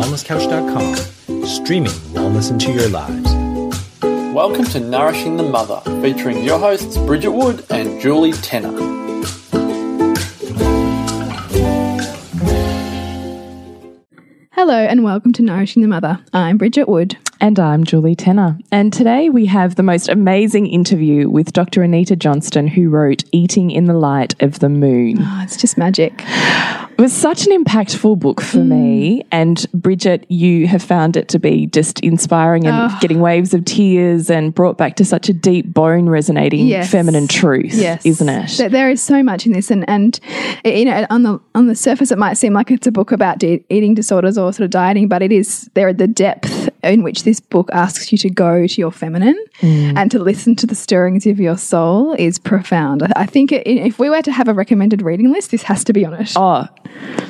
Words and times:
wellnesscouch.com, 0.00 1.44
streaming 1.46 1.92
wellness 2.14 2.50
into 2.50 2.72
your 2.72 2.88
lives. 2.88 3.30
Welcome 4.34 4.64
to 4.66 4.80
Nourishing 4.80 5.36
the 5.36 5.42
Mother, 5.42 5.82
featuring 6.00 6.42
your 6.42 6.58
hosts 6.58 6.96
Bridget 6.96 7.32
Wood 7.32 7.66
and 7.68 8.00
Julie 8.00 8.32
Tenner. 8.32 8.72
Hello 14.52 14.74
and 14.74 15.04
welcome 15.04 15.34
to 15.34 15.42
Nourishing 15.42 15.82
the 15.82 15.88
Mother. 15.88 16.18
I'm 16.32 16.56
Bridget 16.56 16.88
Wood. 16.88 17.18
And 17.42 17.58
I'm 17.58 17.84
Julie 17.84 18.14
Tenner. 18.14 18.58
And 18.72 18.94
today 18.94 19.28
we 19.28 19.44
have 19.46 19.74
the 19.74 19.82
most 19.82 20.08
amazing 20.08 20.66
interview 20.66 21.28
with 21.28 21.52
Dr. 21.52 21.82
Anita 21.82 22.16
Johnston, 22.16 22.66
who 22.66 22.88
wrote 22.88 23.24
Eating 23.32 23.70
in 23.70 23.84
the 23.84 23.94
Light 23.94 24.34
of 24.42 24.60
the 24.60 24.70
Moon. 24.70 25.18
Oh, 25.20 25.40
it's 25.42 25.58
just 25.58 25.76
magic. 25.76 26.24
It 27.00 27.04
was 27.04 27.14
such 27.14 27.46
an 27.46 27.64
impactful 27.64 28.18
book 28.18 28.42
for 28.42 28.58
mm. 28.58 28.68
me. 28.68 29.24
And 29.32 29.64
Bridget, 29.72 30.26
you 30.30 30.66
have 30.66 30.82
found 30.82 31.16
it 31.16 31.28
to 31.28 31.38
be 31.38 31.64
just 31.68 31.98
inspiring 32.00 32.66
and 32.66 32.92
oh. 32.92 32.98
getting 33.00 33.20
waves 33.20 33.54
of 33.54 33.64
tears 33.64 34.28
and 34.28 34.54
brought 34.54 34.76
back 34.76 34.96
to 34.96 35.04
such 35.06 35.30
a 35.30 35.32
deep, 35.32 35.72
bone 35.72 36.10
resonating 36.10 36.66
yes. 36.66 36.90
feminine 36.90 37.26
truth, 37.26 37.72
yes. 37.72 38.04
isn't 38.04 38.28
it? 38.28 38.70
There 38.70 38.90
is 38.90 39.00
so 39.00 39.22
much 39.22 39.46
in 39.46 39.52
this. 39.52 39.70
And, 39.70 39.88
and, 39.88 40.20
you 40.62 40.84
know, 40.84 41.06
on 41.08 41.22
the, 41.22 41.40
on 41.54 41.68
the 41.68 41.74
surface, 41.74 42.10
it 42.10 42.18
might 42.18 42.34
seem 42.34 42.52
like 42.52 42.70
it's 42.70 42.86
a 42.86 42.92
book 42.92 43.12
about 43.12 43.42
eating 43.42 43.94
disorders 43.94 44.36
or 44.36 44.52
sort 44.52 44.66
of 44.66 44.70
dieting, 44.70 45.08
but 45.08 45.22
it 45.22 45.32
is, 45.32 45.70
there 45.72 45.88
are 45.88 45.94
the 45.94 46.06
depth 46.06 46.68
in 46.82 47.02
which 47.02 47.24
this 47.24 47.40
book 47.40 47.70
asks 47.72 48.12
you 48.12 48.18
to 48.18 48.28
go 48.28 48.66
to 48.66 48.80
your 48.80 48.92
feminine 48.92 49.42
mm. 49.60 49.96
and 49.96 50.10
to 50.10 50.18
listen 50.18 50.54
to 50.56 50.66
the 50.66 50.74
stirrings 50.74 51.26
of 51.26 51.40
your 51.40 51.56
soul 51.56 52.12
is 52.18 52.38
profound. 52.38 53.10
I 53.16 53.24
think 53.24 53.52
it, 53.52 53.66
if 53.66 53.98
we 53.98 54.10
were 54.10 54.20
to 54.20 54.32
have 54.32 54.48
a 54.48 54.54
recommended 54.54 55.00
reading 55.00 55.32
list, 55.32 55.50
this 55.50 55.62
has 55.62 55.82
to 55.84 55.94
be 55.94 56.04
on 56.04 56.12
it. 56.12 56.32
Oh, 56.36 56.68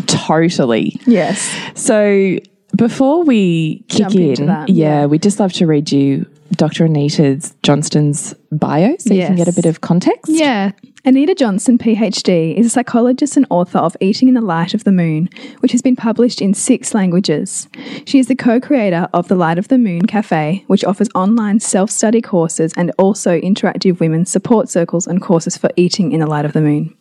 totally. 0.06 1.00
Yes. 1.06 1.54
So 1.74 2.38
before 2.76 3.24
we 3.24 3.84
kick 3.88 4.08
Jump 4.08 4.14
in, 4.14 4.46
that, 4.46 4.68
yeah, 4.68 5.00
yeah, 5.00 5.06
we'd 5.06 5.22
just 5.22 5.40
love 5.40 5.52
to 5.54 5.66
read 5.66 5.90
you 5.90 6.26
Dr. 6.52 6.84
Anita 6.84 7.40
Johnston's 7.62 8.34
bio 8.52 8.96
so 8.98 9.14
yes. 9.14 9.22
you 9.22 9.26
can 9.26 9.36
get 9.36 9.48
a 9.48 9.52
bit 9.52 9.66
of 9.66 9.80
context. 9.80 10.30
Yeah. 10.30 10.72
Anita 11.02 11.34
Johnston, 11.34 11.78
PhD, 11.78 12.54
is 12.54 12.66
a 12.66 12.68
psychologist 12.68 13.34
and 13.34 13.46
author 13.48 13.78
of 13.78 13.96
Eating 14.00 14.28
in 14.28 14.34
the 14.34 14.42
Light 14.42 14.74
of 14.74 14.84
the 14.84 14.92
Moon, 14.92 15.30
which 15.60 15.72
has 15.72 15.80
been 15.80 15.96
published 15.96 16.42
in 16.42 16.52
six 16.52 16.92
languages. 16.92 17.68
She 18.04 18.18
is 18.18 18.26
the 18.26 18.34
co 18.34 18.60
creator 18.60 19.08
of 19.14 19.28
the 19.28 19.34
Light 19.34 19.56
of 19.56 19.68
the 19.68 19.78
Moon 19.78 20.04
Cafe, 20.04 20.62
which 20.66 20.84
offers 20.84 21.08
online 21.14 21.58
self 21.60 21.90
study 21.90 22.20
courses 22.20 22.74
and 22.76 22.92
also 22.98 23.40
interactive 23.40 23.98
women's 23.98 24.30
support 24.30 24.68
circles 24.68 25.06
and 25.06 25.22
courses 25.22 25.56
for 25.56 25.70
eating 25.76 26.12
in 26.12 26.20
the 26.20 26.26
light 26.26 26.44
of 26.44 26.52
the 26.52 26.60
moon. 26.60 26.94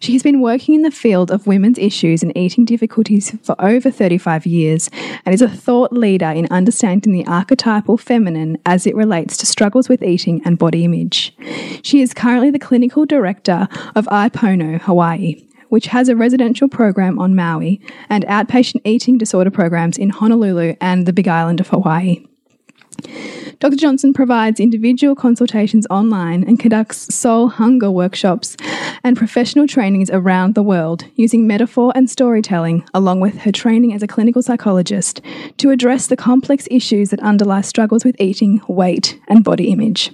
She 0.00 0.12
has 0.14 0.22
been 0.22 0.40
working 0.40 0.74
in 0.74 0.82
the 0.82 0.90
field 0.90 1.30
of 1.30 1.46
women's 1.46 1.78
issues 1.78 2.22
and 2.22 2.36
eating 2.36 2.64
difficulties 2.64 3.36
for 3.42 3.54
over 3.60 3.90
35 3.90 4.46
years 4.46 4.90
and 5.24 5.32
is 5.32 5.42
a 5.42 5.48
thought 5.48 5.92
leader 5.92 6.26
in 6.26 6.48
understanding 6.50 7.12
the 7.12 7.26
archetypal 7.26 7.96
feminine 7.96 8.58
as 8.66 8.86
it 8.86 8.96
relates 8.96 9.36
to 9.38 9.46
struggles 9.46 9.88
with 9.88 10.02
eating 10.02 10.42
and 10.44 10.58
body 10.58 10.84
image. 10.84 11.34
She 11.82 12.00
is 12.00 12.14
currently 12.14 12.50
the 12.50 12.58
clinical 12.58 13.06
director 13.06 13.68
of 13.94 14.08
Ai 14.08 14.28
Pono 14.28 14.80
Hawaii, 14.80 15.46
which 15.68 15.86
has 15.86 16.08
a 16.08 16.16
residential 16.16 16.68
program 16.68 17.18
on 17.18 17.34
Maui 17.34 17.80
and 18.08 18.24
outpatient 18.26 18.80
eating 18.84 19.18
disorder 19.18 19.50
programs 19.50 19.98
in 19.98 20.10
Honolulu 20.10 20.74
and 20.80 21.06
the 21.06 21.12
Big 21.12 21.28
Island 21.28 21.60
of 21.60 21.68
Hawaii. 21.68 22.24
Dr. 23.58 23.76
Johnston 23.76 24.12
provides 24.12 24.58
individual 24.58 25.14
consultations 25.14 25.86
online 25.88 26.42
and 26.44 26.58
conducts 26.58 27.14
soul 27.14 27.48
hunger 27.48 27.90
workshops 27.90 28.56
and 29.04 29.16
professional 29.16 29.66
trainings 29.66 30.10
around 30.10 30.54
the 30.54 30.62
world 30.62 31.04
using 31.14 31.46
metaphor 31.46 31.92
and 31.94 32.10
storytelling, 32.10 32.84
along 32.94 33.20
with 33.20 33.38
her 33.38 33.52
training 33.52 33.94
as 33.94 34.02
a 34.02 34.08
clinical 34.08 34.42
psychologist, 34.42 35.20
to 35.58 35.70
address 35.70 36.06
the 36.06 36.16
complex 36.16 36.66
issues 36.70 37.10
that 37.10 37.20
underlie 37.20 37.60
struggles 37.60 38.04
with 38.04 38.20
eating, 38.20 38.60
weight, 38.68 39.18
and 39.28 39.44
body 39.44 39.70
image. 39.70 40.10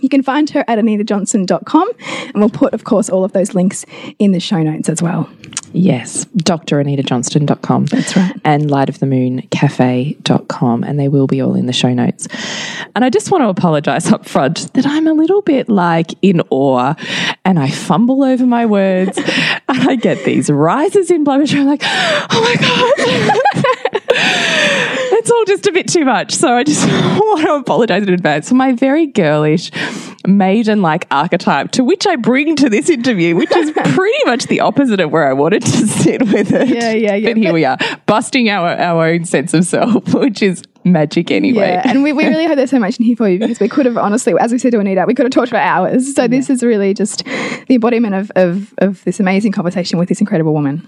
You 0.00 0.08
can 0.08 0.22
find 0.22 0.48
her 0.50 0.64
at 0.68 0.78
anitajohnston.com, 0.78 1.90
and 2.26 2.34
we'll 2.34 2.50
put, 2.50 2.74
of 2.74 2.84
course, 2.84 3.08
all 3.08 3.24
of 3.24 3.32
those 3.32 3.54
links 3.54 3.84
in 4.18 4.32
the 4.32 4.40
show 4.40 4.62
notes 4.62 4.88
as 4.88 5.02
well. 5.02 5.28
Yes, 5.72 6.24
dranitajohnston.com. 6.36 7.86
That's 7.86 8.16
right. 8.16 8.32
And 8.44 8.70
lightofthemooncafe.com, 8.70 10.84
and 10.84 10.98
they 10.98 11.08
will 11.08 11.26
be 11.26 11.40
all 11.40 11.54
in 11.54 11.66
the 11.66 11.72
show 11.72 11.92
notes. 11.92 12.28
And 12.94 13.04
I 13.04 13.10
just 13.10 13.30
want 13.30 13.42
to 13.42 13.48
apologize 13.48 14.10
up 14.10 14.26
front 14.26 14.72
that 14.74 14.86
I'm 14.86 15.06
a 15.06 15.12
little 15.12 15.42
bit 15.42 15.68
like 15.68 16.12
in 16.22 16.40
awe 16.50 16.94
and 17.44 17.58
I 17.58 17.70
fumble 17.70 18.24
over 18.24 18.46
my 18.46 18.66
words 18.66 19.18
and 19.18 19.62
I 19.68 19.96
get 19.96 20.24
these 20.24 20.50
rises 20.50 21.10
in 21.10 21.24
blood 21.24 21.38
pressure. 21.38 21.58
I'm 21.58 21.66
like, 21.66 21.82
oh 21.84 22.26
my 22.30 22.56
God. 23.92 24.02
all 25.36 25.44
just 25.44 25.66
a 25.66 25.72
bit 25.72 25.88
too 25.88 26.04
much. 26.04 26.32
So 26.32 26.54
I 26.54 26.64
just 26.64 26.86
want 26.88 27.42
to 27.42 27.54
apologize 27.54 28.02
in 28.02 28.08
advance 28.12 28.48
for 28.48 28.54
my 28.54 28.72
very 28.72 29.06
girlish 29.06 29.70
maiden 30.26 30.82
like 30.82 31.06
archetype 31.10 31.70
to 31.72 31.84
which 31.84 32.06
I 32.06 32.16
bring 32.16 32.56
to 32.56 32.68
this 32.68 32.88
interview, 32.88 33.36
which 33.36 33.54
is 33.54 33.70
pretty 33.94 34.24
much 34.24 34.46
the 34.46 34.60
opposite 34.60 35.00
of 35.00 35.10
where 35.10 35.28
I 35.28 35.32
wanted 35.32 35.62
to 35.62 35.86
sit 35.86 36.22
with 36.22 36.52
it. 36.52 36.68
Yeah, 36.68 36.92
yeah, 36.92 37.14
yeah. 37.14 37.28
But 37.30 37.36
here 37.36 37.52
we 37.52 37.64
are, 37.64 37.78
busting 38.06 38.48
our, 38.48 38.68
our 38.68 39.08
own 39.08 39.24
sense 39.24 39.54
of 39.54 39.64
self, 39.64 40.14
which 40.14 40.42
is 40.42 40.62
magic 40.84 41.30
anyway. 41.30 41.68
Yeah, 41.68 41.88
and 41.88 42.02
we, 42.02 42.12
we 42.12 42.26
really 42.26 42.46
hope 42.46 42.56
there's 42.56 42.70
so 42.70 42.78
much 42.78 42.98
in 42.98 43.04
here 43.04 43.16
for 43.16 43.28
you 43.28 43.38
because 43.38 43.60
we 43.60 43.68
could 43.68 43.86
have 43.86 43.96
honestly, 43.96 44.34
as 44.38 44.52
we 44.52 44.58
said 44.58 44.72
to 44.72 44.80
Anita, 44.80 45.04
we 45.06 45.14
could 45.14 45.26
have 45.26 45.32
talked 45.32 45.50
for 45.50 45.56
hours. 45.56 46.14
So 46.14 46.22
yeah. 46.22 46.28
this 46.28 46.48
is 46.50 46.62
really 46.62 46.94
just 46.94 47.24
the 47.24 47.74
embodiment 47.74 48.14
of, 48.14 48.32
of, 48.36 48.74
of 48.78 49.04
this 49.04 49.20
amazing 49.20 49.52
conversation 49.52 49.98
with 49.98 50.08
this 50.08 50.20
incredible 50.20 50.54
woman. 50.54 50.86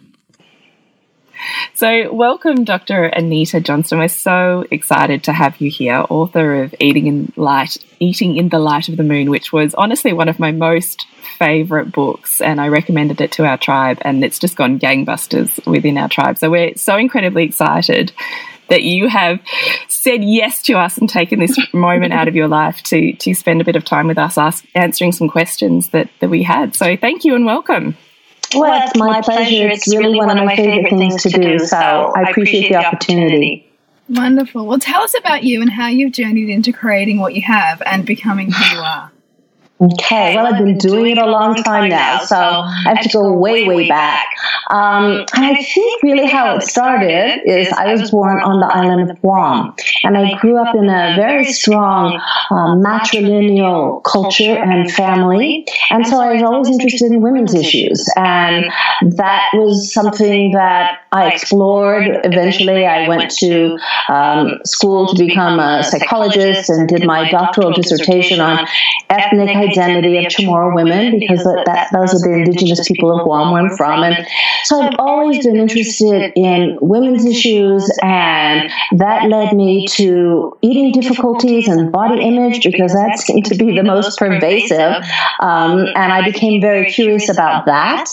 So, 1.79 2.13
welcome, 2.13 2.65
Dr. 2.65 3.05
Anita 3.05 3.61
Johnston. 3.61 4.01
We're 4.01 4.09
so 4.09 4.65
excited 4.69 5.23
to 5.23 5.33
have 5.33 5.61
you 5.61 5.71
here, 5.71 6.05
author 6.11 6.65
of 6.65 6.75
Eating 6.81 7.07
in 7.07 7.33
Light, 7.37 7.77
Eating 8.01 8.37
in 8.37 8.49
the 8.49 8.59
Light 8.59 8.89
of 8.89 8.97
the 8.97 9.05
Moon, 9.05 9.31
which 9.31 9.53
was 9.53 9.75
honestly 9.77 10.13
one 10.13 10.29
of 10.29 10.41
my 10.41 10.51
most 10.51 11.07
favorite 11.39 11.93
books, 11.93 12.41
and 12.41 12.61
I 12.61 12.67
recommended 12.67 13.21
it 13.21 13.31
to 13.31 13.47
our 13.47 13.57
tribe, 13.57 13.99
and 14.01 14.25
it's 14.25 14.41
just 14.41 14.57
gone 14.57 14.81
gangbusters 14.81 15.65
within 15.71 15.99
our 15.99 16.09
tribe. 16.09 16.39
So, 16.39 16.51
we're 16.51 16.75
so 16.75 16.97
incredibly 16.97 17.45
excited 17.45 18.11
that 18.71 18.83
you 18.83 19.07
have 19.07 19.39
said 19.87 20.25
yes 20.25 20.63
to 20.63 20.73
us 20.73 20.99
and 20.99 21.09
taken 21.09 21.39
this 21.39 21.57
moment 21.73 22.13
out 22.13 22.27
of 22.27 22.35
your 22.35 22.49
life 22.49 22.83
to 22.87 23.13
to 23.13 23.35
spend 23.35 23.61
a 23.61 23.65
bit 23.65 23.77
of 23.77 23.85
time 23.85 24.09
with 24.09 24.19
us, 24.19 24.37
ask, 24.37 24.65
answering 24.75 25.13
some 25.13 25.29
questions 25.29 25.91
that 25.91 26.11
that 26.19 26.29
we 26.29 26.43
had. 26.43 26.75
So, 26.75 26.97
thank 26.97 27.25
you 27.25 27.37
and 27.37 27.47
welcome. 27.47 27.97
Well, 28.55 28.83
it's 28.83 28.97
my 28.97 29.21
pleasure. 29.21 29.69
It's 29.69 29.89
really 29.95 30.19
one 30.19 30.37
of 30.37 30.45
my 30.45 30.57
favorite 30.57 30.91
things 30.91 31.23
to 31.25 31.29
do, 31.29 31.59
so 31.59 31.77
I 31.77 32.31
appreciate 32.31 32.71
the 32.71 32.77
opportunity. 32.77 33.71
Wonderful. 34.09 34.67
Well, 34.67 34.79
tell 34.79 35.03
us 35.03 35.15
about 35.19 35.45
you 35.45 35.61
and 35.61 35.71
how 35.71 35.89
you've 35.89 36.13
journeyed 36.13 36.49
into 36.49 36.73
creating 36.73 37.19
what 37.19 37.35
you 37.35 37.43
have 37.43 37.83
and 37.85 38.07
becoming 38.07 38.51
who 38.51 38.77
you 38.77 38.81
are. 38.81 39.13
Okay, 39.81 40.35
well, 40.35 40.45
I've 40.45 40.59
been 40.59 40.77
doing 40.77 41.13
it 41.13 41.19
a 41.19 41.27
long 41.27 41.55
time 41.55 41.89
now, 41.89 42.19
so 42.19 42.37
I 42.37 42.95
have 42.97 43.01
to 43.03 43.09
go 43.11 43.33
way, 43.33 43.65
way 43.65 43.89
back. 43.89 44.27
Um, 44.71 45.25
and 45.35 45.45
I 45.45 45.55
think 45.55 46.03
really 46.03 46.27
how 46.27 46.57
it 46.57 46.63
started 46.63 47.43
is 47.49 47.69
I 47.73 47.93
was 47.93 48.11
born 48.11 48.41
on 48.41 48.59
the 48.59 48.67
island 48.67 49.09
of 49.09 49.21
Guam, 49.21 49.75
and 50.03 50.19
I 50.19 50.37
grew 50.39 50.59
up 50.59 50.75
in 50.75 50.87
a 50.87 51.15
very 51.17 51.45
strong 51.45 52.21
um, 52.51 52.83
matrilineal 52.83 54.03
culture 54.03 54.57
and 54.57 54.91
family, 54.91 55.65
and 55.91 56.05
so 56.05 56.21
I 56.21 56.33
was 56.33 56.43
always 56.43 56.69
interested 56.71 57.13
in 57.13 57.21
women's 57.21 57.55
issues, 57.55 58.05
and 58.17 58.65
that 59.03 59.51
was 59.55 59.93
something 59.93 60.53
that 60.53 61.03
I 61.13 61.29
explored. 61.29 62.19
Eventually, 62.25 62.85
I 62.85 63.09
went 63.09 63.31
to 63.39 63.79
um, 64.09 64.59
school 64.65 65.07
to 65.07 65.25
become 65.25 65.61
a 65.61 65.85
psychologist. 65.85 66.69
and 66.69 66.89
did 66.89 67.07
my 67.07 67.31
doctoral 67.31 67.73
dissertation 67.73 68.41
on 68.41 68.67
ethnic 69.09 69.68
identity 69.71 70.19
of 70.19 70.33
Chamorro 70.33 70.75
women 70.75 71.19
because 71.19 71.43
that, 71.45 71.63
that, 71.67 71.89
those 71.93 72.15
are 72.15 72.29
the 72.29 72.35
indigenous 72.35 72.87
people 72.87 73.17
of 73.17 73.25
Guam 73.25 73.53
where 73.53 73.63
I'm 73.63 73.77
from. 73.77 74.03
And 74.03 74.27
so 74.65 74.81
I've 74.81 74.95
always 74.99 75.45
been 75.47 75.57
interested 75.57 76.33
in 76.37 76.79
women's 76.81 77.25
issues, 77.25 77.91
and 78.03 78.71
that 78.93 79.29
led 79.29 79.55
me 79.55 79.87
to 79.89 80.57
eating 80.63 80.93
difficulties 80.93 81.69
and 81.69 81.93
body 81.93 82.23
image 82.23 82.63
because 82.65 82.93
that 82.93 83.19
seemed 83.19 83.47
to 83.47 83.57
be 83.57 83.77
the 83.77 83.83
most 83.83 84.19
pervasive. 84.19 85.03
Um, 85.41 85.87
and 85.95 86.13
I 86.13 86.25
became 86.25 86.61
very 86.61 86.91
curious 86.91 87.29
about 87.29 87.67
that. 87.67 88.07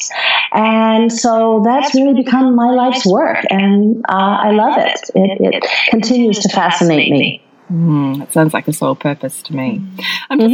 And 0.54 1.12
so 1.12 1.62
that's 1.66 1.94
really 1.96 2.24
become 2.24 2.56
my 2.56 2.72
life's 2.72 3.06
work, 3.06 3.44
and 3.50 4.04
uh, 4.08 4.38
I 4.42 4.52
love 4.52 4.78
it. 4.78 5.00
It, 5.16 5.54
it 5.54 5.66
continues 5.90 6.40
to 6.40 6.50
fascinate 6.50 7.12
me. 7.12 7.42
Mm, 7.72 8.20
that 8.20 8.32
sounds 8.32 8.54
like 8.54 8.68
a 8.68 8.74
sole 8.74 8.96
purpose 8.96 9.42
to 9.44 9.56
me. 9.56 9.82
I'm 10.30 10.40
just 10.40 10.54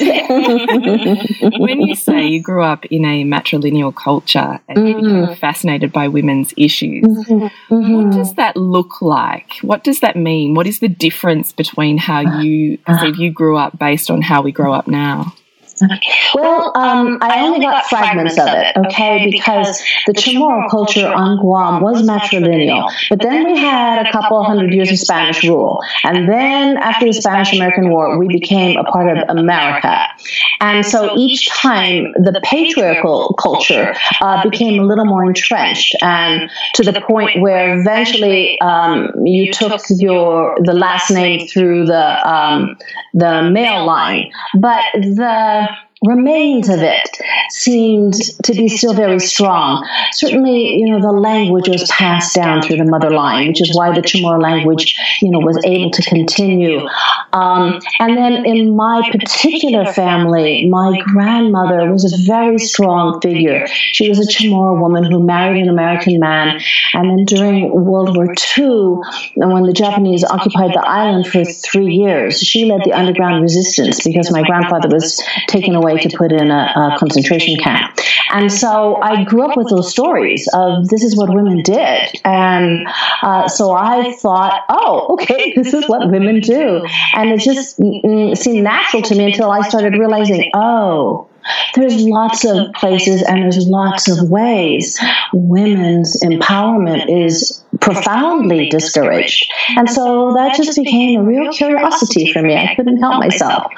mm-hmm. 0.00 1.62
when 1.62 1.80
you 1.80 1.94
say 1.94 2.26
you 2.26 2.42
grew 2.42 2.64
up 2.64 2.84
in 2.86 3.04
a 3.04 3.22
matrilineal 3.24 3.94
culture 3.94 4.58
and 4.68 4.78
mm-hmm. 4.78 4.86
you 4.86 4.96
became 4.96 5.36
fascinated 5.36 5.92
by 5.92 6.08
women's 6.08 6.52
issues, 6.56 7.04
mm-hmm. 7.04 7.94
what 7.94 8.10
does 8.12 8.30
mm-hmm. 8.30 8.36
that 8.36 8.56
look 8.56 9.00
like? 9.00 9.58
What 9.62 9.84
does 9.84 10.00
that 10.00 10.16
mean? 10.16 10.54
What 10.54 10.66
is 10.66 10.80
the 10.80 10.88
difference 10.88 11.52
between 11.52 11.98
how 11.98 12.40
you 12.40 12.78
perceive 12.78 13.16
you 13.16 13.30
grew 13.30 13.56
up 13.56 13.78
based 13.78 14.10
on 14.10 14.20
how 14.20 14.42
we 14.42 14.50
grow 14.50 14.72
up 14.72 14.88
now? 14.88 15.32
Well, 16.34 16.72
um, 16.74 17.18
I 17.20 17.46
only 17.46 17.60
got 17.60 17.86
fragments 17.86 18.38
of 18.38 18.48
it, 18.48 18.76
okay, 18.76 19.28
because 19.30 19.80
the 20.06 20.12
Chamorro 20.12 20.68
culture 20.68 21.06
on 21.06 21.38
Guam 21.40 21.80
was 21.80 22.02
matrilineal. 22.02 22.90
But 23.08 23.20
then 23.20 23.44
we 23.44 23.58
had 23.58 24.04
a 24.04 24.10
couple 24.10 24.42
hundred 24.42 24.74
years 24.74 24.90
of 24.90 24.98
Spanish 24.98 25.44
rule. 25.44 25.80
And 26.02 26.28
then 26.28 26.76
after 26.76 27.06
the 27.06 27.12
Spanish 27.12 27.52
American 27.54 27.88
War, 27.90 28.18
we 28.18 28.26
became 28.26 28.76
a 28.76 28.84
part 28.84 29.16
of 29.16 29.28
America. 29.28 30.08
And 30.60 30.84
so 30.84 31.16
each 31.16 31.48
time 31.48 32.12
the 32.14 32.40
patriarchal 32.42 33.34
culture 33.34 33.94
uh, 34.20 34.42
became 34.42 34.82
a 34.82 34.86
little 34.86 35.04
more 35.04 35.24
entrenched 35.24 35.94
and 36.02 36.50
to 36.74 36.82
the 36.82 37.00
point 37.00 37.40
where 37.40 37.78
eventually 37.78 38.60
um, 38.60 39.10
you 39.24 39.52
took 39.52 39.80
your 39.90 40.56
the 40.62 40.72
last 40.72 41.10
name 41.10 41.46
through 41.46 41.86
the 41.86 42.28
um, 42.28 42.76
the 43.12 43.48
male 43.50 43.86
line. 43.86 44.30
But 44.54 44.82
the 44.94 45.68
remains 46.04 46.68
of 46.68 46.80
it 46.80 47.18
seemed 47.50 48.14
to 48.42 48.52
be 48.52 48.68
still 48.68 48.94
very 48.94 49.18
strong. 49.18 49.86
Certainly, 50.12 50.76
you 50.76 50.90
know, 50.90 51.00
the 51.00 51.12
language 51.12 51.68
was 51.68 51.88
passed 51.90 52.34
down 52.34 52.62
through 52.62 52.76
the 52.76 52.84
mother 52.84 53.10
line, 53.10 53.48
which 53.48 53.62
is 53.62 53.76
why 53.76 53.92
the 53.92 54.02
Chamorro 54.02 54.40
language, 54.40 54.94
you 55.20 55.30
know, 55.30 55.38
was 55.38 55.58
able 55.64 55.90
to 55.90 56.02
continue. 56.02 56.86
Um, 57.32 57.80
and 57.98 58.16
then 58.16 58.44
in 58.44 58.76
my 58.76 59.08
particular 59.10 59.90
family, 59.92 60.66
my 60.68 61.00
grandmother 61.04 61.90
was 61.90 62.12
a 62.12 62.26
very 62.26 62.58
strong 62.58 63.20
figure. 63.20 63.66
She 63.66 64.08
was 64.08 64.18
a 64.18 64.30
Chamorro 64.30 64.80
woman 64.80 65.04
who 65.04 65.24
married 65.24 65.62
an 65.62 65.68
American 65.68 66.20
man. 66.20 66.60
And 66.92 67.10
then 67.10 67.24
during 67.24 67.70
World 67.84 68.16
War 68.16 68.34
II, 68.56 69.00
when 69.36 69.62
the 69.64 69.72
Japanese 69.72 70.24
occupied 70.24 70.72
the 70.74 70.84
island 70.86 71.26
for 71.26 71.44
three 71.44 71.92
years, 71.94 72.40
she 72.40 72.66
led 72.66 72.82
the 72.84 72.92
underground 72.92 73.42
resistance 73.42 74.04
because 74.04 74.30
my 74.30 74.42
grandfather 74.42 74.88
was 74.88 75.22
taken 75.48 75.74
away 75.74 75.93
to 75.98 76.16
put 76.16 76.32
in 76.32 76.50
a, 76.50 76.72
a 76.76 76.96
concentration 76.98 77.56
camp. 77.56 77.98
And 78.30 78.52
so 78.52 79.00
I 79.02 79.24
grew 79.24 79.42
up 79.42 79.56
with 79.56 79.68
those 79.68 79.90
stories 79.90 80.48
of 80.54 80.88
this 80.88 81.04
is 81.04 81.16
what 81.16 81.32
women 81.32 81.62
did. 81.62 82.20
And 82.24 82.86
uh, 83.22 83.48
so 83.48 83.72
I 83.72 84.12
thought, 84.14 84.64
oh, 84.68 85.14
okay, 85.14 85.52
this 85.56 85.72
is 85.72 85.88
what 85.88 86.10
women 86.10 86.40
do. 86.40 86.86
And 87.14 87.30
it 87.30 87.40
just 87.40 87.76
seemed 87.76 88.64
natural 88.64 89.02
to 89.02 89.14
me 89.14 89.26
until 89.26 89.50
I 89.50 89.68
started 89.68 89.94
realizing, 89.98 90.50
oh, 90.54 91.28
there's 91.74 92.02
lots 92.02 92.44
of 92.44 92.72
places 92.74 93.22
and 93.22 93.42
there's 93.42 93.66
lots 93.66 94.08
of 94.08 94.30
ways 94.30 94.98
women's 95.32 96.20
empowerment 96.22 97.06
is 97.08 97.62
profoundly 97.80 98.68
discouraged. 98.68 99.50
And 99.76 99.90
so 99.90 100.32
that 100.34 100.56
just 100.56 100.76
became 100.76 101.20
a 101.20 101.24
real 101.24 101.52
curiosity 101.52 102.32
for 102.32 102.42
me. 102.42 102.56
I 102.56 102.74
couldn't 102.74 102.98
help 102.98 103.18
myself 103.18 103.70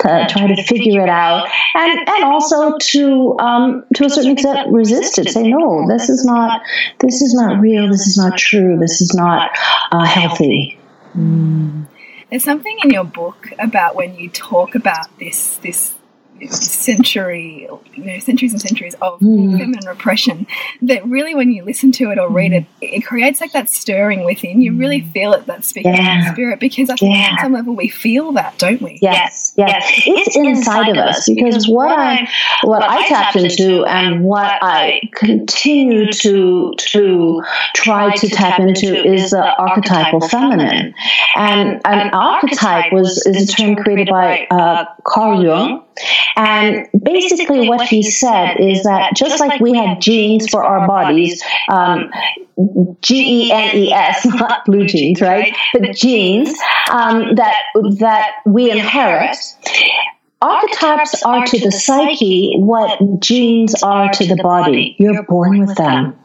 to 0.00 0.26
try 0.28 0.46
to 0.48 0.62
figure 0.64 1.00
it 1.02 1.08
out 1.08 1.48
and, 1.74 2.08
and 2.08 2.24
also 2.24 2.76
to 2.78 3.38
um, 3.38 3.84
to 3.94 4.04
a 4.04 4.10
certain 4.10 4.32
extent 4.32 4.68
resist 4.72 5.18
it 5.18 5.30
say 5.30 5.48
no 5.48 5.86
this 5.88 6.08
is 6.08 6.24
not 6.24 6.60
this 6.98 7.22
is 7.22 7.34
not 7.34 7.60
real 7.60 7.88
this 7.88 8.06
is 8.06 8.16
not 8.16 8.36
true 8.36 8.76
this 8.78 9.00
is 9.00 9.14
not 9.14 9.50
uh, 9.92 10.04
healthy 10.04 10.76
mm. 11.16 11.86
there's 12.30 12.42
something 12.42 12.76
in 12.82 12.90
your 12.90 13.04
book 13.04 13.50
about 13.60 13.94
when 13.94 14.16
you 14.16 14.28
talk 14.28 14.74
about 14.74 15.06
this 15.18 15.58
this 15.58 15.94
century, 16.48 17.68
you 17.94 18.04
know, 18.04 18.18
centuries 18.18 18.52
and 18.52 18.60
centuries 18.60 18.94
of 19.02 19.20
mm. 19.20 19.58
feminine 19.58 19.86
repression 19.86 20.46
that 20.82 21.04
really, 21.06 21.34
when 21.34 21.52
you 21.52 21.64
listen 21.64 21.92
to 21.92 22.10
it 22.10 22.18
or 22.18 22.28
read 22.28 22.52
it, 22.52 22.64
mm. 22.64 22.66
it 22.80 23.00
creates 23.06 23.40
like 23.40 23.52
that 23.52 23.68
stirring 23.68 24.24
within. 24.24 24.60
You 24.62 24.74
really 24.76 25.02
mm. 25.02 25.12
feel 25.12 25.32
it, 25.32 25.46
that 25.46 25.64
speaking 25.64 25.94
yeah. 25.94 26.32
spirit, 26.32 26.60
because 26.60 26.90
I 26.90 26.96
think 26.96 27.14
yeah. 27.16 27.30
on 27.32 27.38
some 27.38 27.52
level 27.52 27.74
we 27.74 27.88
feel 27.88 28.32
that, 28.32 28.58
don't 28.58 28.80
we? 28.80 28.98
Yes, 29.02 29.54
yes. 29.56 29.84
It's, 30.06 30.28
it's 30.28 30.36
inside, 30.36 30.88
inside 30.88 30.88
of 30.90 30.96
us 30.96 31.28
because 31.28 31.68
what 31.68 31.90
I 31.90 32.28
what 32.62 32.82
I 32.82 33.06
tapped 33.08 33.36
into 33.36 33.84
and 33.84 34.24
what 34.24 34.58
I 34.62 35.00
continue 35.14 36.10
to 36.12 36.74
to 36.76 37.42
try 37.74 38.14
to 38.14 38.28
tap 38.28 38.60
into 38.60 38.94
is 38.94 39.30
the 39.30 39.54
archetypal 39.56 40.20
feminine, 40.28 40.94
and 41.36 41.80
an 41.84 42.10
archetype 42.12 42.92
was 42.92 43.24
is 43.26 43.48
a 43.48 43.52
term 43.52 43.76
created 43.76 44.08
by 44.08 44.46
uh, 44.50 44.84
Carl 45.04 45.42
Jung 45.42 45.84
and 46.36 46.88
basically, 47.02 47.68
what 47.68 47.86
he 47.86 48.02
said 48.02 48.56
is 48.56 48.82
that 48.84 49.14
just 49.16 49.40
like 49.40 49.60
we 49.60 49.74
have 49.74 50.00
genes 50.00 50.48
for 50.48 50.64
our 50.64 50.86
bodies, 50.86 51.42
um, 51.70 52.10
G 53.00 53.46
E 53.48 53.52
N 53.52 53.76
E 53.76 53.92
S, 53.92 54.24
not 54.26 54.64
blue 54.64 54.86
jeans, 54.86 55.20
right? 55.20 55.54
But 55.72 55.94
genes 55.94 56.50
um, 56.90 57.34
that 57.34 57.56
that 57.98 58.32
we 58.46 58.70
inherit. 58.70 59.36
Archetypes 60.40 61.22
are 61.22 61.46
to 61.46 61.58
the 61.60 61.70
psyche 61.70 62.56
what 62.58 63.20
genes 63.20 63.80
are 63.82 64.10
to 64.12 64.26
the 64.26 64.36
body. 64.42 64.96
You're 64.98 65.22
born 65.22 65.60
with 65.60 65.76
them. 65.76 66.18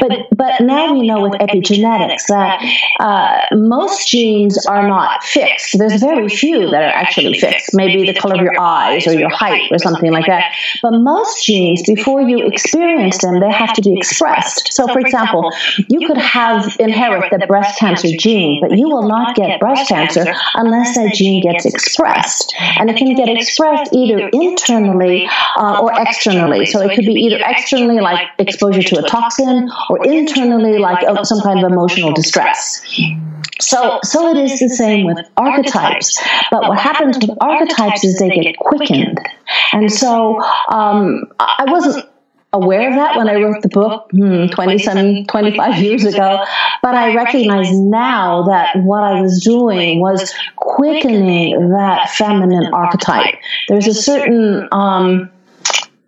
But 0.00 0.26
but 0.36 0.60
now 0.60 0.92
we 0.92 1.06
know 1.06 1.22
with 1.22 1.34
epigenetics 1.40 2.26
that 2.26 2.60
uh, 2.98 3.54
most 3.56 4.08
genes 4.08 4.66
are 4.66 4.86
not 4.88 5.22
fixed. 5.22 5.78
There's 5.78 6.00
very 6.00 6.28
few 6.28 6.68
that 6.70 6.82
are 6.82 6.94
actually 6.94 7.38
fixed. 7.38 7.72
Maybe 7.72 8.04
the 8.04 8.18
color 8.18 8.34
of 8.34 8.40
your 8.40 8.60
eyes 8.60 9.06
or 9.06 9.12
your 9.12 9.30
height 9.30 9.70
or 9.70 9.78
something 9.78 10.10
like 10.10 10.26
that. 10.26 10.52
But 10.82 10.92
most 10.94 11.46
genes, 11.46 11.84
before 11.86 12.20
you 12.20 12.44
experience 12.44 13.18
them, 13.18 13.38
they 13.38 13.52
have 13.52 13.72
to 13.74 13.82
be 13.82 13.96
expressed. 13.96 14.72
So, 14.72 14.88
for 14.88 14.98
example, 14.98 15.52
you 15.88 16.04
could 16.08 16.18
have 16.18 16.74
inherit 16.80 17.30
the 17.30 17.46
breast 17.46 17.78
cancer 17.78 18.08
gene, 18.18 18.60
but 18.60 18.76
you 18.76 18.88
will 18.88 19.06
not 19.06 19.36
get 19.36 19.60
breast 19.60 19.88
cancer 19.88 20.24
unless 20.54 20.96
that 20.96 21.14
gene 21.14 21.42
gets 21.42 21.64
expressed, 21.64 22.52
and 22.80 22.90
it 22.90 22.96
can 22.96 23.14
get 23.14 23.28
expressed 23.28 23.92
either 23.94 24.28
internally 24.32 25.28
uh, 25.58 25.78
or 25.80 25.92
externally. 25.96 26.66
So 26.66 26.80
it 26.80 26.96
could 26.96 27.06
be 27.06 27.14
either 27.14 27.38
externally, 27.46 28.00
like 28.00 28.28
exposure 28.38 28.82
to 28.82 28.98
a 28.98 29.08
toxin 29.08 29.43
or 29.90 30.04
internally 30.04 30.78
like 30.78 31.04
some 31.24 31.40
kind 31.40 31.64
of 31.64 31.70
emotional 31.70 32.12
distress. 32.12 32.84
So, 33.60 34.00
so 34.02 34.28
it 34.28 34.36
is 34.36 34.58
the 34.58 34.68
same 34.68 35.06
with 35.06 35.18
archetypes. 35.36 36.20
But 36.50 36.68
what 36.68 36.78
happens 36.78 37.18
with 37.18 37.30
archetypes 37.40 38.04
is 38.04 38.18
they 38.18 38.30
get 38.30 38.56
quickened. 38.58 39.18
And 39.72 39.92
so 39.92 40.42
um, 40.70 41.24
I 41.38 41.64
wasn't 41.68 42.04
aware 42.54 42.88
of 42.88 42.94
that 42.94 43.16
when 43.16 43.28
I 43.28 43.34
wrote 43.34 43.62
the 43.62 43.68
book 43.68 44.08
hmm, 44.12 44.46
27, 44.46 45.26
25 45.26 45.78
years 45.78 46.04
ago. 46.04 46.44
But 46.82 46.94
I 46.94 47.14
recognize 47.14 47.70
now 47.72 48.44
that 48.44 48.76
what 48.76 49.02
I 49.02 49.20
was 49.20 49.42
doing 49.42 50.00
was 50.00 50.32
quickening 50.56 51.70
that 51.70 52.10
feminine 52.10 52.72
archetype. 52.72 53.34
There's 53.68 53.86
a 53.86 53.94
certain 53.94 54.68
um, 54.72 55.30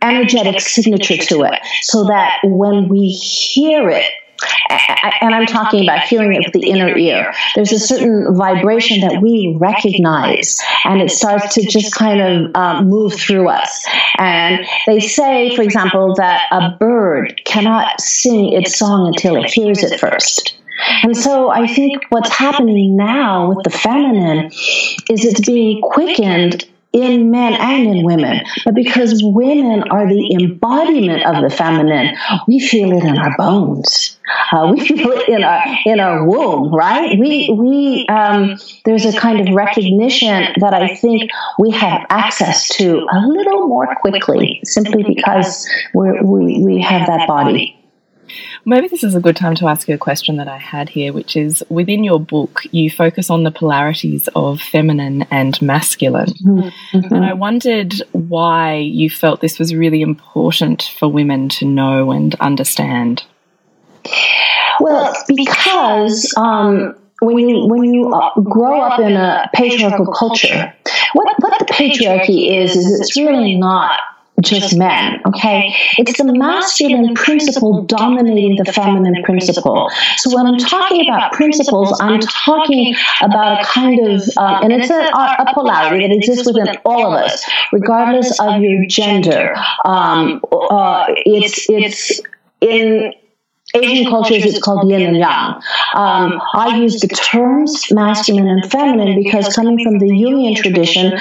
energetic 0.03 0.61
signature 0.61 1.17
to 1.17 1.43
it 1.43 1.61
so 1.83 2.05
that 2.05 2.39
when 2.45 2.89
we 2.89 3.09
hear 3.09 3.91
it, 3.91 4.11
and 5.21 5.35
I'm 5.35 5.47
talking 5.47 5.83
about 5.83 6.03
hearing 6.03 6.35
it 6.35 6.45
with 6.45 6.53
the 6.53 6.69
inner 6.69 6.97
ear. 6.97 7.33
There's 7.55 7.73
a 7.73 7.79
certain 7.79 8.35
vibration 8.35 9.01
that 9.01 9.23
we 9.23 9.57
recognize, 9.59 10.61
and 10.85 11.01
it 11.01 11.11
starts 11.11 11.55
to 11.55 11.63
just 11.67 11.95
kind 11.95 12.21
of 12.21 12.55
um, 12.55 12.89
move 12.89 13.15
through 13.15 13.49
us. 13.49 13.87
And 14.19 14.67
they 14.87 15.01
say, 15.01 15.55
for 15.57 15.63
example, 15.63 16.15
that 16.17 16.43
a 16.51 16.77
bird 16.79 17.41
cannot 17.45 18.01
sing 18.01 18.53
its 18.53 18.79
song 18.79 19.07
until 19.07 19.37
it 19.37 19.51
hears 19.51 19.83
it 19.83 19.99
first. 19.99 20.59
And 21.03 21.17
so 21.17 21.49
I 21.49 21.67
think 21.67 22.03
what's 22.11 22.31
happening 22.31 22.97
now 22.97 23.49
with 23.49 23.65
the 23.65 23.71
feminine 23.71 24.47
is 25.11 25.25
it's 25.25 25.41
being 25.41 25.81
quickened 25.81 26.67
in 26.97 27.31
men 27.31 27.53
and 27.53 27.87
in 27.87 28.05
women. 28.05 28.41
But 28.65 28.75
because 28.75 29.21
women 29.23 29.83
are 29.91 30.09
the 30.09 30.37
embodiment 30.41 31.25
of 31.25 31.43
the 31.43 31.55
feminine, 31.55 32.17
we 32.49 32.59
feel 32.59 32.93
it 32.93 33.05
in 33.05 33.19
our 33.19 33.37
bones. 33.37 34.19
Uh, 34.51 34.73
we 34.75 34.87
feel 34.87 35.11
it 35.13 35.29
in 35.29 35.45
our 35.45 35.63
in 35.85 36.01
our 36.01 36.27
womb, 36.27 36.75
right? 36.75 37.19
We 37.19 37.51
we 37.53 38.07
um, 38.09 38.57
there's 38.85 39.05
a 39.05 39.17
kind 39.19 39.47
of 39.47 39.55
recognition 39.55 40.55
that 40.61 40.75
I 40.75 40.95
think 40.95 41.31
we 41.59 41.71
have 41.73 42.07
access 42.09 42.69
to 42.77 43.07
a 43.13 43.19
little 43.27 43.69
more 43.69 43.95
quickly, 43.97 44.61
simply 44.65 45.03
because 45.03 45.69
we 45.95 46.21
we 46.23 46.65
we 46.65 46.83
have 46.83 47.07
that 47.07 47.29
body. 47.29 47.77
Maybe 48.65 48.89
this 48.89 49.05
is 49.05 49.15
a 49.15 49.21
good 49.21 49.37
time 49.37 49.55
to 49.57 49.69
ask 49.69 49.89
you 49.89 49.95
a 49.95 49.99
question 49.99 50.37
that 50.37 50.49
I 50.49 50.59
had 50.59 50.89
here, 50.89 51.13
which 51.13 51.37
is 51.37 51.65
within 51.69 52.05
your 52.05 52.21
book, 52.21 52.63
you 52.71 52.91
focus 52.91 53.31
on 53.31 53.45
the 53.45 53.51
polarities 53.51 54.29
of 54.35 54.61
feminine 54.61 55.23
and 55.31 55.61
masculine. 55.63 56.33
Mm-hmm. 56.45 57.15
And 57.15 57.25
I 57.25 57.33
wondered 57.33 57.95
why 58.13 58.77
you 58.77 59.11
felt 59.11 59.41
this 59.41 59.59
was 59.59 59.75
really 59.75 60.03
important 60.03 60.83
for 60.99 61.09
women 61.09 61.49
to 61.51 61.65
know 61.65 62.11
and 62.11 62.35
understand. 62.37 63.25
Well, 64.81 65.15
because 65.29 66.33
um, 66.37 66.95
when 67.21 67.39
you 67.39 67.67
when 67.67 67.85
you 67.85 68.13
uh, 68.13 68.41
grow 68.41 68.81
up 68.81 69.01
in 69.01 69.17
a 69.17 69.49
patriarchal 69.55 70.13
culture, 70.13 70.73
what 71.15 71.35
what 71.39 71.59
the 71.59 71.65
patriarchy 71.67 72.63
is 72.63 72.77
is 72.77 73.01
it's 73.01 73.17
really 73.17 73.55
not 73.55 73.99
just 74.43 74.77
men, 74.77 75.21
okay? 75.27 75.75
It's 75.99 76.19
the 76.19 76.33
masculine 76.33 77.15
principle 77.15 77.83
dominating 77.83 78.57
the 78.57 78.71
feminine 78.71 79.23
principle. 79.25 79.91
So 80.17 80.35
when 80.35 80.47
I'm 80.47 80.59
talking 80.59 81.09
about 81.09 81.33
principles, 81.33 81.99
I'm 82.01 82.21
talking 82.21 82.95
about 83.23 83.63
a 83.63 83.65
kind 83.65 84.07
of, 84.07 84.23
uh, 84.37 84.61
and 84.63 84.73
it's 84.73 84.91
a, 84.91 84.95
a, 84.95 85.55
polarity 85.55 86.07
that 86.07 86.15
exists 86.15 86.47
within 86.47 86.77
all 86.85 87.15
of 87.15 87.25
us, 87.25 87.45
regardless 87.73 88.39
of 88.41 88.61
your 88.61 88.85
gender. 88.87 89.55
Um, 89.85 90.43
uh, 90.53 91.07
it's 91.09 91.67
it's 91.71 92.21
in 92.61 93.13
Asian 93.75 94.11
cultures, 94.11 94.45
it's 94.45 94.63
called 94.63 94.89
yin 94.89 95.03
and 95.03 95.17
yang. 95.17 95.55
Um, 95.95 96.41
I 96.55 96.77
use 96.77 97.01
the 97.01 97.09
terms 97.09 97.91
masculine 97.91 98.49
and 98.49 98.71
feminine 98.71 99.23
because 99.23 99.55
coming 99.55 99.83
from 99.83 99.99
the 99.99 100.07
Jungian 100.07 100.57
tradition, 100.57 101.19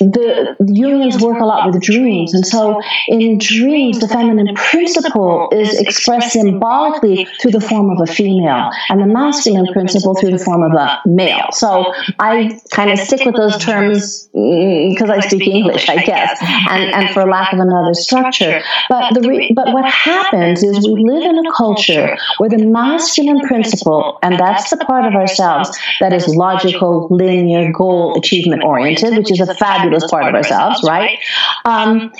the, 0.00 0.56
the 0.58 0.72
Jungians 0.72 1.20
work 1.20 1.40
a 1.40 1.44
lot 1.44 1.66
with 1.70 1.80
dreams. 1.80 2.34
And 2.34 2.46
so 2.46 2.80
in 3.08 3.38
dreams, 3.38 4.00
the 4.00 4.08
feminine 4.08 4.54
principle 4.54 5.48
is 5.52 5.78
expressed 5.78 6.32
symbolically 6.32 7.26
through 7.40 7.52
the 7.52 7.60
form 7.60 7.90
of 7.90 8.00
a 8.00 8.10
female 8.10 8.70
and 8.88 9.00
the 9.00 9.06
masculine 9.06 9.72
principle 9.72 10.14
through 10.14 10.32
the 10.32 10.38
form 10.38 10.62
of 10.62 10.72
a 10.72 11.00
male. 11.06 11.48
So 11.52 11.92
I 12.18 12.60
kind 12.70 12.90
of 12.90 12.98
stick 12.98 13.24
with 13.24 13.36
those 13.36 13.56
terms 13.58 14.24
because 14.32 15.10
mm, 15.10 15.10
I 15.10 15.20
speak 15.20 15.46
English, 15.46 15.88
I 15.88 16.04
guess, 16.04 16.38
and, 16.42 16.92
and 16.92 17.10
for 17.10 17.24
lack 17.28 17.52
of 17.52 17.60
another 17.60 17.94
structure. 17.94 18.62
But, 18.88 19.14
the 19.14 19.28
re- 19.28 19.52
but 19.54 19.72
what 19.72 19.84
happens 19.84 20.62
is 20.62 20.86
we 20.88 21.04
live 21.04 21.24
in 21.24 21.38
a 21.46 21.52
culture 21.52 22.16
where 22.38 22.50
the 22.50 22.64
masculine 22.66 23.40
principle, 23.40 24.18
and 24.22 24.38
that's 24.38 24.70
the 24.70 24.76
part 24.78 25.06
of 25.06 25.14
ourselves 25.14 25.78
that 26.00 26.12
is 26.12 26.26
logical, 26.34 27.08
linear, 27.10 27.70
goal 27.72 28.18
achievement 28.18 28.64
oriented, 28.64 29.16
which 29.16 29.30
is 29.30 29.40
a 29.40 29.54
fabulous 29.54 29.83
fabulous 29.84 30.10
part 30.10 30.28
of 30.28 30.34
ourselves, 30.34 30.82
right? 30.84 31.18
Um, 31.64 32.12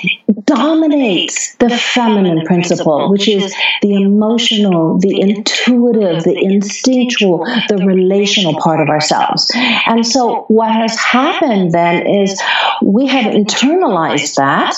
dominates 0.43 1.55
the 1.55 1.69
feminine 1.69 2.45
principle, 2.45 3.09
which 3.11 3.27
is 3.27 3.55
the 3.81 3.95
emotional, 3.95 4.97
the 4.99 5.19
intuitive, 5.19 6.23
the 6.23 6.37
instinctual, 6.37 7.45
the 7.69 7.77
relational 7.85 8.59
part 8.59 8.81
of 8.81 8.89
ourselves. 8.89 9.51
And 9.85 10.05
so 10.05 10.45
what 10.47 10.71
has 10.71 10.97
happened 10.97 11.71
then 11.71 12.05
is 12.05 12.41
we 12.81 13.07
have 13.07 13.33
internalized 13.33 14.35
that 14.35 14.77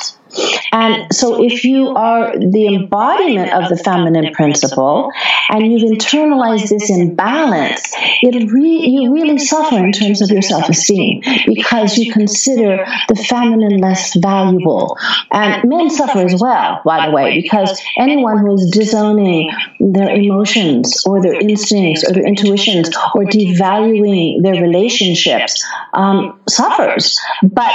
and 0.71 1.13
so, 1.13 1.43
if 1.43 1.63
you 1.63 1.89
are 1.89 2.37
the 2.37 2.75
embodiment 2.75 3.53
of 3.53 3.69
the 3.69 3.77
feminine 3.77 4.33
principle 4.33 5.11
and 5.49 5.71
you've 5.71 5.89
internalized 5.89 6.69
this 6.69 6.89
imbalance, 6.89 7.93
it 8.21 8.51
re- 8.51 8.85
you 8.87 9.13
really 9.13 9.37
suffer 9.37 9.77
in 9.77 9.91
terms 9.91 10.21
of 10.21 10.29
your 10.29 10.41
self 10.41 10.69
esteem 10.69 11.21
because 11.45 11.97
you 11.97 12.11
consider 12.11 12.85
the 13.07 13.15
feminine 13.15 13.79
less 13.79 14.15
valuable. 14.15 14.97
And 15.31 15.67
men 15.69 15.89
suffer 15.89 16.19
as 16.19 16.39
well, 16.39 16.81
by 16.85 17.07
the 17.07 17.11
way, 17.11 17.41
because 17.41 17.81
anyone 17.97 18.37
who 18.39 18.53
is 18.55 18.69
disowning 18.71 19.51
their 19.79 20.09
emotions 20.09 21.03
or 21.05 21.21
their 21.21 21.39
instincts 21.39 22.03
or 22.07 22.13
their 22.13 22.25
intuitions 22.25 22.89
or 23.15 23.23
devaluing 23.23 24.43
their 24.43 24.61
relationships 24.61 25.65
um, 25.93 26.39
suffers. 26.47 27.19
But 27.43 27.73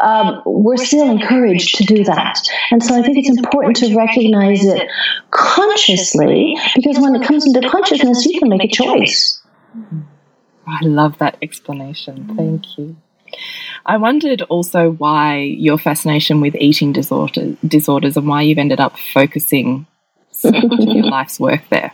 uh, 0.00 0.40
we're 0.46 0.76
still 0.76 1.10
encouraged 1.10 1.74
to 1.76 1.84
do 1.88 2.04
that. 2.04 2.38
And 2.70 2.82
so 2.82 2.94
I 2.94 3.02
think 3.02 3.18
it's 3.18 3.36
important 3.38 3.76
to 3.76 3.96
recognize 3.96 4.64
it 4.64 4.88
consciously 5.30 6.56
because 6.76 6.98
when 6.98 7.16
it 7.16 7.26
comes 7.26 7.46
into 7.46 7.68
consciousness, 7.68 8.24
you 8.26 8.38
can 8.38 8.48
make 8.50 8.64
a 8.64 8.68
choice. 8.68 9.40
I 10.66 10.84
love 10.84 11.18
that 11.18 11.38
explanation. 11.42 12.34
Thank 12.36 12.78
you. 12.78 12.96
I 13.86 13.96
wondered 13.96 14.42
also 14.42 14.90
why 14.92 15.38
your 15.38 15.78
fascination 15.78 16.40
with 16.40 16.54
eating 16.56 16.92
disorder, 16.92 17.56
disorders 17.66 18.16
and 18.16 18.28
why 18.28 18.42
you've 18.42 18.58
ended 18.58 18.80
up 18.80 18.98
focusing 18.98 19.86
so 20.30 20.50
much 20.50 20.64
of 20.64 20.94
your 20.94 21.04
life's 21.04 21.40
work 21.40 21.62
there. 21.70 21.92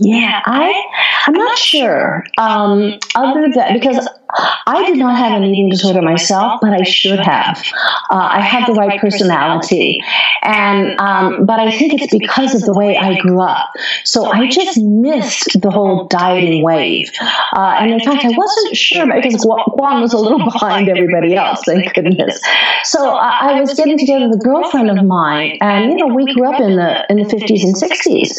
Yeah, 0.00 0.40
I 0.46 0.84
I'm 1.26 1.34
not 1.34 1.58
sure. 1.58 2.24
Um, 2.38 2.98
other 3.16 3.48
than 3.52 3.74
because 3.74 4.08
I 4.66 4.84
did 4.86 4.98
not 4.98 5.16
have 5.16 5.40
an 5.40 5.44
eating 5.44 5.70
disorder 5.70 6.02
myself, 6.02 6.60
but 6.60 6.74
I 6.74 6.82
should 6.82 7.18
have. 7.18 7.62
Uh, 8.10 8.28
I 8.32 8.40
have 8.40 8.66
the 8.66 8.74
right 8.74 9.00
personality, 9.00 10.02
and 10.42 10.98
um, 11.00 11.46
but 11.46 11.58
I 11.58 11.70
think 11.70 11.94
it's 11.94 12.12
because 12.12 12.54
of 12.54 12.62
the 12.62 12.74
way 12.74 12.96
I 12.96 13.18
grew 13.20 13.40
up. 13.40 13.70
So 14.04 14.26
I 14.26 14.48
just 14.48 14.78
missed 14.82 15.60
the 15.60 15.70
whole 15.70 16.06
dieting 16.08 16.62
wave, 16.62 17.10
uh, 17.54 17.76
and 17.80 17.90
in 17.90 18.00
fact, 18.00 18.24
I 18.24 18.30
wasn't 18.36 18.76
sure 18.76 19.06
because 19.06 19.36
Guam 19.36 20.02
was 20.02 20.12
a 20.12 20.18
little 20.18 20.44
behind 20.44 20.90
everybody 20.90 21.34
else. 21.34 21.62
Thank 21.64 21.94
goodness. 21.94 22.40
So 22.84 23.14
I, 23.14 23.54
I 23.54 23.60
was 23.60 23.72
getting 23.74 23.96
together 23.96 24.28
with 24.28 24.40
a 24.40 24.44
girlfriend 24.44 24.90
of 24.90 25.04
mine, 25.06 25.56
and 25.62 25.90
you 25.90 25.96
know 25.96 26.14
we 26.14 26.32
grew 26.34 26.52
up 26.52 26.60
in 26.60 26.76
the 26.76 27.06
in 27.08 27.16
the 27.16 27.28
fifties 27.28 27.64
and 27.64 27.76
sixties, 27.76 28.38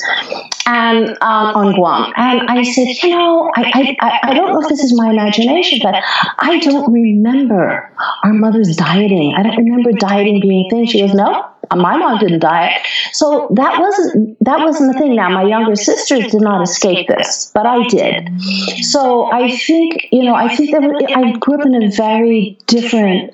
and 0.67 1.09
um, 1.21 1.55
on 1.55 1.73
Guam, 1.73 2.13
and 2.15 2.47
I 2.47 2.61
said, 2.61 2.87
you 3.01 3.09
know, 3.09 3.51
I, 3.55 3.95
I 3.99 4.19
I 4.23 4.33
don't 4.35 4.53
know 4.53 4.61
if 4.61 4.69
this 4.69 4.83
is 4.83 4.95
my 4.95 5.09
imagination 5.09 5.78
but 5.81 5.95
I 6.39 6.59
don't 6.59 6.91
remember 6.91 7.91
our 8.23 8.33
mother's 8.33 8.75
dieting. 8.75 9.33
I 9.35 9.43
don't 9.43 9.57
remember 9.57 9.91
dieting 9.93 10.41
being 10.41 10.65
a 10.67 10.69
thing. 10.69 10.85
She 10.85 11.01
goes, 11.01 11.13
no, 11.13 11.45
my 11.75 11.97
mom 11.97 12.19
didn't 12.19 12.39
diet. 12.39 12.81
So 13.11 13.47
that 13.55 13.79
wasn't 13.79 14.37
that 14.41 14.59
wasn't 14.59 14.93
the 14.93 14.99
thing. 14.99 15.15
Now 15.15 15.29
my 15.29 15.43
younger 15.43 15.75
sisters 15.75 16.31
did 16.31 16.41
not 16.41 16.61
escape 16.61 17.07
this, 17.07 17.51
but 17.53 17.65
I 17.65 17.87
did. 17.87 18.29
So 18.81 19.31
I 19.31 19.55
think 19.55 20.07
you 20.11 20.23
know 20.23 20.35
I 20.35 20.53
think 20.55 20.71
that 20.71 20.83
I 21.15 21.37
grew 21.37 21.59
up 21.59 21.65
in 21.65 21.83
a 21.83 21.89
very 21.91 22.57
different 22.67 23.31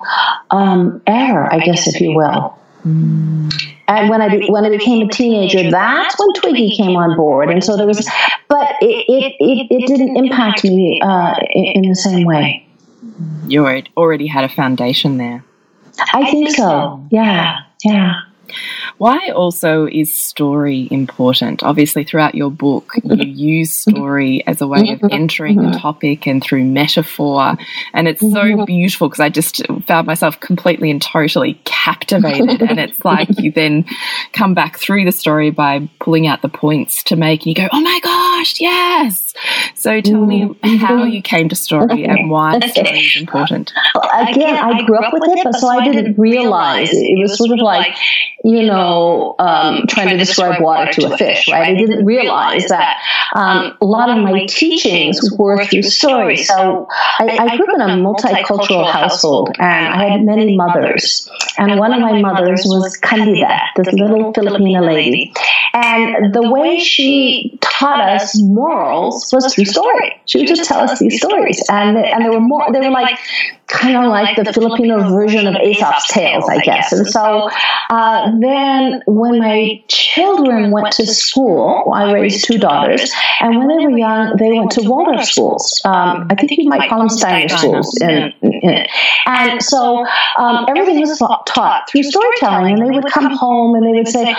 um, 0.51 1.01
era, 1.07 1.53
I 1.53 1.59
guess, 1.59 1.87
if 1.87 2.01
you 2.01 2.15
will. 2.15 2.57
And 2.85 4.09
when 4.09 4.21
I 4.21 4.29
be, 4.29 4.47
when 4.47 4.63
I 4.63 4.69
became 4.69 5.07
a 5.07 5.11
teenager, 5.11 5.71
that's 5.71 6.19
when 6.19 6.33
Twiggy 6.33 6.75
came 6.75 6.95
on 6.95 7.17
board, 7.17 7.49
and 7.49 7.63
so 7.63 7.75
there 7.75 7.87
was, 7.87 8.07
but 8.47 8.75
it 8.79 9.05
it, 9.07 9.33
it, 9.39 9.67
it 9.71 9.87
didn't 9.87 10.15
impact 10.15 10.63
me 10.63 11.01
uh, 11.03 11.35
in, 11.51 11.83
in 11.83 11.89
the 11.89 11.95
same 11.95 12.25
way. 12.25 12.67
You 13.47 13.65
already 13.97 14.27
had 14.27 14.43
a 14.43 14.49
foundation 14.49 15.17
there. 15.17 15.43
I 16.13 16.29
think 16.29 16.51
so. 16.51 17.03
Yeah, 17.09 17.59
yeah. 17.83 18.21
Why 18.97 19.29
also 19.29 19.87
is 19.87 20.13
story 20.13 20.87
important? 20.91 21.63
Obviously, 21.63 22.03
throughout 22.03 22.35
your 22.35 22.51
book, 22.51 22.93
you 23.03 23.11
mm-hmm. 23.11 23.29
use 23.29 23.73
story 23.73 24.39
mm-hmm. 24.39 24.49
as 24.49 24.61
a 24.61 24.67
way 24.67 24.91
of 24.91 24.99
mm-hmm. 24.99 25.07
entering 25.11 25.63
a 25.65 25.77
topic 25.77 26.27
and 26.27 26.43
through 26.43 26.63
metaphor. 26.63 27.57
And 27.93 28.07
it's 28.07 28.21
so 28.21 28.65
beautiful 28.65 29.09
because 29.09 29.19
I 29.19 29.29
just 29.29 29.65
found 29.87 30.07
myself 30.07 30.39
completely 30.39 30.91
and 30.91 31.01
totally 31.01 31.59
captivated. 31.65 32.61
and 32.61 32.79
it's 32.79 33.03
like 33.05 33.29
you 33.39 33.51
then 33.51 33.85
come 34.33 34.53
back 34.53 34.77
through 34.77 35.05
the 35.05 35.11
story 35.11 35.49
by 35.49 35.89
pulling 35.99 36.27
out 36.27 36.41
the 36.41 36.49
points 36.49 37.03
to 37.05 37.15
make, 37.15 37.41
and 37.41 37.47
you 37.47 37.55
go, 37.55 37.67
oh 37.71 37.81
my 37.81 37.99
gosh, 38.03 38.59
yes. 38.59 39.24
So 39.75 40.01
tell 40.01 40.25
me 40.25 40.57
how 40.63 41.03
you 41.15 41.21
came 41.21 41.49
to 41.49 41.55
story 41.55 42.05
and 42.05 42.29
why 42.29 42.59
story 42.59 42.99
is 42.99 43.15
important. 43.15 43.73
Again, 43.95 44.55
I 44.55 44.85
grew 44.85 44.97
up 44.97 45.13
with 45.13 45.23
it, 45.25 45.43
but 45.43 45.55
so 45.55 45.67
I 45.67 45.83
didn't 45.83 46.17
realize 46.17 46.89
it. 46.91 46.97
It 46.97 47.19
was 47.21 47.37
sort 47.37 47.51
of 47.51 47.59
like, 47.59 47.95
you 48.43 48.63
know, 48.63 49.35
um, 49.39 49.85
trying 49.87 50.09
to 50.09 50.17
describe 50.17 50.61
water 50.61 50.91
to 50.93 51.13
a 51.13 51.17
fish, 51.17 51.47
right? 51.49 51.67
I 51.69 51.73
didn't 51.73 52.05
realize 52.05 52.67
that 52.67 53.01
um, 53.33 53.77
a 53.81 53.85
lot 53.85 54.09
of 54.09 54.23
my 54.23 54.45
teachings 54.45 55.19
were 55.37 55.65
through 55.65 55.83
story. 55.83 56.37
So 56.37 56.87
I, 57.19 57.37
I 57.39 57.57
grew 57.57 57.67
up 57.67 57.75
in 57.75 57.81
a 57.81 57.87
multicultural 58.01 58.89
household, 58.91 59.55
and 59.59 59.93
I 59.93 60.09
had 60.09 60.23
many 60.23 60.55
mothers. 60.55 61.29
And 61.57 61.77
one 61.79 61.93
of 61.93 61.99
my 61.99 62.21
mothers 62.21 62.63
was 62.65 62.97
Candida, 62.97 63.59
this 63.75 63.91
little 63.93 64.33
Filipina 64.33 64.85
lady. 64.85 65.33
And 65.73 66.33
the 66.33 66.49
way 66.49 66.79
she 66.79 67.57
taught 67.61 67.99
us 67.99 68.39
morals 68.41 69.24
was 69.33 69.53
through 69.53 69.65
story. 69.65 70.21
She 70.25 70.39
would 70.39 70.47
just 70.47 70.67
tell 70.67 70.79
us 70.79 70.99
these 70.99 71.17
stories, 71.17 71.63
and 71.69 71.97
and 71.97 72.23
there 72.23 72.31
were 72.31 72.39
more. 72.39 72.65
They 72.71 72.79
were 72.79 72.89
like 72.89 73.17
kind 73.67 73.97
of 73.97 74.05
like 74.05 74.35
the 74.35 74.53
Filipino 74.53 75.09
version 75.09 75.47
of 75.47 75.55
Aesop's 75.55 76.07
tales, 76.07 76.47
I 76.47 76.59
guess. 76.59 76.91
And 76.91 77.07
so 77.07 77.49
uh, 77.89 78.31
then 78.39 79.01
when 79.07 79.39
my 79.39 79.83
children 79.87 80.71
went 80.71 80.91
to 80.93 81.05
school, 81.07 81.91
I 81.93 82.11
raised 82.13 82.45
two 82.45 82.57
daughters, 82.57 83.11
and 83.39 83.57
when 83.57 83.67
they 83.67 83.85
were 83.85 83.97
young, 83.97 84.37
they 84.37 84.51
went 84.51 84.71
to 84.71 84.87
Waldorf 84.87 85.25
schools. 85.25 85.81
Um, 85.85 86.27
I 86.29 86.35
think 86.35 86.51
you 86.51 86.69
might 86.69 86.89
call 86.89 86.99
them 86.99 87.09
Steiner 87.09 87.49
schools. 87.49 87.97
In, 88.01 88.33
in, 88.41 88.85
and 89.25 89.63
so 89.63 90.05
um, 90.37 90.65
everything 90.69 90.99
was 90.99 91.17
taught 91.17 91.89
through 91.89 92.03
storytelling, 92.03 92.79
and 92.79 92.85
they 92.85 92.95
would 92.95 93.05
come 93.11 93.35
home 93.35 93.75
and 93.75 93.83
they 93.83 93.97
would 93.97 94.07
say, 94.07 94.35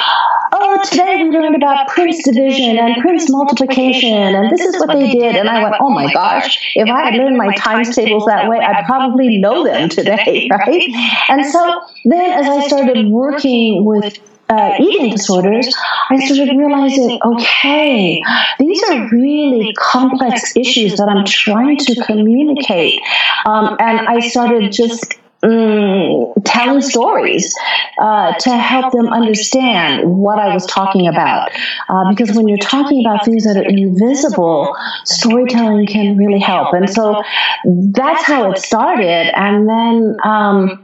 oh, 0.52 0.80
today 0.88 1.24
we 1.24 1.30
learned 1.30 1.56
about 1.56 1.88
Prince 1.88 2.22
division 2.22 2.78
and 2.78 3.02
Prince 3.02 3.28
multiplication, 3.30 4.12
and 4.12 4.50
this 4.50 4.60
is 4.60 4.78
what 4.78 4.92
they 4.92 5.10
did. 5.10 5.34
And 5.34 5.48
I 5.48 5.62
went, 5.62 5.74
oh 5.80 5.90
my 5.90 6.12
gosh, 6.12 6.72
if 6.76 6.88
I 6.88 7.10
had 7.10 7.14
learned 7.14 7.36
my 7.36 7.52
times 7.54 7.94
tables 7.94 8.24
that 8.26 8.48
way, 8.48 8.60
I'd 8.60 8.84
probably 8.84 9.15
know 9.16 9.64
them 9.64 9.88
today, 9.88 10.48
right? 10.50 10.88
And 11.28 11.44
so 11.46 11.80
then 12.04 12.38
as 12.38 12.46
I 12.46 12.66
started 12.66 13.08
working 13.08 13.84
with 13.84 14.18
uh, 14.48 14.74
eating 14.78 15.10
disorders, 15.10 15.74
I 16.10 16.24
started 16.24 16.56
realizing, 16.56 17.18
okay, 17.24 18.22
these 18.58 18.82
are 18.84 19.08
really 19.10 19.74
complex 19.76 20.56
issues 20.56 20.96
that 20.96 21.08
I'm 21.08 21.24
trying 21.24 21.78
to 21.78 22.04
communicate. 22.04 23.00
Um, 23.44 23.76
and 23.80 24.06
I 24.06 24.20
started 24.20 24.70
just 24.72 25.14
um, 25.46 26.32
telling 26.44 26.80
stories 26.80 27.54
uh, 27.98 28.32
to 28.34 28.50
help 28.50 28.92
them 28.92 29.08
understand 29.08 30.08
what 30.10 30.38
I 30.38 30.52
was 30.52 30.66
talking 30.66 31.06
about. 31.06 31.52
Uh, 31.88 32.10
because 32.10 32.36
when 32.36 32.48
you're 32.48 32.58
talking 32.58 33.04
about 33.06 33.24
things 33.24 33.44
that 33.44 33.56
are 33.56 33.64
invisible, 33.64 34.76
storytelling 35.04 35.86
can 35.86 36.16
really 36.16 36.40
help. 36.40 36.72
And 36.72 36.90
so 36.90 37.22
that's 37.64 38.24
how 38.24 38.50
it 38.50 38.58
started. 38.58 39.30
And 39.38 39.68
then, 39.68 40.16
um, 40.24 40.82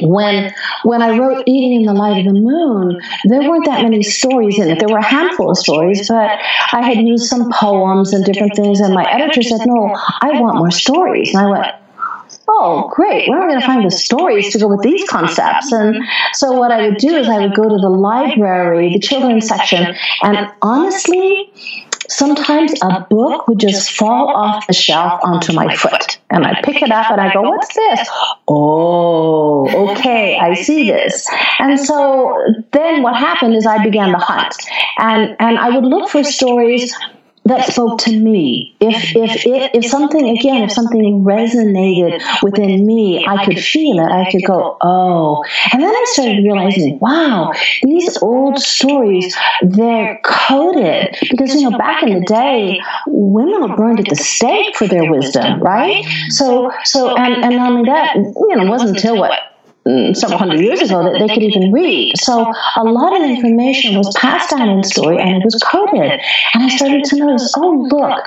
when 0.00 0.54
when 0.84 1.02
I 1.02 1.18
wrote 1.18 1.42
Eating 1.46 1.80
in 1.80 1.86
the 1.86 1.92
Light 1.92 2.18
of 2.18 2.32
the 2.32 2.40
Moon, 2.40 3.00
there 3.24 3.48
weren't 3.48 3.64
that 3.64 3.82
many 3.82 4.02
stories 4.02 4.56
in 4.58 4.70
it. 4.70 4.78
There 4.78 4.88
were 4.88 4.98
a 4.98 5.04
handful 5.04 5.50
of 5.50 5.58
stories, 5.58 6.06
but 6.06 6.38
I 6.72 6.82
had 6.82 6.98
used 6.98 7.26
some 7.26 7.50
poems 7.52 8.12
and 8.12 8.24
different 8.24 8.54
things, 8.54 8.78
and 8.78 8.94
my 8.94 9.10
editor 9.10 9.42
said, 9.42 9.60
No, 9.66 9.96
I 10.20 10.40
want 10.40 10.58
more 10.58 10.70
stories. 10.70 11.34
And 11.34 11.38
I 11.38 11.50
went, 11.50 11.74
Oh, 12.48 12.58
oh, 12.58 12.88
great, 12.94 13.28
where 13.28 13.40
am 13.40 13.44
I 13.44 13.48
going 13.48 13.60
to 13.60 13.66
find 13.66 13.84
the 13.84 13.90
stories 13.90 14.52
to 14.52 14.58
go 14.58 14.68
with 14.68 14.82
these 14.82 15.08
concepts? 15.08 15.72
And 15.72 16.02
so 16.32 16.52
what 16.52 16.72
I 16.72 16.88
would 16.88 16.98
do 16.98 17.14
is 17.14 17.28
I 17.28 17.38
would 17.38 17.54
go 17.54 17.64
to 17.64 17.76
the 17.76 17.88
library, 17.88 18.92
the 18.92 18.98
children's 18.98 19.46
section, 19.46 19.94
and 20.22 20.50
honestly, 20.62 21.52
sometimes 22.08 22.72
a 22.82 23.06
book 23.08 23.48
would 23.48 23.58
just 23.58 23.92
fall 23.92 24.28
off 24.28 24.66
the 24.66 24.72
shelf 24.72 25.20
onto 25.22 25.52
my 25.52 25.74
foot. 25.74 26.18
And 26.30 26.44
I'd 26.44 26.62
pick 26.64 26.82
it 26.82 26.90
up 26.90 27.10
and 27.10 27.20
I 27.20 27.32
go, 27.32 27.42
What's 27.42 27.74
this? 27.74 28.08
Oh, 28.48 29.90
okay, 29.92 30.38
I 30.38 30.54
see 30.54 30.90
this. 30.90 31.28
And 31.58 31.78
so 31.78 32.36
then 32.72 33.02
what 33.02 33.16
happened 33.16 33.54
is 33.54 33.66
I 33.66 33.82
began 33.82 34.12
the 34.12 34.18
hunt. 34.18 34.54
And 34.98 35.36
and 35.38 35.58
I 35.58 35.70
would 35.70 35.84
look 35.84 36.08
for 36.08 36.24
stories 36.24 36.94
that 37.48 37.66
spoke 37.66 37.98
to 38.00 38.18
me. 38.18 38.74
If 38.80 39.16
if 39.16 39.46
it, 39.46 39.70
if 39.74 39.90
something 39.90 40.28
again, 40.38 40.62
if 40.64 40.72
something 40.72 41.24
resonated 41.24 42.22
within 42.42 42.86
me, 42.86 43.26
I 43.26 43.44
could 43.44 43.58
feel 43.58 43.98
it. 43.98 44.10
I 44.10 44.30
could 44.30 44.44
go, 44.44 44.76
oh. 44.80 45.42
oh. 45.42 45.44
And 45.72 45.82
then 45.82 45.94
I 45.94 46.04
started 46.08 46.44
realizing, 46.44 46.98
wow, 47.00 47.52
these 47.82 48.16
old 48.22 48.58
stories, 48.58 49.36
they're 49.62 50.20
coded 50.24 51.16
because 51.30 51.54
you 51.54 51.68
know 51.68 51.76
back 51.78 52.02
in 52.02 52.18
the 52.18 52.24
day, 52.26 52.80
women 53.06 53.62
were 53.62 53.76
burned 53.76 54.00
at 54.00 54.08
the 54.08 54.16
stake 54.16 54.76
for 54.76 54.86
their 54.86 55.10
wisdom, 55.10 55.60
right? 55.60 56.04
So 56.30 56.72
so 56.84 57.16
and 57.16 57.44
and 57.44 57.56
not 57.56 57.70
only 57.72 57.90
that, 57.90 58.14
you 58.16 58.56
know, 58.56 58.64
it 58.64 58.68
wasn't 58.68 58.96
until 58.96 59.18
what 59.18 59.32
several 60.14 60.38
hundred 60.38 60.60
years 60.60 60.80
ago 60.80 61.02
that 61.02 61.18
they 61.18 61.28
could 61.32 61.42
even 61.42 61.72
read. 61.72 62.18
So 62.18 62.52
a 62.76 62.84
lot 62.84 63.16
of 63.16 63.22
information 63.22 63.96
was 63.96 64.12
passed 64.16 64.50
down 64.50 64.68
in 64.68 64.82
story 64.84 65.18
and 65.18 65.36
it 65.36 65.44
was 65.44 65.56
coded. 65.62 66.20
And 66.54 66.62
I 66.62 66.68
started 66.68 67.04
to 67.04 67.16
notice, 67.16 67.52
oh, 67.56 67.68
oh, 67.68 67.88
look, 67.90 68.24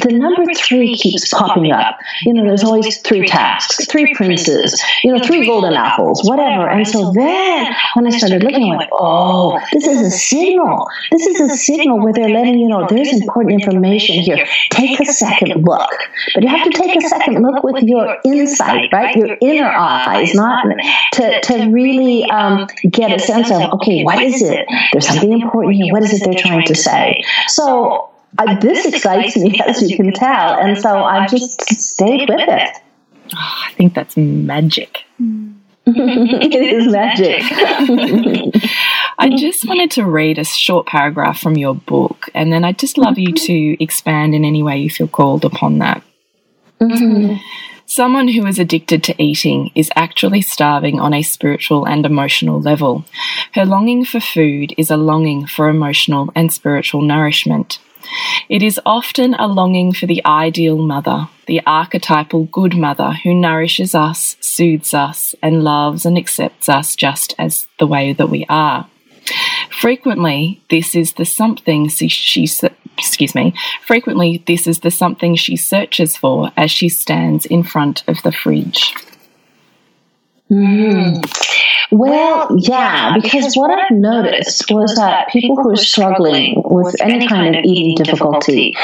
the 0.00 0.12
number 0.16 0.44
three 0.54 0.96
keeps 0.96 1.32
popping 1.32 1.72
up. 1.72 1.98
You 2.22 2.34
know, 2.34 2.44
there's 2.44 2.64
always 2.64 2.98
three 3.02 3.26
tasks, 3.26 3.86
three 3.86 4.14
princes, 4.14 4.82
you 5.02 5.12
know, 5.12 5.22
three 5.24 5.46
golden 5.46 5.74
apples, 5.74 6.22
whatever. 6.24 6.68
And 6.68 6.86
so 6.86 7.12
then 7.12 7.74
when 7.94 8.06
I 8.06 8.16
started 8.16 8.42
looking, 8.42 8.72
I 8.72 8.76
went, 8.76 8.90
oh, 8.92 9.26
oh, 9.36 9.60
this 9.72 9.86
is 9.86 10.00
a 10.00 10.10
signal. 10.10 10.86
This 11.10 11.26
is 11.26 11.40
a 11.40 11.56
signal 11.56 12.00
where 12.02 12.12
they're 12.12 12.28
letting 12.28 12.58
you 12.58 12.68
know 12.68 12.86
there's 12.88 13.12
important 13.12 13.62
information 13.62 14.16
here. 14.16 14.46
Take 14.70 15.00
a 15.00 15.04
second 15.04 15.64
look. 15.64 15.90
But 16.34 16.42
you 16.42 16.48
have 16.48 16.64
to 16.64 16.70
take 16.70 16.96
a 16.96 17.08
second 17.08 17.42
look 17.42 17.62
with 17.62 17.82
your 17.84 18.18
insight, 18.24 18.92
right? 18.92 19.16
Your 19.16 19.36
inner 19.40 19.68
eyes, 19.68 20.34
not 20.34 20.66
to, 21.12 21.40
to 21.40 21.70
really 21.70 22.24
um, 22.30 22.66
get 22.90 23.12
a 23.12 23.18
sense 23.18 23.50
of, 23.50 23.72
okay, 23.74 24.04
what 24.04 24.22
is 24.22 24.42
it? 24.42 24.66
There's 24.92 25.06
something 25.06 25.32
important 25.32 25.74
here. 25.74 25.92
What 25.92 26.02
is 26.02 26.12
it 26.12 26.24
they're 26.24 26.34
trying 26.34 26.66
to 26.66 26.74
say? 26.74 27.24
So 27.48 28.10
uh, 28.38 28.58
this 28.60 28.86
excites 28.86 29.36
me, 29.36 29.60
as 29.66 29.88
you 29.88 29.96
can 29.96 30.12
tell. 30.12 30.54
And 30.54 30.78
so 30.78 31.02
I've 31.04 31.30
just 31.30 31.62
stayed 31.62 32.28
with 32.28 32.48
it. 32.48 32.70
Oh, 33.34 33.64
I 33.66 33.72
think 33.74 33.94
that's 33.94 34.16
magic. 34.16 35.04
it 35.88 36.52
is 36.52 36.92
magic. 36.92 37.42
I 39.18 39.36
just 39.36 39.68
wanted 39.68 39.92
to 39.92 40.04
read 40.04 40.36
a 40.36 40.44
short 40.44 40.88
paragraph 40.88 41.38
from 41.38 41.56
your 41.56 41.76
book, 41.76 42.28
and 42.34 42.52
then 42.52 42.64
I'd 42.64 42.76
just 42.76 42.98
love 42.98 43.18
you 43.18 43.32
to 43.32 43.82
expand 43.82 44.34
in 44.34 44.44
any 44.44 44.64
way 44.64 44.78
you 44.78 44.90
feel 44.90 45.06
called 45.06 45.44
upon 45.44 45.78
that. 45.78 46.02
Mm 46.80 46.90
-hmm. 46.90 47.38
Someone 47.96 48.28
who 48.28 48.46
is 48.46 48.58
addicted 48.58 49.02
to 49.04 49.22
eating 49.22 49.70
is 49.74 49.90
actually 49.96 50.42
starving 50.42 51.00
on 51.00 51.14
a 51.14 51.22
spiritual 51.22 51.86
and 51.86 52.04
emotional 52.04 52.60
level. 52.60 53.06
Her 53.54 53.64
longing 53.64 54.04
for 54.04 54.20
food 54.20 54.74
is 54.76 54.90
a 54.90 54.98
longing 54.98 55.46
for 55.46 55.70
emotional 55.70 56.30
and 56.34 56.52
spiritual 56.52 57.00
nourishment. 57.00 57.78
It 58.50 58.62
is 58.62 58.78
often 58.84 59.32
a 59.32 59.46
longing 59.46 59.94
for 59.94 60.04
the 60.04 60.22
ideal 60.26 60.76
mother, 60.76 61.30
the 61.46 61.62
archetypal 61.66 62.44
good 62.44 62.76
mother 62.76 63.12
who 63.24 63.32
nourishes 63.32 63.94
us, 63.94 64.36
soothes 64.40 64.92
us, 64.92 65.34
and 65.42 65.64
loves 65.64 66.04
and 66.04 66.18
accepts 66.18 66.68
us 66.68 66.96
just 66.96 67.34
as 67.38 67.66
the 67.78 67.86
way 67.86 68.12
that 68.12 68.28
we 68.28 68.44
are. 68.50 68.90
Frequently, 69.70 70.60
this 70.68 70.94
is 70.94 71.14
the 71.14 71.24
something 71.24 71.88
she, 71.88 72.08
she 72.08 72.46
excuse 72.98 73.34
me, 73.34 73.54
frequently 73.86 74.42
this 74.46 74.66
is 74.66 74.80
the 74.80 74.90
something 74.90 75.34
she 75.34 75.56
searches 75.56 76.16
for 76.16 76.50
as 76.56 76.70
she 76.70 76.88
stands 76.88 77.46
in 77.46 77.62
front 77.62 78.02
of 78.08 78.22
the 78.22 78.32
fridge. 78.32 78.94
Mm. 80.50 81.24
Well, 81.90 82.48
yeah, 82.58 83.14
because 83.14 83.54
what 83.54 83.70
I've 83.70 83.96
noticed 83.96 84.70
was 84.70 84.94
that 84.96 85.28
people 85.28 85.56
who 85.56 85.70
are 85.70 85.76
struggling 85.76 86.62
with 86.64 87.00
any 87.00 87.28
kind 87.28 87.54
of 87.54 87.64
eating 87.64 87.94
difficulty, 88.02 88.74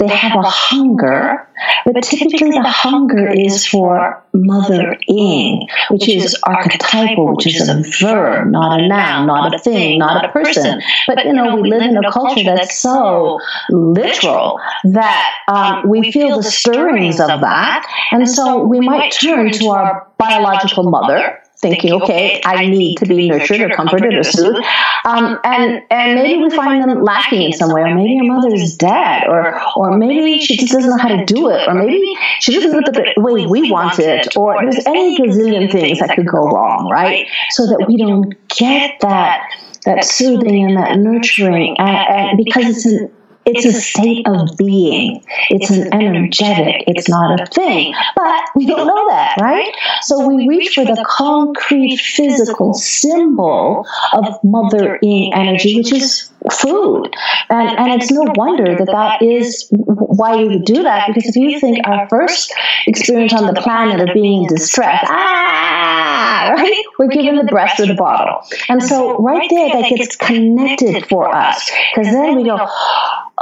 they 0.00 0.08
have 0.08 0.38
a 0.38 0.48
hunger, 0.48 1.46
but 1.84 2.02
typically 2.02 2.50
the 2.50 2.62
hunger 2.62 3.28
is 3.28 3.66
for 3.66 4.22
mother-ing, 4.32 5.68
which 5.90 6.08
is 6.08 6.36
archetypal, 6.44 7.36
which 7.36 7.46
is 7.46 7.68
a 7.68 7.82
verb, 8.00 8.48
not 8.48 8.80
a 8.80 8.88
noun, 8.88 9.26
not 9.26 9.54
a 9.54 9.58
thing, 9.58 9.98
not 9.98 10.24
a 10.24 10.28
person. 10.30 10.80
But, 11.06 11.26
you 11.26 11.32
know, 11.34 11.56
we 11.56 11.68
live 11.68 11.82
in 11.82 11.96
a 11.96 12.10
culture 12.10 12.42
that's 12.44 12.78
so 12.78 13.38
literal 13.70 14.60
that 14.84 15.34
um, 15.48 15.88
we 15.88 16.10
feel 16.10 16.36
the 16.36 16.42
stirrings 16.42 17.20
of 17.20 17.40
that. 17.40 17.86
And 18.12 18.28
so 18.28 18.64
we 18.64 18.80
might 18.80 19.12
turn 19.12 19.50
to 19.52 19.68
our 19.68 20.06
biological 20.18 20.84
mother 20.84 21.42
thinking, 21.58 21.92
okay, 21.92 22.40
I 22.44 22.66
need 22.66 22.96
to 22.98 23.06
be 23.06 23.30
nurtured 23.30 23.60
or 23.60 23.70
comforted 23.70 24.14
or 24.14 24.22
soothed. 24.22 24.64
Um, 25.04 25.38
and, 25.44 25.82
and 25.90 26.14
maybe 26.14 26.42
we 26.42 26.50
find 26.50 26.82
them 26.82 27.02
lacking 27.02 27.42
in 27.42 27.52
some 27.52 27.72
way, 27.72 27.82
or 27.82 27.94
maybe 27.94 28.12
your 28.12 28.24
mother 28.24 28.54
is 28.54 28.76
dead, 28.76 29.26
or, 29.26 29.60
or 29.76 29.96
maybe 29.96 30.40
she 30.40 30.56
just 30.56 30.72
doesn't 30.72 30.90
know 30.90 30.98
how 30.98 31.08
to 31.08 31.24
do 31.24 31.50
it, 31.50 31.66
or 31.68 31.74
maybe 31.74 32.14
she 32.40 32.54
doesn't 32.54 32.70
do 32.70 32.78
it 32.78 33.14
the 33.16 33.22
way 33.22 33.46
we 33.46 33.70
want 33.70 33.98
it, 33.98 34.36
or 34.36 34.60
there's 34.60 34.84
any 34.86 35.16
gazillion 35.16 35.70
things 35.70 35.98
that 36.00 36.14
could 36.14 36.26
go 36.26 36.48
wrong, 36.48 36.88
right? 36.90 37.26
So 37.50 37.66
that 37.66 37.86
we 37.88 37.96
don't 37.96 38.34
get 38.48 39.00
that 39.00 39.48
that 39.84 40.04
soothing 40.04 40.64
and 40.64 40.76
that 40.76 40.98
nurturing, 40.98 41.76
and, 41.78 41.88
and 42.08 42.44
because 42.44 42.66
it's 42.66 42.86
an 42.86 43.10
it's 43.46 43.64
a 43.64 43.72
state 43.72 44.26
of 44.26 44.56
being. 44.56 45.22
It's 45.50 45.70
an 45.70 45.94
energetic. 45.94 46.82
It's 46.88 47.08
not 47.08 47.40
a 47.40 47.46
thing. 47.46 47.94
But 48.16 48.50
we 48.56 48.66
don't 48.66 48.86
know 48.86 49.08
that, 49.08 49.38
right? 49.40 49.72
So 50.02 50.26
we 50.26 50.48
reach 50.48 50.74
for 50.74 50.84
the 50.84 51.02
concrete 51.08 51.96
physical 51.98 52.74
symbol 52.74 53.86
of 54.12 54.42
mother-ing 54.42 55.32
energy, 55.32 55.76
which 55.76 55.92
is 55.92 56.30
food. 56.52 57.10
And, 57.48 57.78
and 57.78 58.00
it's 58.00 58.10
no 58.10 58.24
wonder 58.34 58.76
that 58.76 58.86
that 58.86 59.22
is 59.22 59.68
why 59.70 60.36
we 60.36 60.48
would 60.48 60.64
do 60.64 60.82
that, 60.82 61.08
because 61.08 61.28
if 61.28 61.36
you 61.36 61.60
think 61.60 61.86
our 61.86 62.08
first 62.08 62.52
experience 62.86 63.32
on 63.32 63.46
the 63.52 63.60
planet 63.60 64.06
of 64.06 64.14
being 64.14 64.42
in 64.42 64.48
distress, 64.48 65.04
ah, 65.08 66.52
right? 66.56 66.84
We're 66.98 67.08
given 67.08 67.36
the 67.36 67.44
breast 67.44 67.80
or 67.80 67.86
the 67.86 67.94
bottle. 67.94 68.42
And 68.68 68.82
so 68.82 69.18
right 69.18 69.48
there, 69.50 69.70
that 69.70 69.88
gets 69.88 70.16
connected 70.16 71.06
for 71.06 71.34
us, 71.34 71.70
because 71.94 72.12
then 72.12 72.36
we 72.36 72.44
go, 72.44 72.58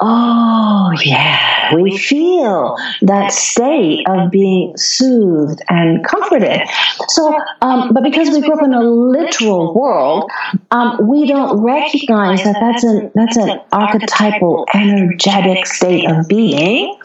Oh, 0.00 0.90
yeah, 1.04 1.72
we 1.76 1.96
feel 1.96 2.76
that 3.02 3.30
state 3.30 4.04
of 4.08 4.32
being 4.32 4.76
soothed 4.76 5.62
and 5.68 6.04
comforted. 6.04 6.62
So, 7.10 7.40
um, 7.62 7.92
but 7.94 8.02
because 8.02 8.30
we 8.30 8.40
grew 8.40 8.54
up 8.54 8.64
in 8.64 8.74
a 8.74 8.82
literal 8.82 9.72
world, 9.72 10.28
um, 10.72 10.98
we 11.08 11.26
don't 11.26 11.62
recognize 11.62 12.42
that 12.42 12.56
that's 12.60 12.82
an 12.82 12.93
that's 13.14 13.36
an 13.36 13.60
archetypal, 13.72 14.66
energetic 14.74 15.66
state 15.66 16.08
of 16.10 16.28
being 16.28 16.96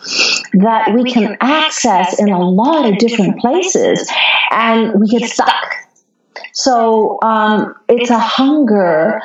that 0.54 0.94
we 0.94 1.12
can 1.12 1.38
access 1.42 2.20
in 2.20 2.30
a 2.30 2.50
lot 2.50 2.92
of 2.92 2.98
different 2.98 3.40
places, 3.40 4.10
and 4.52 5.00
we 5.00 5.08
get 5.08 5.30
stuck 5.30 5.66
so 6.54 7.20
um, 7.22 7.74
it's 7.88 8.10
a 8.10 8.20
hunger 8.20 9.22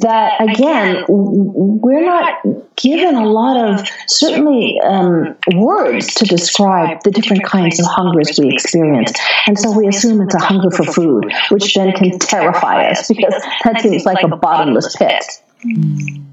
that, 0.00 0.40
again, 0.40 1.04
we're 1.08 2.04
not 2.04 2.40
given 2.76 3.14
a 3.14 3.28
lot 3.28 3.56
of 3.56 3.86
certainly 4.06 4.80
um, 4.84 5.36
words 5.56 6.14
to 6.14 6.24
describe 6.24 7.02
the 7.02 7.10
different 7.10 7.44
kinds 7.44 7.80
of 7.80 7.86
hungers 7.86 8.38
we 8.38 8.52
experience. 8.52 9.12
And 9.46 9.58
so 9.58 9.76
we 9.76 9.88
assume 9.88 10.22
it's 10.22 10.34
a 10.34 10.38
hunger 10.38 10.70
for 10.70 10.84
food, 10.84 11.30
which 11.50 11.74
then 11.74 11.92
can 11.92 12.18
terrify 12.18 12.88
us 12.88 13.08
because 13.08 13.34
that 13.64 13.80
seems 13.80 14.04
like 14.04 14.22
a 14.22 14.34
bottomless 14.36 14.96
pit. 14.96 15.24
Mm. 15.64 16.24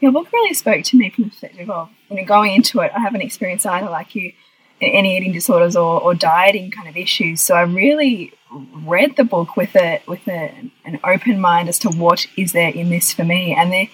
Yeah, 0.00 0.10
book 0.10 0.30
really 0.32 0.54
spoke 0.54 0.84
to 0.84 0.96
me 0.98 1.08
from 1.10 1.24
the 1.24 1.30
perspective 1.30 1.70
of, 1.70 1.88
you 2.10 2.16
know, 2.16 2.24
going 2.24 2.54
into 2.54 2.80
it, 2.80 2.92
I 2.94 3.00
haven't 3.00 3.22
experienced 3.22 3.64
either 3.66 3.88
like 3.88 4.14
you 4.14 4.32
any 4.80 5.16
eating 5.16 5.32
disorders 5.32 5.76
or, 5.76 6.00
or 6.00 6.14
dieting 6.14 6.70
kind 6.70 6.88
of 6.88 6.96
issues. 6.96 7.40
So 7.40 7.54
I 7.54 7.62
really 7.62 8.32
read 8.84 9.16
the 9.16 9.24
book 9.24 9.56
with 9.56 9.74
a 9.76 10.02
with 10.06 10.26
a, 10.28 10.70
an 10.84 11.00
open 11.04 11.40
mind 11.40 11.68
as 11.68 11.78
to 11.80 11.90
what 11.90 12.26
is 12.36 12.52
there 12.52 12.70
in 12.70 12.90
this 12.90 13.12
for 13.12 13.24
me, 13.24 13.54
and 13.54 13.72
there 13.72 13.88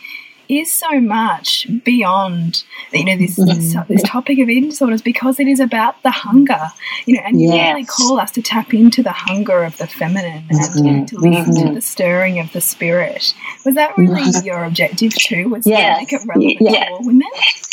is 0.51 0.73
so 0.73 1.01
much 1.01 1.67
beyond 1.85 2.65
you 2.93 3.05
know 3.05 3.17
this, 3.17 3.37
this, 3.37 3.75
mm. 3.75 3.87
this 3.89 4.03
topic 4.03 4.39
of 4.39 4.49
eating 4.49 4.71
disorders 4.71 5.03
because 5.03 5.39
it 5.39 5.47
is 5.47 5.61
about 5.61 6.03
the 6.03 6.11
hunger 6.11 6.71
you 7.07 7.15
know 7.15 7.23
and 7.25 7.41
yes. 7.41 7.53
you 7.53 7.61
really 7.61 7.85
call 7.85 8.21
us 8.21 8.31
to 8.31 8.43
tap 8.43 8.75
into 8.75 9.03
the 9.03 9.13
hunger 9.13 9.63
of 9.63 9.77
the 9.79 9.87
feminine 9.87 10.45
and 10.51 10.59
mm 10.59 10.67
-hmm. 10.67 11.07
to 11.07 11.19
listen 11.19 11.31
mm 11.31 11.35
-hmm. 11.35 11.55
to 11.55 11.61
mm-hmm. 11.61 11.75
the 11.75 11.81
stirring 11.81 12.41
of 12.41 12.53
the 12.53 12.61
spirit 12.61 13.35
was 13.65 13.75
that 13.75 13.91
really 13.97 14.23
mm-hmm. 14.23 14.47
your 14.47 14.65
objective 14.65 15.13
too 15.29 15.49
was 15.55 15.67
yes. 15.67 15.81
to 15.81 16.01
make 16.01 16.13
it 16.17 16.23
relevant 16.27 16.61
yes. 16.61 16.87
to 16.87 16.93
all 16.93 17.05
women 17.07 17.33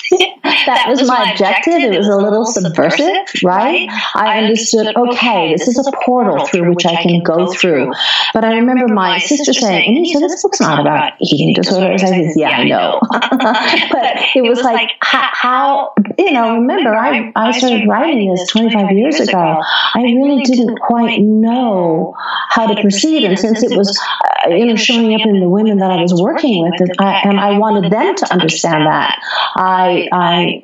that 0.10 0.86
was 0.88 1.08
my 1.08 1.32
objective. 1.32 1.82
It 1.82 1.98
was 1.98 2.08
a 2.08 2.16
little 2.16 2.46
subversive, 2.46 3.28
right? 3.44 3.90
I 4.16 4.40
understood, 4.40 4.96
okay, 4.96 5.54
this 5.54 5.68
is 5.68 5.86
a 5.86 5.92
portal 6.06 6.46
through 6.46 6.70
which 6.70 6.86
I 6.86 7.02
can 7.02 7.24
go 7.24 7.52
through. 7.52 7.94
But 8.34 8.46
I 8.46 8.54
remember 8.56 8.88
my 8.94 9.20
sister 9.20 9.54
saying, 9.54 9.98
and 9.98 10.08
so 10.08 10.20
this 10.20 10.42
book's 10.42 10.62
not 10.62 10.80
about 10.80 11.14
eating 11.22 11.54
disorders. 11.54 12.04
I 12.04 12.08
said, 12.08 12.34
yeah, 12.36 12.50
I 12.50 12.67
know. 12.70 13.00
but 13.12 14.18
it 14.36 14.48
was 14.48 14.62
like, 14.62 14.90
how, 15.02 15.94
you 16.18 16.32
know, 16.32 16.56
remember, 16.56 16.96
I, 16.96 17.32
I 17.36 17.58
started 17.58 17.88
writing 17.88 18.34
this 18.34 18.50
25 18.52 18.92
years 18.92 19.20
ago. 19.20 19.62
I 19.94 20.02
really 20.02 20.44
didn't 20.44 20.80
quite 20.80 21.20
know 21.20 22.14
how 22.50 22.68
to 22.68 22.82
proceed. 22.82 23.24
And 23.24 23.38
since 23.38 23.64
it 23.64 23.76
was, 23.78 23.98
uh, 24.46 24.50
you 24.50 24.66
know, 24.66 24.76
showing 24.76 25.14
up 25.14 25.26
in 25.26 25.40
the 25.40 25.50
women 25.50 25.78
that 25.80 25.92
I 25.92 26.02
was 26.02 26.14
working 26.14 26.64
with, 26.64 26.80
and 26.80 26.92
I, 27.00 27.22
and 27.24 27.40
I 27.40 27.58
wanted 27.58 27.92
them 27.92 28.16
to 28.16 28.34
understand 28.34 28.86
that, 28.86 29.20
I 29.56 30.08
I, 30.12 30.64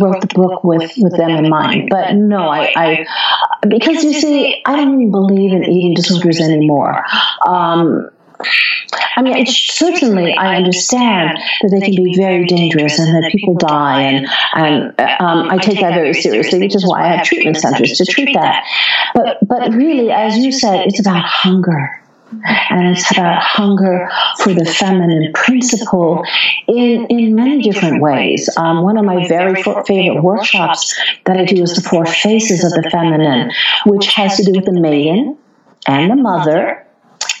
wrote 0.00 0.22
the 0.22 0.28
book 0.34 0.64
with, 0.64 0.90
with 0.96 1.16
them 1.16 1.30
in 1.30 1.50
mind. 1.50 1.88
But 1.90 2.14
no, 2.14 2.48
I, 2.48 2.72
I 2.74 3.06
because 3.68 4.02
you 4.02 4.12
see, 4.14 4.62
I 4.64 4.76
don't 4.76 4.94
even 4.94 5.10
believe 5.10 5.52
in 5.52 5.64
eating 5.64 5.94
disorders 5.94 6.40
anymore. 6.40 7.04
Um, 7.46 8.10
I 9.16 9.22
mean, 9.22 9.46
certainly 9.46 10.34
I 10.34 10.56
understand 10.56 11.38
that 11.62 11.70
they 11.70 11.80
can 11.80 12.02
be 12.02 12.16
very 12.16 12.46
dangerous 12.46 12.98
and 12.98 13.08
that 13.14 13.30
people 13.30 13.54
die, 13.54 14.02
and 14.02 14.26
and 14.54 15.00
um, 15.20 15.50
I 15.50 15.58
take 15.58 15.80
that 15.80 15.94
very 15.94 16.14
seriously, 16.14 16.60
which 16.60 16.74
is 16.74 16.86
why 16.86 17.04
I 17.04 17.16
have 17.16 17.26
treatment 17.26 17.56
centers 17.58 17.92
to 17.98 18.04
treat 18.04 18.34
that. 18.34 18.64
But 19.14 19.38
but 19.46 19.72
really, 19.72 20.10
as 20.10 20.36
you 20.38 20.52
said, 20.52 20.86
it's 20.86 21.00
about 21.00 21.24
hunger. 21.24 21.98
and 22.70 22.96
it's 22.96 23.10
about 23.10 23.42
hunger 23.42 24.08
for 24.38 24.54
the 24.54 24.64
feminine 24.64 25.32
principle 25.34 26.24
in, 26.66 27.06
in 27.08 27.34
many 27.34 27.62
different 27.62 28.00
ways. 28.00 28.48
Um, 28.56 28.82
one 28.82 28.96
of 28.96 29.04
my 29.04 29.28
very 29.28 29.62
favorite 29.62 30.22
workshops 30.22 30.98
that 31.26 31.36
I 31.36 31.44
do 31.44 31.62
is 31.62 31.74
the 31.74 31.82
Four 31.82 32.06
Faces 32.06 32.64
of 32.64 32.72
the 32.72 32.88
Feminine, 32.90 33.50
which 33.84 34.14
has 34.14 34.36
to 34.38 34.44
do 34.44 34.52
with 34.52 34.64
the 34.64 34.80
maiden 34.80 35.36
and 35.86 36.10
the 36.10 36.16
mother 36.16 36.86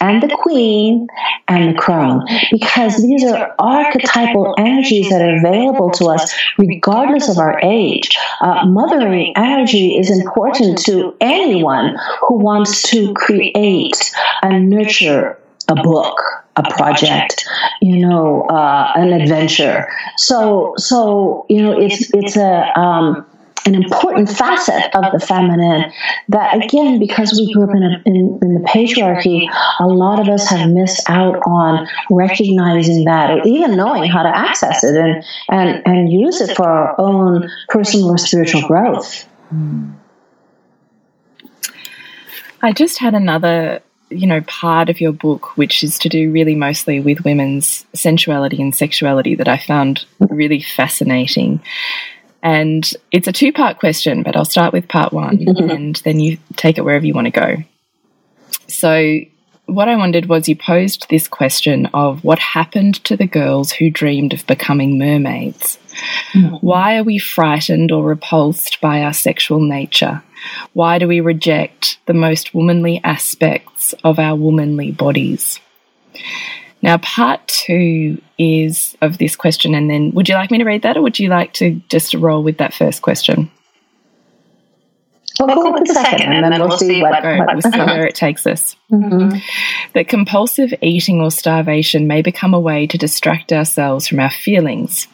and 0.00 0.22
the 0.22 0.28
queen 0.28 1.08
and 1.48 1.74
the 1.74 1.78
crone 1.78 2.24
because 2.50 2.96
these 3.02 3.24
are 3.24 3.54
archetypal 3.58 4.54
energies 4.58 5.08
that 5.10 5.22
are 5.22 5.36
available 5.36 5.90
to 5.90 6.06
us 6.06 6.34
regardless 6.58 7.28
of 7.28 7.38
our 7.38 7.60
age. 7.62 8.16
Uh, 8.40 8.64
mothering 8.66 9.32
energy 9.36 9.96
is 9.96 10.10
important 10.10 10.78
to 10.78 11.14
anyone 11.20 11.96
who 12.20 12.38
wants 12.38 12.82
to 12.90 13.12
create 13.14 14.12
and 14.42 14.70
nurture 14.70 15.38
a 15.68 15.74
book 15.74 16.20
a 16.56 16.62
project, 16.70 17.46
you 17.80 18.06
know, 18.06 18.42
uh, 18.42 18.92
an 18.94 19.12
adventure. 19.12 19.88
So, 20.16 20.74
so 20.76 21.46
you 21.48 21.62
know, 21.62 21.78
it's 21.78 22.12
it's 22.12 22.36
a 22.36 22.78
um, 22.78 23.26
an 23.66 23.74
important 23.74 24.28
facet 24.28 24.94
of 24.94 25.12
the 25.12 25.24
feminine 25.24 25.92
that 26.28 26.64
again 26.64 26.98
because 26.98 27.32
we 27.32 27.52
grew 27.52 27.64
up 27.64 27.74
in, 27.74 27.82
a, 27.82 28.02
in, 28.06 28.38
in, 28.42 28.54
the 28.54 28.68
patriarchy 28.68 29.48
a 29.78 29.86
lot 29.86 30.18
of 30.20 30.28
us 30.28 30.48
have 30.48 30.68
missed 30.70 31.08
out 31.08 31.36
on 31.46 31.86
recognizing 32.10 33.04
that 33.04 33.30
or 33.30 33.42
even 33.46 33.76
knowing 33.76 34.10
how 34.10 34.22
to 34.22 34.28
access 34.28 34.82
it 34.82 34.96
and, 34.96 35.24
and, 35.50 35.82
and 35.86 36.12
use 36.12 36.40
it 36.40 36.56
for 36.56 36.68
our 36.68 37.00
own 37.00 37.48
personal 37.68 38.10
or 38.10 38.18
spiritual 38.18 38.62
growth. 38.66 39.28
I 42.62 42.72
just 42.72 42.98
had 42.98 43.14
another 43.14 43.82
you 44.10 44.26
know 44.26 44.40
part 44.42 44.90
of 44.90 45.00
your 45.00 45.12
book 45.12 45.56
which 45.56 45.82
is 45.82 45.98
to 45.98 46.08
do 46.08 46.30
really 46.30 46.54
mostly 46.54 47.00
with 47.00 47.24
women's 47.24 47.86
sensuality 47.94 48.60
and 48.60 48.74
sexuality 48.74 49.34
that 49.34 49.48
i 49.48 49.56
found 49.56 50.04
really 50.20 50.60
fascinating 50.60 51.62
and 52.42 52.90
it's 53.10 53.28
a 53.28 53.32
two 53.32 53.52
part 53.52 53.78
question, 53.78 54.22
but 54.22 54.36
I'll 54.36 54.44
start 54.44 54.72
with 54.72 54.88
part 54.88 55.12
one 55.12 55.46
and 55.70 55.96
then 55.96 56.20
you 56.20 56.38
take 56.56 56.78
it 56.78 56.84
wherever 56.84 57.06
you 57.06 57.14
want 57.14 57.26
to 57.26 57.30
go. 57.30 57.56
So, 58.68 59.20
what 59.66 59.88
I 59.88 59.96
wondered 59.96 60.26
was 60.26 60.48
you 60.48 60.56
posed 60.56 61.06
this 61.08 61.28
question 61.28 61.86
of 61.94 62.24
what 62.24 62.38
happened 62.38 63.02
to 63.04 63.16
the 63.16 63.26
girls 63.26 63.70
who 63.70 63.90
dreamed 63.90 64.32
of 64.32 64.46
becoming 64.46 64.98
mermaids. 64.98 65.78
Mm. 66.32 66.60
Why 66.62 66.98
are 66.98 67.04
we 67.04 67.18
frightened 67.18 67.92
or 67.92 68.02
repulsed 68.04 68.80
by 68.80 69.02
our 69.02 69.12
sexual 69.12 69.60
nature? 69.60 70.22
Why 70.72 70.98
do 70.98 71.06
we 71.06 71.20
reject 71.20 71.98
the 72.06 72.14
most 72.14 72.54
womanly 72.54 73.00
aspects 73.04 73.94
of 74.02 74.18
our 74.18 74.34
womanly 74.34 74.90
bodies? 74.90 75.60
Now, 76.82 76.98
part 76.98 77.46
two 77.46 78.20
is 78.38 78.96
of 79.00 79.18
this 79.18 79.36
question, 79.36 79.74
and 79.74 79.88
then 79.88 80.10
would 80.12 80.28
you 80.28 80.34
like 80.34 80.50
me 80.50 80.58
to 80.58 80.64
read 80.64 80.82
that, 80.82 80.96
or 80.96 81.02
would 81.02 81.18
you 81.18 81.28
like 81.28 81.52
to 81.54 81.80
just 81.88 82.12
roll 82.14 82.42
with 82.42 82.58
that 82.58 82.74
first 82.74 83.02
question? 83.02 83.50
We'll 85.38 85.54
go 85.54 85.72
with 85.72 85.86
the 85.86 85.94
second, 85.94 86.32
and 86.32 86.52
then 86.52 86.60
we'll 86.60 86.76
see 86.76 87.00
what, 87.02 87.22
what, 87.22 87.52
we'll 87.52 87.72
see 87.72 87.78
where 87.78 88.06
it 88.06 88.14
takes 88.14 88.46
us. 88.46 88.76
Mm 88.92 89.10
-hmm. 89.10 89.42
That 89.94 90.08
compulsive 90.08 90.76
eating 90.80 91.22
or 91.22 91.30
starvation 91.30 92.06
may 92.06 92.22
become 92.22 92.56
a 92.56 92.60
way 92.60 92.86
to 92.86 92.98
distract 92.98 93.52
ourselves 93.52 94.08
from 94.08 94.20
our 94.20 94.30
feelings. 94.30 95.08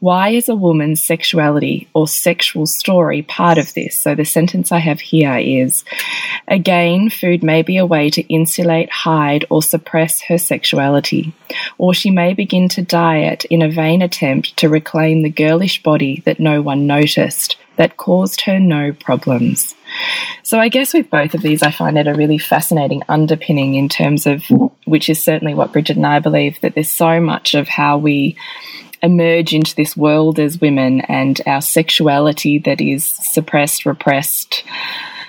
Why 0.00 0.36
is 0.36 0.48
a 0.48 0.54
woman's 0.54 1.06
sexuality 1.06 1.86
or 1.92 2.06
sexual 2.08 2.66
story 2.66 3.22
part 3.22 3.58
of 3.58 3.72
this? 3.72 4.02
So 4.02 4.14
the 4.14 4.24
sentence 4.24 4.76
I 4.76 4.78
have 4.78 5.00
here 5.00 5.38
is 5.64 5.84
again, 6.48 7.10
food 7.10 7.42
may 7.42 7.62
be 7.62 7.76
a 7.78 7.86
way 7.86 8.10
to 8.10 8.34
insulate, 8.34 8.90
hide, 9.04 9.44
or 9.48 9.62
suppress 9.62 10.22
her 10.28 10.38
sexuality, 10.38 11.32
or 11.78 11.94
she 11.94 12.10
may 12.10 12.34
begin 12.34 12.68
to 12.68 12.82
diet 12.82 13.44
in 13.50 13.62
a 13.62 13.74
vain 13.82 14.02
attempt 14.02 14.56
to 14.56 14.68
reclaim 14.68 15.22
the 15.22 15.44
girlish 15.44 15.82
body 15.82 16.22
that 16.24 16.38
no 16.38 16.62
one 16.62 16.86
noticed 16.86 17.56
that 17.76 17.96
caused 17.96 18.42
her 18.42 18.58
no 18.60 18.92
problems. 18.92 19.74
So, 20.42 20.58
I 20.58 20.68
guess 20.68 20.92
with 20.92 21.10
both 21.10 21.34
of 21.34 21.42
these, 21.42 21.62
I 21.62 21.70
find 21.70 21.98
it 21.98 22.06
a 22.06 22.14
really 22.14 22.38
fascinating 22.38 23.02
underpinning 23.08 23.74
in 23.74 23.88
terms 23.88 24.26
of, 24.26 24.44
which 24.84 25.08
is 25.08 25.22
certainly 25.22 25.54
what 25.54 25.72
Bridget 25.72 25.96
and 25.96 26.06
I 26.06 26.20
believe, 26.20 26.60
that 26.60 26.74
there's 26.74 26.90
so 26.90 27.20
much 27.20 27.54
of 27.54 27.68
how 27.68 27.98
we 27.98 28.36
emerge 29.02 29.52
into 29.52 29.74
this 29.74 29.96
world 29.96 30.38
as 30.38 30.60
women 30.60 31.02
and 31.02 31.40
our 31.46 31.60
sexuality 31.60 32.58
that 32.58 32.80
is 32.80 33.04
suppressed, 33.04 33.84
repressed, 33.84 34.64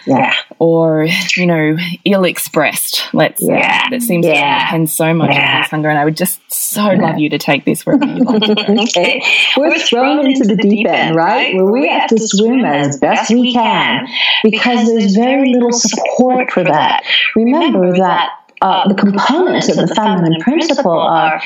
yeah. 0.05 0.33
or 0.59 1.07
you 1.35 1.45
know 1.45 1.77
ill 2.05 2.23
expressed 2.23 3.13
let's 3.13 3.41
yeah. 3.41 3.83
say 3.83 3.89
that 3.91 4.01
seems 4.01 4.25
yeah. 4.25 4.59
to 4.59 4.65
depend 4.65 4.89
so 4.89 5.13
much 5.13 5.31
yeah. 5.31 5.55
on 5.55 5.61
this 5.61 5.69
hunger 5.71 5.89
and 5.89 5.99
i 5.99 6.05
would 6.05 6.17
just 6.17 6.39
so 6.51 6.91
yeah. 6.91 7.01
love 7.01 7.19
you 7.19 7.29
to 7.29 7.37
take 7.37 7.65
this 7.65 7.85
wherever 7.85 8.05
you 8.05 8.23
like 8.23 8.43
okay. 8.43 9.21
we're 9.57 9.77
thrown 9.79 10.25
into 10.25 10.43
the 10.43 10.55
deep 10.55 10.87
end 10.87 11.15
right 11.15 11.55
where 11.55 11.71
we 11.71 11.87
have 11.87 12.09
to 12.09 12.17
swim 12.19 12.63
as 12.65 12.99
best 12.99 13.31
we 13.31 13.53
can 13.53 14.07
because 14.43 14.87
there's 14.87 15.15
very 15.15 15.53
little 15.53 15.71
support 15.71 16.51
for 16.51 16.63
that 16.63 17.03
remember 17.35 17.93
that 17.97 18.29
uh, 18.61 18.87
the 18.87 18.95
components 18.95 19.69
of 19.69 19.75
the 19.75 19.93
feminine 19.93 20.39
principle 20.41 20.97
are 20.97 21.41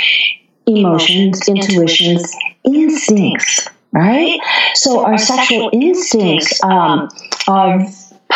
emotions 0.65 1.47
intuitions 1.47 2.31
instincts 2.63 3.67
right 3.91 4.39
so 4.75 5.03
our 5.03 5.17
sexual 5.17 5.69
instincts 5.73 6.63
um, 6.63 7.09
are 7.47 7.85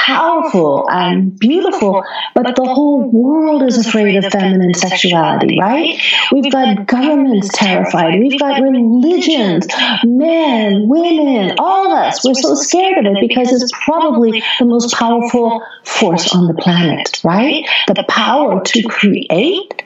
powerful 0.05 0.85
and 0.89 1.37
beautiful, 1.39 2.03
but 2.35 2.55
the 2.55 2.65
whole 2.65 3.09
world 3.09 3.63
is 3.63 3.77
afraid 3.77 4.15
of 4.17 4.31
feminine 4.31 4.73
sexuality, 4.73 5.57
right? 5.59 5.99
We've 6.31 6.51
got 6.51 6.87
governments 6.87 7.49
terrified. 7.53 8.19
We've 8.19 8.39
got 8.39 8.61
religions, 8.61 9.67
men, 10.03 10.87
women, 10.89 11.55
all 11.57 11.91
of 11.91 11.97
us. 11.97 12.23
We're 12.25 12.33
so 12.33 12.55
scared 12.55 13.05
of 13.05 13.13
it 13.13 13.27
because 13.27 13.51
it's 13.53 13.71
probably 13.85 14.43
the 14.59 14.65
most 14.65 14.93
powerful 14.93 15.63
force 15.85 16.33
on 16.35 16.47
the 16.47 16.55
planet, 16.55 17.21
right? 17.23 17.65
The 17.87 18.03
power 18.09 18.61
to 18.61 18.83
create 18.83 19.83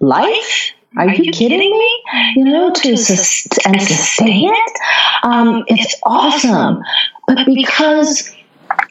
life. 0.00 0.72
Are 0.96 1.08
you 1.08 1.30
kidding 1.32 1.58
me? 1.58 2.02
You 2.36 2.44
know, 2.44 2.72
to 2.72 2.96
sus- 2.96 3.46
and 3.64 3.80
sustain 3.80 4.50
it. 4.52 4.72
Um, 5.22 5.64
it's 5.68 5.94
awesome, 6.02 6.82
but 7.26 7.46
because 7.46 8.32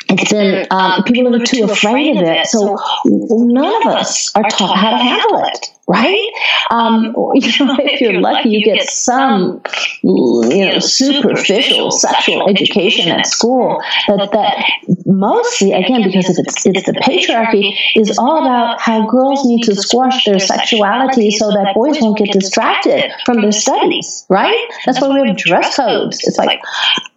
it's 0.10 0.32
been 0.32 0.67
um, 0.71 1.04
people 1.04 1.36
are 1.36 1.45
too 1.45 1.63
afraid 1.65 2.17
of 2.17 2.23
it, 2.23 2.47
so 2.47 2.78
none 3.06 3.82
of 3.82 3.88
us 3.88 4.36
are 4.36 4.43
taught 4.43 4.78
how 4.78 4.91
to 4.91 4.97
handle 4.97 5.43
it. 5.45 5.67
Right? 5.88 6.32
Um, 6.69 7.06
you 7.34 7.65
know, 7.65 7.76
if 7.80 8.02
you're 8.02 8.19
lucky, 8.19 8.50
you 8.50 8.63
get 8.63 8.89
some, 8.89 9.62
you 10.04 10.65
know, 10.65 10.80
superficial 10.80 11.91
sexual 11.91 12.50
education 12.50 13.10
at 13.10 13.26
school. 13.26 13.82
But 14.08 14.32
that 14.32 14.65
mostly, 15.06 15.73
again, 15.73 16.04
because 16.04 16.38
it's, 16.38 16.65
it's 16.65 16.86
the 16.86 16.93
patriarchy, 16.93 17.76
is 17.95 18.17
all 18.17 18.39
about 18.41 18.82
how 18.82 19.08
girls 19.08 19.45
need 19.45 19.63
to 19.63 19.76
squash 19.76 20.26
their 20.26 20.39
sexuality 20.39 21.32
so 21.32 21.50
that 21.50 21.73
boys 21.73 22.02
won't 22.02 22.17
get 22.17 22.32
distracted 22.32 23.12
from 23.26 23.41
their 23.41 23.52
studies, 23.52 24.26
right? 24.30 24.67
That's 24.86 25.02
why 25.02 25.10
we 25.10 25.28
have 25.28 25.38
dress 25.38 25.76
codes. 25.76 26.19
It's 26.23 26.38
like, 26.38 26.60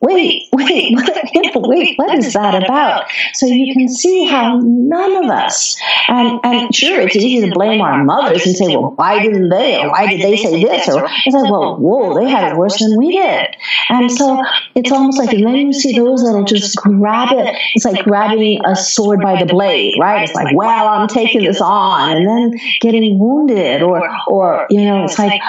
wait, 0.01 0.49
wait, 0.53 0.95
wait, 1.55 1.99
what 1.99 2.15
is 2.19 2.33
that 2.33 2.63
about? 2.63 3.05
So 3.35 3.47
you 3.47 3.75
can 3.75 3.89
see 3.89 4.27
how 4.27 4.61
none 4.63 5.25
of 5.25 5.31
us, 5.31 5.79
and, 6.09 6.41
and 6.45 6.75
sure, 6.75 7.01
it's 7.01 7.17
easy 7.17 7.49
to 7.49 7.55
blame 7.55 7.81
our 7.81 8.05
mothers 8.05 8.47
and 8.47 8.60
say, 8.65 8.77
well, 8.77 8.93
why 8.97 9.23
didn't 9.23 9.49
they? 9.49 9.83
Or 9.83 9.91
why 9.91 10.07
did 10.07 10.21
they 10.21 10.37
say 10.37 10.63
this? 10.63 10.89
Or 10.89 11.05
it's 11.05 11.35
like, 11.35 11.51
well, 11.51 11.77
whoa, 11.77 12.15
they 12.15 12.29
had 12.29 12.53
it 12.53 12.57
worse 12.57 12.79
than 12.79 12.97
we 12.99 13.13
did. 13.17 13.57
And 13.89 14.11
so 14.11 14.43
it's 14.75 14.91
almost 14.93 15.19
like, 15.19 15.33
and 15.33 15.47
then 15.47 15.57
you 15.57 15.73
see 15.73 15.99
those 15.99 16.25
that'll 16.25 16.45
just 16.45 16.77
grab 16.77 17.29
it. 17.33 17.57
It's 17.75 17.85
like 17.85 18.05
grabbing 18.05 18.65
a 18.65 18.77
sword 18.77 19.21
by 19.21 19.43
the 19.43 19.47
blade, 19.53 19.95
right? 20.01 20.23
It's 20.23 20.35
like, 20.35 20.55
well, 20.55 20.89
I'm 20.89 21.09
taking 21.09 21.45
this 21.45 21.61
on, 21.61 22.17
and 22.17 22.27
then 22.27 22.61
getting 22.81 23.19
wounded, 23.19 23.83
or, 23.83 24.09
or 24.29 24.67
you 24.71 24.85
know, 24.85 25.05
it's 25.05 25.19
like, 25.19 25.41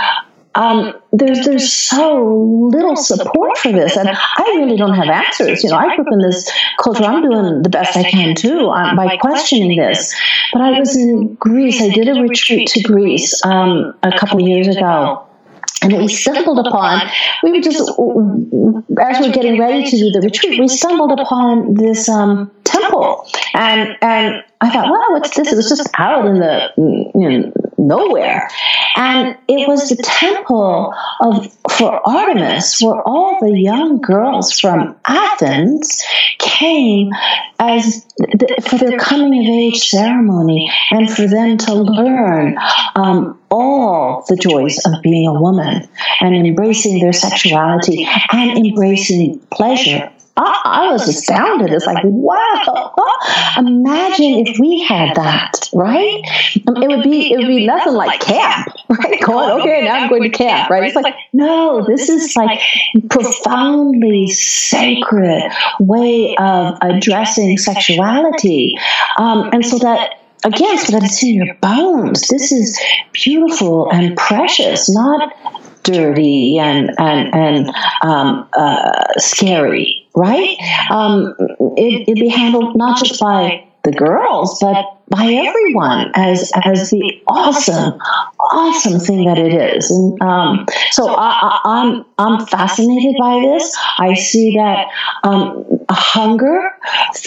um, 0.56 0.94
there's 1.14 1.46
there's 1.46 1.72
so 1.72 2.70
little 2.72 2.96
support 2.96 3.58
for 3.58 3.72
this, 3.72 3.96
and 3.96 4.10
I 4.10 4.44
really 4.58 4.76
don't 4.76 4.94
have 4.94 5.08
answers. 5.08 5.64
You 5.64 5.70
know, 5.70 5.78
I 5.78 5.96
grew 5.96 6.06
up 6.06 6.12
in 6.12 6.20
this 6.20 6.52
culture. 6.82 7.04
I'm 7.04 7.22
doing 7.22 7.62
the 7.62 7.70
best 7.70 7.96
I 7.96 8.04
can 8.04 8.36
too 8.36 8.70
um, 8.70 8.96
by 8.96 9.18
questioning 9.18 9.80
this. 9.80 10.14
But 10.52 10.62
I 10.62 10.78
was 10.80 10.96
in 10.96 11.36
Greece. 11.36 11.82
I 11.82 11.90
did 11.90 12.10
a 12.10 12.22
retreat 12.22 12.68
to 12.70 12.82
Greece 12.82 13.44
um, 13.46 13.94
a 14.04 14.18
couple 14.18 14.42
of 14.42 14.48
years 14.48 14.68
ago. 14.68 15.28
And 15.84 15.98
we 15.98 16.08
stumbled 16.10 16.60
upon, 16.68 17.10
we 17.42 17.54
were 17.54 17.60
just, 17.60 17.80
as 17.80 17.88
we 17.90 19.28
were 19.28 19.34
getting 19.34 19.60
ready 19.60 19.84
to 19.90 19.98
do 19.98 20.12
the 20.12 20.22
retreat, 20.22 20.60
we 20.60 20.68
stumbled 20.68 21.20
upon 21.20 21.74
this 21.74 22.08
um, 22.08 22.52
temple. 22.64 23.28
And, 23.56 23.98
and 24.00 24.44
I 24.62 24.70
thought, 24.70 24.92
wow, 24.92 25.08
what's 25.10 25.36
this? 25.36 25.52
It 25.52 25.56
was 25.56 25.70
just 25.70 25.90
out 25.98 26.28
in 26.28 26.36
the, 26.36 26.72
you 26.78 27.30
know, 27.30 27.52
nowhere. 27.82 28.50
And 28.96 29.38
it 29.48 29.68
was 29.68 29.90
the 29.90 30.02
temple 30.02 30.94
of 31.22 31.52
for 31.72 32.08
Artemis, 32.08 32.82
where 32.82 33.02
all 33.02 33.40
the 33.42 33.60
young 33.60 34.02
girls 34.02 34.60
from 34.60 34.96
Athens 35.06 36.04
came 36.38 37.12
as 37.60 38.06
the, 38.18 38.64
for 38.68 38.78
their 38.78 38.98
coming 38.98 39.40
of 39.40 39.46
age 39.54 39.80
ceremony 39.90 40.72
and 40.92 41.12
for 41.12 41.28
them 41.28 41.58
to 41.58 41.74
learn 41.74 42.58
um, 42.96 43.40
all 43.50 44.24
the 44.28 44.36
joys 44.36 44.80
of 44.86 45.02
being 45.02 45.28
a 45.28 45.42
woman 45.42 45.88
and 46.20 46.36
embracing 46.36 47.00
their 47.00 47.14
sexuality 47.14 48.08
and 48.32 48.58
embracing 48.58 49.40
pleasure 49.52 50.12
I, 50.42 50.62
I, 50.66 50.92
was 50.92 51.08
astounded. 51.08 51.72
It's 51.72 51.86
like, 51.86 52.04
wow! 52.04 52.94
Imagine 53.58 54.48
if 54.48 54.58
we 54.60 54.82
had 54.82 55.16
that, 55.16 55.70
right? 55.74 56.22
Um, 56.68 56.82
it 56.82 56.88
would 56.88 57.04
be 57.04 57.32
it 57.32 57.38
would 57.38 57.48
be 57.48 57.66
nothing 57.66 57.94
like 57.94 58.20
camp, 58.22 58.68
right? 58.90 59.22
Going, 59.22 59.62
okay, 59.62 59.86
now 59.86 59.96
I'm 59.96 60.10
going 60.10 60.24
to 60.24 60.30
camp, 60.30 60.70
right? 60.70 60.84
It's 60.84 60.96
like, 60.96 61.16
no, 61.34 61.86
this 61.86 62.10
is 62.10 62.36
like 62.36 62.60
profoundly 63.10 64.28
sacred 64.30 65.44
way 65.80 66.36
of 66.38 66.78
addressing 66.82 67.58
sexuality, 67.58 68.76
um, 69.18 69.50
and 69.54 69.66
so 69.66 69.78
that 69.80 70.22
again, 70.44 70.78
so 70.78 70.94
that 70.94 71.04
it's 71.04 71.24
in 71.24 71.36
your 71.36 71.54
bones. 71.56 72.28
This 72.28 72.52
is 72.52 72.80
beautiful 73.14 73.92
and 73.92 74.18
precious, 74.18 74.90
not 74.90 75.34
dirty 75.84 76.58
and 76.60 76.92
and 77.00 77.34
and 77.34 77.76
um, 78.04 78.48
uh, 78.54 79.04
scary, 79.18 80.01
right? 80.16 80.58
Um, 80.90 81.36
it, 81.78 82.08
it'd 82.08 82.16
be 82.16 82.30
handled 82.30 82.76
not 82.76 83.04
just 83.04 83.20
by 83.20 83.68
the 83.84 83.92
girls, 83.92 84.60
but 84.62 84.86
by 85.10 85.26
everyone 85.26 86.12
as 86.16 86.52
as 86.64 86.90
the 86.90 87.22
awesome, 87.28 88.00
awesome 88.40 89.00
thing 89.00 89.26
that 89.26 89.38
it 89.38 89.54
is. 89.54 89.92
And 89.92 90.22
um, 90.22 90.66
so 90.92 91.14
I, 91.18 91.60
am 91.66 92.06
I'm, 92.18 92.40
I'm 92.40 92.46
fascinated 92.46 93.16
by 93.20 93.42
this. 93.42 93.76
I 93.98 94.14
see 94.14 94.56
that 94.56 94.88
um, 95.24 95.81
a 95.92 95.94
hunger 95.94 96.72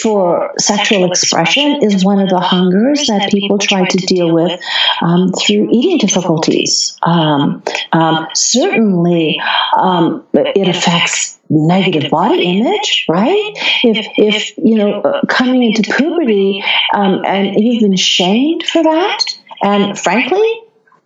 for 0.01 0.51
sexual 0.57 1.05
expression 1.05 1.83
is 1.83 2.03
one 2.03 2.19
of 2.19 2.29
the 2.29 2.39
hungers 2.39 3.05
that 3.07 3.29
people 3.29 3.59
try 3.59 3.85
to 3.85 3.97
deal 3.97 4.33
with 4.33 4.59
um, 5.01 5.31
through 5.33 5.69
eating 5.71 5.99
difficulties. 5.99 6.97
Um, 7.03 7.61
um, 7.91 8.27
certainly, 8.33 9.39
um, 9.77 10.25
it 10.33 10.67
affects 10.67 11.37
negative 11.47 12.09
body 12.09 12.41
image, 12.57 13.05
right? 13.07 13.51
If 13.83 14.07
if 14.17 14.57
you 14.57 14.75
know 14.75 15.01
uh, 15.01 15.21
coming 15.27 15.61
into 15.63 15.83
puberty 15.83 16.63
um, 16.95 17.23
and 17.23 17.63
you've 17.63 17.81
been 17.81 17.95
shamed 17.95 18.63
for 18.63 18.81
that, 18.81 19.19
and 19.61 19.97
frankly, 19.97 20.61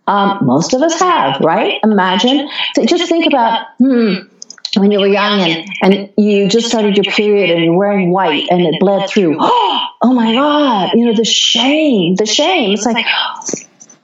um, 0.06 0.38
most 0.42 0.72
of 0.72 0.82
us 0.82 0.98
have, 0.98 1.40
right? 1.40 1.78
Imagine, 1.84 2.48
just 2.84 3.08
think 3.08 3.26
about, 3.26 3.68
hmm, 3.78 4.14
when 4.76 4.90
you 4.90 5.00
were 5.00 5.06
young 5.06 5.40
and, 5.40 5.68
and 5.82 6.12
you 6.16 6.48
just 6.48 6.68
started 6.68 6.96
your 6.96 7.12
period 7.12 7.50
and 7.50 7.64
you're 7.64 7.76
wearing 7.76 8.12
white 8.12 8.46
and 8.50 8.62
it 8.62 8.80
bled 8.80 9.08
through. 9.08 9.36
Oh 10.02 10.14
my 10.14 10.32
God, 10.32 10.92
you 10.94 11.04
know, 11.04 11.14
the 11.14 11.26
shame, 11.26 12.14
the 12.14 12.24
shame. 12.24 12.72
It's 12.72 12.86
like, 12.86 13.04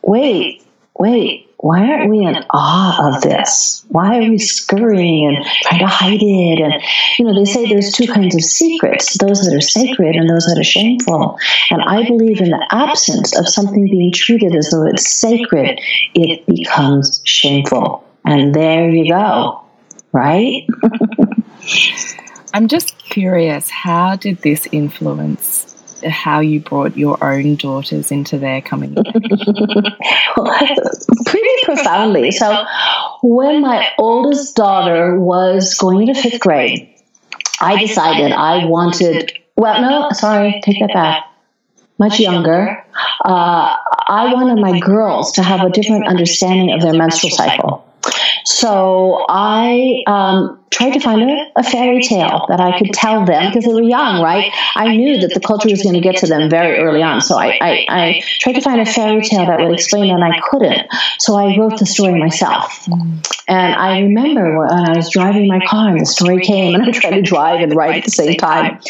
wait, 0.03 0.63
wait, 0.99 1.47
why 1.59 1.81
aren't 1.91 2.11
we 2.11 2.19
in 2.19 2.37
awe 2.51 3.15
of 3.15 3.23
this? 3.23 3.85
Why 3.89 4.19
are 4.19 4.31
we 4.31 4.39
scurrying 4.39 5.35
and 5.35 5.47
trying 5.63 5.81
to 5.81 5.87
hide 5.87 6.21
it? 6.21 6.61
And, 6.61 6.83
you 7.19 7.25
know, 7.25 7.35
they 7.35 7.51
say 7.51 7.67
there's 7.67 7.93
two 7.93 8.07
kinds 8.07 8.35
of 8.35 8.43
secrets 8.43 9.17
those 9.19 9.41
that 9.41 9.55
are 9.55 9.61
sacred 9.61 10.17
and 10.17 10.29
those 10.29 10.45
that 10.47 10.59
are 10.59 10.65
shameful. 10.65 11.39
And 11.71 11.83
I 11.83 12.07
believe 12.07 12.41
in 12.41 12.51
the 12.51 12.67
absence 12.71 13.37
of 13.39 13.49
something 13.49 13.87
being 13.87 14.13
treated 14.13 14.55
as 14.55 14.71
though 14.71 14.87
it's 14.87 15.11
sacred, 15.11 15.81
it 16.15 16.45
becomes 16.47 17.23
shameful. 17.25 18.05
And 18.27 18.55
there 18.55 18.91
you 18.91 19.13
go, 19.13 19.66
right? 20.17 20.67
I'm 22.55 22.69
just 22.69 22.99
curious 22.99 23.69
how 23.69 24.17
did 24.17 24.39
this 24.39 24.67
influence 24.73 25.75
how 26.09 26.41
you 26.41 26.61
brought 26.61 26.97
your 26.97 27.23
own 27.23 27.57
daughters 27.57 28.11
into 28.11 28.39
their 28.39 28.61
coming 28.63 28.95
Pretty 31.27 31.49
profoundly. 31.65 32.31
So, 32.31 32.65
when 33.23 33.63
my 33.63 33.89
oldest 33.99 34.55
daughter 34.57 35.19
was 35.19 35.75
going 35.75 36.07
into 36.07 36.21
fifth 36.21 36.41
grade, 36.41 36.89
I 37.61 37.79
decided 37.79 38.33
I 38.33 38.67
wanted, 38.67 39.33
well, 39.57 39.81
no, 39.81 40.11
sorry, 40.13 40.61
take 40.63 40.81
that 40.81 40.93
back. 40.93 41.25
Much 41.99 42.21
younger, 42.21 42.85
uh, 43.25 43.75
I 44.09 44.33
wanted 44.33 44.61
my 44.61 44.79
girls 44.81 45.33
to 45.33 45.43
have 45.43 45.63
a 45.63 45.71
different 45.71 46.07
understanding 46.07 46.73
of 46.73 46.83
their 46.83 46.93
menstrual 46.93 47.31
cycle. 47.31 47.86
So 48.47 49.27
I 49.29 50.05
um, 50.07 50.61
tried 50.77 50.93
to 50.93 51.01
find 51.01 51.23
a, 51.23 51.47
a, 51.57 51.62
fairy 51.62 52.03
tale 52.03 52.45
that 52.49 52.61
I 52.61 52.79
could 52.79 52.93
tell 52.93 53.25
them 53.25 53.49
because 53.49 53.65
they 53.65 53.73
were 53.73 53.83
young, 53.83 54.23
right? 54.23 54.53
I 54.75 54.95
knew 54.95 55.19
that 55.21 55.33
the 55.33 55.41
culture 55.41 55.71
was 55.71 55.83
going 55.83 55.95
to 55.95 56.03
get 56.03 56.17
to 56.19 56.27
them 56.27 56.51
very 56.51 56.79
early 56.79 57.03
on. 57.03 57.23
So 57.23 57.39
I, 57.39 57.59
I, 57.62 57.87
I, 57.89 58.23
tried 58.41 58.57
to 58.57 58.61
find 58.61 58.81
a 58.81 58.85
fairy 58.85 59.23
tale 59.23 59.47
that 59.47 59.59
would 59.59 59.73
explain 59.73 60.12
and 60.15 60.23
I 60.23 60.39
couldn't. 60.51 60.87
So 61.19 61.35
I 61.37 61.57
wrote 61.57 61.79
the 61.79 61.87
story 61.87 62.21
myself. 62.21 62.87
And 63.49 63.75
I 63.75 64.01
remember 64.01 64.59
when 64.59 64.69
I 64.71 64.97
was 64.97 65.09
driving 65.11 65.49
my 65.49 65.61
car 65.67 65.89
and 65.89 66.01
the 66.01 66.07
story 66.07 66.45
came, 66.45 66.75
and 66.75 66.85
I 66.85 66.91
tried 66.91 67.15
to 67.15 67.23
drive 67.23 67.61
and 67.61 67.75
write 67.75 67.97
at 67.97 68.05
the 68.05 68.11
same 68.11 68.35
time. 68.35 68.81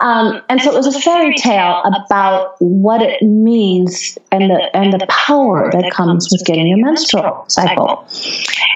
Um, 0.00 0.42
and 0.48 0.60
so 0.60 0.72
it 0.72 0.76
was 0.76 0.94
a 0.94 1.00
fairy 1.00 1.34
tale 1.34 1.80
about 1.84 2.56
what 2.58 3.00
it 3.00 3.22
means 3.22 4.18
and 4.32 4.50
the 4.50 4.76
and 4.76 4.92
the 4.92 5.06
power 5.06 5.70
that 5.70 5.92
comes 5.92 6.28
with 6.32 6.44
getting 6.44 6.72
a 6.72 6.76
menstrual 6.76 7.44
cycle. 7.46 8.04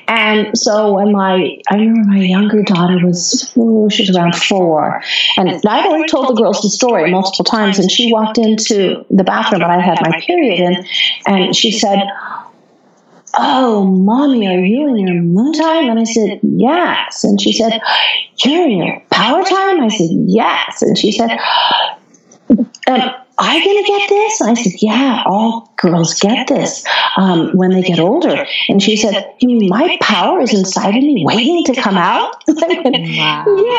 And 0.06 0.56
so 0.56 0.94
when 0.94 1.10
my 1.10 1.58
I 1.68 1.74
remember 1.74 2.12
my 2.12 2.18
younger 2.46 2.62
daughter 2.62 3.04
was 3.04 3.52
oh, 3.56 3.88
she 3.88 4.02
was 4.02 4.16
around 4.16 4.36
four, 4.36 5.02
and 5.36 5.48
I'd 5.48 5.86
already 5.86 6.08
told 6.08 6.28
the 6.28 6.40
girls 6.40 6.62
the 6.62 6.70
story 6.70 7.10
multiple 7.10 7.44
times, 7.44 7.78
and 7.78 7.90
she 7.90 8.12
walked 8.12 8.38
into 8.38 9.04
the 9.10 9.24
bathroom 9.24 9.62
and 9.62 9.72
I 9.72 9.80
had 9.80 9.98
my 10.02 10.20
period, 10.20 10.60
and 10.60 10.86
and 11.26 11.56
she 11.56 11.72
said 11.72 12.02
oh, 13.38 13.84
mommy, 13.84 14.46
are 14.46 14.64
you 14.64 14.88
in 14.88 15.06
your 15.06 15.22
moon 15.22 15.52
time? 15.52 15.90
And 15.90 15.98
I 15.98 16.04
said, 16.04 16.40
yes. 16.42 17.22
And 17.22 17.40
she 17.40 17.52
said, 17.52 17.80
you're 18.44 18.64
in 18.64 18.78
your 18.78 19.02
power 19.10 19.42
time? 19.42 19.82
I 19.82 19.88
said, 19.88 20.08
yes. 20.10 20.80
And 20.80 20.96
she 20.96 21.12
said, 21.12 21.38
um, 22.88 23.14
I 23.38 23.62
going 23.62 23.84
to 23.84 23.86
get 23.86 24.08
this? 24.08 24.40
And 24.40 24.50
I 24.50 24.54
said, 24.54 24.72
yeah, 24.80 25.22
all 25.26 25.70
girls 25.76 26.18
get 26.18 26.48
this 26.48 26.84
um, 27.16 27.50
when 27.52 27.70
they 27.70 27.82
get 27.82 27.98
older. 27.98 28.46
And 28.68 28.82
she 28.82 28.96
said, 28.96 29.34
you 29.40 29.48
mean 29.48 29.68
my 29.68 29.98
power 30.00 30.40
is 30.40 30.54
inside 30.54 30.96
of 30.96 31.02
me 31.02 31.24
waiting 31.26 31.64
to 31.64 31.74
come 31.80 31.96
out? 31.96 32.42
Yay! 33.46 33.74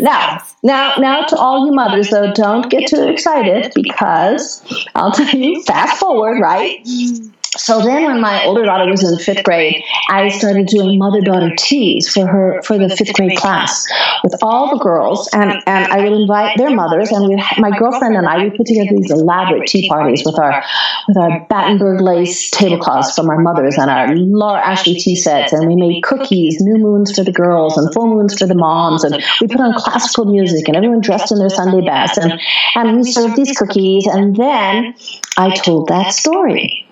Now, 0.00 0.42
now, 0.62 0.94
now 0.98 1.24
to 1.26 1.36
all 1.36 1.66
you 1.66 1.72
mothers 1.72 2.10
though, 2.10 2.32
don't 2.32 2.70
get 2.70 2.88
too 2.88 3.08
excited 3.08 3.72
because 3.74 4.64
I'll 4.94 5.12
tell 5.12 5.34
you, 5.34 5.62
fast 5.62 5.98
forward, 5.98 6.40
right? 6.40 6.80
So 7.56 7.82
then 7.82 8.04
when 8.04 8.20
my 8.20 8.44
older 8.44 8.64
daughter 8.64 8.88
was 8.90 9.02
in 9.02 9.18
fifth 9.18 9.42
grade 9.44 9.82
i 10.08 10.28
started 10.28 10.66
doing 10.66 10.98
mother 10.98 11.20
daughter 11.20 11.50
teas 11.58 12.08
for 12.08 12.26
her 12.26 12.62
for 12.62 12.78
the 12.78 12.88
fifth 12.96 13.12
grade 13.14 13.36
class 13.36 13.86
with 14.22 14.34
all 14.42 14.70
the 14.70 14.82
girls. 14.82 15.28
And 15.32 15.52
and 15.66 15.92
i 15.92 16.02
would 16.02 16.12
invite 16.12 16.56
their 16.58 16.70
mothers 16.70 17.10
and 17.10 17.28
we 17.28 17.42
my 17.58 17.76
girlfriend 17.76 18.16
and 18.16 18.26
i 18.26 18.42
would 18.42 18.54
put 18.54 18.66
together 18.66 18.90
these 18.96 19.10
elaborate 19.10 19.66
tea 19.66 19.88
parties 19.88 20.22
with 20.24 20.38
our 20.38 20.62
with 21.08 21.16
our 21.16 21.46
battenberg 21.46 22.00
lace 22.00 22.50
tablecloths 22.50 23.14
from 23.14 23.28
our 23.28 23.40
mothers 23.40 23.76
and 23.78 23.90
our 23.90 24.14
laura 24.14 24.60
ashley 24.60 24.94
tea 24.94 25.16
sets. 25.16 25.52
And 25.52 25.66
we 25.66 25.76
made 25.76 26.02
cookies 26.02 26.56
new 26.60 26.78
moons 26.78 27.14
for 27.16 27.24
the 27.24 27.32
girls 27.32 27.76
and 27.76 27.92
full 27.92 28.06
moons 28.06 28.38
for 28.38 28.46
the 28.46 28.54
moms. 28.54 29.04
And 29.04 29.22
we 29.40 29.48
put 29.48 29.60
on 29.60 29.74
classical 29.74 30.24
music 30.26 30.68
and 30.68 30.76
everyone 30.76 31.00
dressed 31.00 31.32
in 31.32 31.38
their 31.38 31.50
sunday 31.50 31.84
best. 31.84 32.18
And 32.18 32.40
and 32.74 32.96
we 32.96 33.10
served 33.10 33.36
these 33.36 33.56
cookies. 33.56 34.06
And 34.06 34.36
then 34.36 34.94
i 35.36 35.54
told 35.54 35.88
that 35.88 36.12
story 36.12 36.86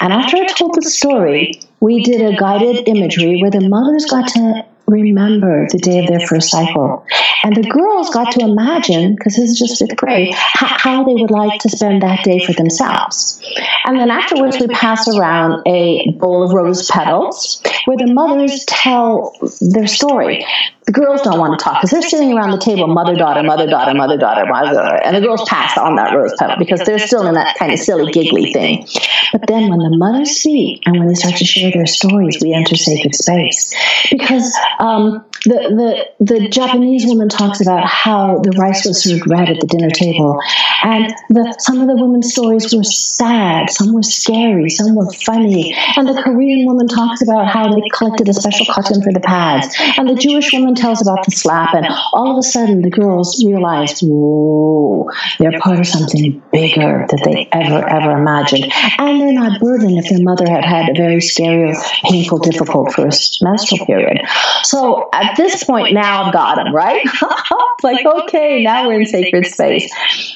and 0.00 0.12
after 0.12 0.36
I 0.36 0.46
told 0.46 0.74
the 0.74 0.82
story, 0.82 1.60
we 1.80 2.02
did 2.02 2.20
a 2.20 2.36
guided 2.36 2.88
imagery 2.88 3.40
where 3.40 3.50
the 3.50 3.68
mothers 3.68 4.06
got 4.06 4.28
to 4.28 4.64
remember 4.86 5.66
the 5.70 5.78
day 5.78 5.98
of 5.98 6.06
their 6.06 6.26
first 6.26 6.50
cycle. 6.50 7.04
And 7.42 7.56
the 7.56 7.68
girls 7.68 8.10
got 8.10 8.32
to 8.32 8.40
imagine, 8.40 9.16
because 9.16 9.36
this 9.36 9.50
is 9.50 9.58
just 9.58 9.78
fifth 9.78 9.96
grade, 9.96 10.32
how 10.34 11.04
they 11.04 11.14
would 11.14 11.30
like 11.30 11.60
to 11.60 11.68
spend 11.68 12.02
that 12.02 12.24
day 12.24 12.44
for 12.44 12.52
themselves. 12.52 13.42
And 13.84 13.98
then 13.98 14.10
afterwards, 14.10 14.58
we 14.60 14.68
pass 14.68 15.08
around 15.08 15.62
a 15.66 16.10
bowl 16.12 16.42
of 16.42 16.52
rose 16.52 16.88
petals 16.88 17.62
where 17.84 17.96
the 17.96 18.12
mothers 18.12 18.64
tell 18.66 19.36
their 19.60 19.86
story. 19.86 20.46
The 20.86 20.92
girls 20.92 21.22
don't 21.22 21.38
want 21.40 21.58
to 21.58 21.62
talk 21.62 21.80
because 21.80 21.90
they're 21.90 22.08
sitting 22.08 22.32
around 22.32 22.52
the 22.52 22.58
table, 22.58 22.86
mother, 22.86 23.16
daughter, 23.16 23.42
mother, 23.42 23.66
daughter, 23.66 23.92
mother, 23.92 24.16
daughter, 24.16 24.46
mother, 24.46 24.72
daughter. 24.72 25.00
and 25.02 25.16
the 25.16 25.20
girls 25.20 25.42
pass 25.48 25.76
on 25.76 25.96
that 25.96 26.14
rose 26.14 26.32
petal 26.38 26.56
because 26.58 26.80
they're 26.82 27.00
still 27.00 27.26
in 27.26 27.34
that 27.34 27.56
kind 27.58 27.72
of 27.72 27.80
silly, 27.80 28.12
giggly 28.12 28.52
thing. 28.52 28.86
But 29.32 29.48
then 29.48 29.68
when 29.68 29.80
the 29.80 29.96
mothers 29.98 30.30
speak 30.30 30.82
and 30.86 30.96
when 30.96 31.08
they 31.08 31.14
start 31.14 31.34
to 31.36 31.44
share 31.44 31.72
their 31.72 31.86
stories, 31.86 32.38
we 32.40 32.52
enter 32.52 32.76
sacred 32.76 33.16
space. 33.16 33.74
Because 34.12 34.56
um, 34.78 35.24
the, 35.44 36.06
the, 36.20 36.24
the 36.24 36.48
Japanese 36.48 37.04
woman 37.04 37.28
talks 37.28 37.60
about 37.60 37.84
how 37.84 38.38
the 38.38 38.52
rice 38.52 38.86
was 38.86 39.02
served 39.02 39.28
red 39.28 39.48
at 39.48 39.58
the 39.58 39.66
dinner 39.66 39.90
table. 39.90 40.38
And 40.84 41.12
the, 41.30 41.56
some 41.58 41.80
of 41.80 41.88
the 41.88 41.96
women's 41.96 42.30
stories 42.30 42.72
were 42.72 42.84
sad, 42.84 43.70
some 43.70 43.92
were 43.92 44.04
scary, 44.04 44.70
some 44.70 44.94
were 44.94 45.10
funny. 45.12 45.74
And 45.96 46.06
the 46.06 46.22
Korean 46.22 46.64
woman 46.64 46.86
talks 46.86 47.22
about 47.22 47.48
how 47.48 47.74
they 47.74 47.82
collected 47.92 48.28
a 48.28 48.34
special 48.34 48.66
cotton 48.72 49.02
for 49.02 49.12
the 49.12 49.20
pads. 49.20 49.74
And 49.96 50.08
the 50.08 50.14
Jewish 50.14 50.52
woman 50.52 50.75
tells 50.76 51.02
about 51.02 51.24
the 51.24 51.30
slap. 51.30 51.74
And 51.74 51.86
all 52.12 52.32
of 52.32 52.38
a 52.38 52.42
sudden, 52.42 52.82
the 52.82 52.90
girls 52.90 53.42
realize, 53.44 54.00
whoa, 54.00 55.10
they're 55.38 55.58
part 55.60 55.78
of 55.78 55.86
something 55.86 56.42
bigger 56.52 57.06
that 57.08 57.22
they 57.24 57.48
ever, 57.52 57.86
ever 57.88 58.12
imagined. 58.12 58.72
And 58.98 59.20
they're 59.20 59.32
not 59.32 59.60
burdened 59.60 59.98
if 59.98 60.08
their 60.08 60.22
mother 60.22 60.48
had 60.48 60.64
had 60.64 60.88
a 60.90 60.94
very 60.94 61.20
scary 61.20 61.74
painful, 62.04 62.38
difficult 62.38 62.92
first 62.92 63.42
menstrual 63.42 63.84
period. 63.86 64.20
So 64.62 65.08
at 65.12 65.36
this 65.36 65.64
point, 65.64 65.94
now 65.94 66.24
I've 66.24 66.32
got 66.32 66.56
them, 66.56 66.74
right? 66.74 67.04
like, 67.82 68.04
okay, 68.04 68.62
now 68.62 68.86
we're 68.86 69.00
in 69.00 69.06
sacred 69.06 69.46
space. 69.46 69.92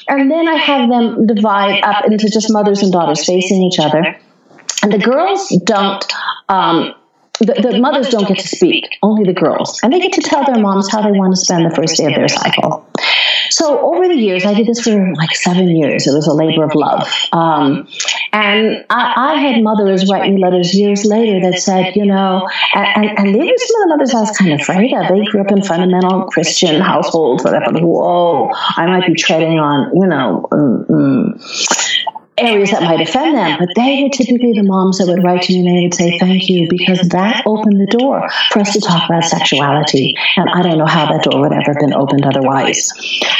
And 0.07 0.29
then 0.29 0.47
I 0.47 0.55
have 0.55 0.89
them 0.89 1.25
divide 1.27 1.81
up 1.83 2.05
into 2.05 2.29
just 2.29 2.51
mothers 2.51 2.81
and 2.81 2.91
daughters 2.91 3.25
facing 3.25 3.61
each 3.63 3.79
other. 3.79 4.17
And 4.83 4.91
the 4.91 4.97
girls 4.97 5.49
don't 5.63 6.03
um, 6.49 6.93
the, 7.45 7.69
the, 7.71 7.79
mothers 7.79 8.09
don't 8.09 8.27
get 8.27 8.39
to 8.39 8.47
speak, 8.47 8.97
only 9.01 9.23
the 9.23 9.33
girls. 9.33 9.79
And 9.83 9.91
they 9.91 9.99
get 9.99 10.13
to 10.13 10.21
tell 10.21 10.45
their 10.45 10.59
moms 10.59 10.91
how 10.91 11.01
they 11.01 11.11
want 11.11 11.33
to 11.33 11.37
spend 11.37 11.65
the 11.65 11.75
first 11.75 11.97
day 11.97 12.05
of 12.05 12.15
their 12.15 12.27
cycle. 12.27 12.85
So 13.49 13.79
over 13.93 14.07
the 14.07 14.15
years, 14.15 14.45
I 14.45 14.53
did 14.53 14.67
this 14.67 14.81
for 14.81 15.13
like 15.15 15.35
seven 15.35 15.75
years. 15.75 16.07
It 16.07 16.13
was 16.13 16.27
a 16.27 16.33
labor 16.33 16.63
of 16.63 16.73
love. 16.75 17.07
Um, 17.31 17.87
and 18.31 18.85
I, 18.89 19.13
I, 19.15 19.35
had 19.41 19.61
mothers 19.61 20.09
write 20.09 20.31
me 20.31 20.41
letters 20.41 20.73
years 20.73 21.03
later 21.03 21.41
that 21.41 21.59
said, 21.59 21.95
you 21.95 22.05
know, 22.05 22.47
and, 22.73 23.09
and, 23.09 23.19
and 23.19 23.35
they 23.35 23.39
were 23.39 23.57
some 23.57 23.81
of 23.81 23.81
the 23.81 23.87
mothers 23.89 24.13
I 24.13 24.19
was 24.21 24.37
kind 24.37 24.53
of 24.53 24.61
afraid 24.61 24.93
of. 24.93 25.07
They 25.09 25.25
grew 25.25 25.41
up 25.41 25.51
in 25.51 25.63
fundamental 25.63 26.25
Christian 26.25 26.79
households 26.79 27.43
where 27.43 27.55
I 27.55 27.65
thought, 27.65 27.81
whoa, 27.81 28.51
I 28.53 28.85
might 28.85 29.05
be 29.05 29.15
treading 29.15 29.59
on, 29.59 29.91
you 29.95 30.07
know, 30.07 30.47
um, 30.51 30.85
um, 30.89 31.39
areas 32.37 32.71
that 32.71 32.81
might 32.83 33.01
offend 33.01 33.35
them, 33.35 33.59
but 33.59 33.69
they 33.75 34.03
were 34.03 34.09
typically 34.09 34.53
the 34.53 34.63
moms 34.63 34.97
that 34.97 35.07
would 35.07 35.23
write 35.23 35.43
to 35.43 35.53
me 35.53 35.59
and 35.59 35.77
they 35.77 35.83
would 35.83 35.93
say 35.93 36.17
thank 36.17 36.49
you 36.49 36.67
because 36.69 36.99
that 37.09 37.43
opened 37.45 37.79
the 37.79 37.85
door 37.97 38.27
for 38.51 38.59
us 38.59 38.73
to 38.73 38.79
talk 38.79 39.09
about 39.09 39.23
sexuality. 39.23 40.15
And 40.37 40.49
I 40.49 40.61
don't 40.61 40.77
know 40.77 40.85
how 40.85 41.05
that 41.11 41.23
door 41.23 41.41
would 41.41 41.53
ever 41.53 41.73
have 41.73 41.79
been 41.79 41.93
opened 41.93 42.25
otherwise. 42.25 42.91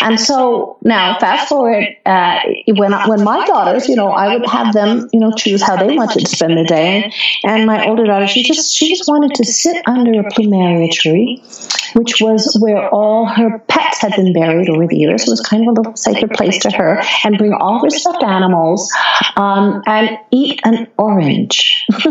And 0.02 0.20
so 0.20 0.78
now, 0.84 1.18
fast 1.20 1.50
forward, 1.50 1.88
uh, 2.06 2.40
when 2.68 2.94
I, 2.94 3.08
when 3.08 3.24
my 3.24 3.46
daughters, 3.46 3.88
you 3.88 3.96
know, 3.96 4.10
I 4.10 4.36
would 4.36 4.48
have 4.48 4.74
them, 4.74 5.10
you 5.14 5.20
know, 5.20 5.32
choose 5.32 5.62
how 5.62 5.78
they 5.78 5.96
wanted 5.96 6.20
to 6.20 6.28
spend 6.28 6.58
the 6.58 6.66
day. 6.66 7.12
And 7.44 7.66
my 7.66 7.88
older 7.88 8.06
daughter, 8.06 8.28
she 8.28 8.44
just 8.44 8.76
she 8.76 8.90
just 8.90 9.08
wanted 9.08 9.36
to 9.36 9.46
sit 9.46 9.82
under 9.88 10.20
a 10.20 10.24
plumeria 10.32 10.92
tree 10.92 11.42
which 11.94 12.22
was 12.22 12.58
where 12.60 12.90
all 12.90 13.26
her 13.26 13.60
pets 13.68 13.81
had 14.00 14.16
been 14.16 14.34
buried 14.34 14.70
over 14.70 14.88
the 14.88 14.98
years. 14.98 15.28
It 15.28 15.30
was 15.30 15.42
kind 15.42 15.64
of 15.64 15.70
a 15.70 15.80
little 15.80 15.96
sacred 15.96 16.32
place 16.32 16.60
to 16.60 16.72
her, 16.72 17.02
and 17.24 17.38
bring 17.38 17.54
all 17.54 17.84
her 17.84 17.90
stuffed 17.90 18.24
animals 18.24 18.92
um, 19.36 19.82
and 19.86 20.18
eat 20.32 20.60
an 20.64 20.88
orange. 20.98 21.84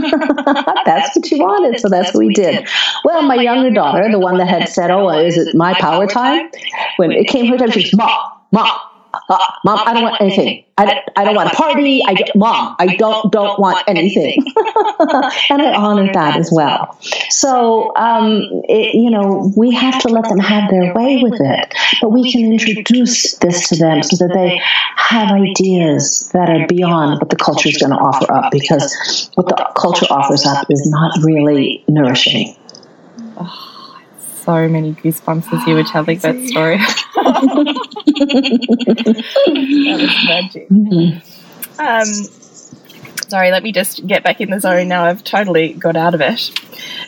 that's 0.85 1.17
what 1.17 1.27
she 1.27 1.41
wanted, 1.41 1.81
so 1.81 1.89
that's 1.89 2.15
what 2.15 2.21
we 2.21 2.33
did. 2.33 2.69
Well, 3.05 3.23
my 3.23 3.37
younger 3.37 3.71
daughter, 3.71 4.09
the 4.11 4.19
one 4.19 4.39
that 4.39 4.49
had 4.49 4.69
said, 4.69 4.91
"Oh, 4.91 5.09
is 5.11 5.37
it 5.37 5.55
my 5.55 5.75
power 5.75 6.07
time?" 6.07 6.51
When 6.97 7.13
it 7.13 7.29
came 7.29 7.47
her 7.47 7.57
time, 7.57 7.71
she 7.71 7.81
was, 7.81 7.95
"Mom, 7.95 8.19
mom, 8.53 8.79
uh, 9.13 9.39
mom, 9.65 9.81
I 9.87 9.93
don't 9.93 10.03
want 10.03 10.21
anything. 10.21 10.65
I, 10.79 11.03
I 11.17 11.25
don't 11.25 11.35
want 11.35 11.53
a 11.53 11.55
party. 11.55 12.03
I 12.07 12.15
don't, 12.15 12.37
mom, 12.37 12.77
I 12.79 12.97
don't 12.97 13.31
don't 13.33 13.59
want 13.61 13.85
anything. 13.87 14.45
and 15.51 15.63
I 15.63 15.75
honor 15.75 16.13
that 16.13 16.37
as 16.37 16.51
well. 16.53 16.97
So 17.29 17.95
um, 17.97 18.43
it, 18.69 18.95
you 18.95 19.11
know, 19.11 19.53
we 19.57 19.73
have 19.75 20.01
to 20.03 20.09
let 20.09 20.29
them 20.29 20.39
have 20.39 20.71
their 20.71 20.95
way 20.95 21.21
with 21.23 21.41
it, 21.41 21.75
but 22.01 22.11
we 22.11 22.31
can 22.31 22.53
introduce 22.53 23.37
this 23.39 23.69
to 23.69 23.77
them 23.77 24.03
so 24.03 24.17
that 24.25 24.35
they 24.35 24.61
have 24.97 25.31
ideas 25.33 26.31
that 26.33 26.49
are 26.49 26.67
beyond 26.67 27.21
what 27.21 27.31
the 27.31 27.37
culture 27.37 27.69
is 27.69 27.79
going 27.79 27.91
to 27.91 27.99
offer 27.99 28.33
up. 28.33 28.53
Because 28.53 29.31
what 29.35 29.49
the 29.49 29.71
culture 29.77 30.07
offers 30.11 30.47
up 30.47 30.67
is 30.71 30.83
not 30.91 31.13
really 31.23 31.85
nourishing. 31.89 32.57
So 34.51 34.69
many 34.69 34.95
goosebumps 34.95 35.53
as 35.53 35.65
you 35.65 35.77
were 35.77 35.85
telling 35.85 36.19
that 36.19 36.49
story. 36.49 36.77
that 36.77 36.85
was 40.01 40.25
magic. 40.27 40.69
Mm-hmm. 40.69 41.81
Um, 41.81 42.05
sorry, 43.29 43.53
let 43.53 43.63
me 43.63 43.71
just 43.71 44.05
get 44.09 44.25
back 44.25 44.41
in 44.41 44.51
the 44.51 44.59
zone 44.59 44.89
now. 44.89 45.05
I've 45.05 45.23
totally 45.23 45.75
got 45.75 45.95
out 45.95 46.17
of 46.17 46.21
it. 46.21 46.51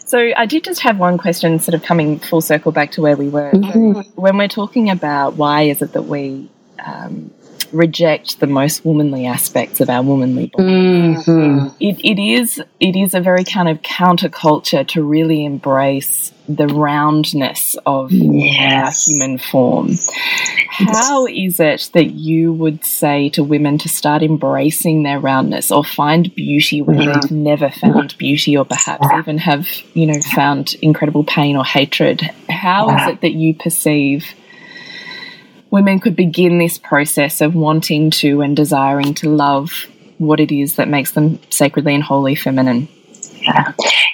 So 0.06 0.30
I 0.36 0.46
did 0.46 0.62
just 0.62 0.82
have 0.82 1.00
one 1.00 1.18
question, 1.18 1.58
sort 1.58 1.74
of 1.74 1.82
coming 1.82 2.20
full 2.20 2.42
circle 2.42 2.70
back 2.70 2.92
to 2.92 3.02
where 3.02 3.16
we 3.16 3.28
were. 3.28 3.50
Mm-hmm. 3.50 4.02
So 4.02 4.08
when 4.14 4.36
we're 4.36 4.46
talking 4.46 4.88
about 4.88 5.34
why 5.34 5.62
is 5.62 5.82
it 5.82 5.94
that 5.94 6.02
we 6.02 6.48
um, 6.78 7.32
reject 7.72 8.40
the 8.40 8.46
most 8.46 8.84
womanly 8.84 9.26
aspects 9.26 9.80
of 9.80 9.88
our 9.88 10.02
womanly. 10.02 10.48
Mm-hmm. 10.48 11.68
It, 11.80 12.00
it 12.04 12.22
is 12.22 12.62
it 12.80 12.96
is 12.96 13.14
a 13.14 13.20
very 13.20 13.44
kind 13.44 13.68
of 13.68 13.82
counterculture 13.82 14.86
to 14.88 15.02
really 15.02 15.44
embrace 15.44 16.32
the 16.48 16.66
roundness 16.66 17.76
of 17.86 18.10
yes. 18.10 19.08
our 19.08 19.12
human 19.12 19.38
form. 19.38 19.90
How 20.68 21.26
is 21.26 21.60
it 21.60 21.90
that 21.94 22.10
you 22.10 22.52
would 22.52 22.84
say 22.84 23.28
to 23.30 23.44
women 23.44 23.78
to 23.78 23.88
start 23.88 24.22
embracing 24.22 25.02
their 25.02 25.20
roundness 25.20 25.70
or 25.70 25.84
find 25.84 26.34
beauty 26.34 26.82
where 26.82 26.96
mm-hmm. 26.96 27.20
they've 27.20 27.30
never 27.30 27.70
found 27.70 28.16
beauty 28.18 28.56
or 28.56 28.64
perhaps 28.64 29.06
even 29.18 29.38
have, 29.38 29.66
you 29.94 30.06
know, 30.06 30.20
found 30.34 30.74
incredible 30.82 31.24
pain 31.24 31.56
or 31.56 31.64
hatred? 31.64 32.20
How 32.48 32.96
is 32.96 33.14
it 33.14 33.20
that 33.20 33.32
you 33.32 33.54
perceive 33.54 34.34
women 35.72 35.98
could 35.98 36.14
begin 36.14 36.58
this 36.58 36.78
process 36.78 37.40
of 37.40 37.54
wanting 37.54 38.10
to 38.10 38.42
and 38.42 38.54
desiring 38.54 39.14
to 39.14 39.28
love 39.28 39.86
what 40.18 40.38
it 40.38 40.52
is 40.52 40.76
that 40.76 40.86
makes 40.86 41.12
them 41.12 41.40
sacredly 41.50 41.94
and 41.94 42.04
wholly 42.04 42.34
feminine. 42.36 42.86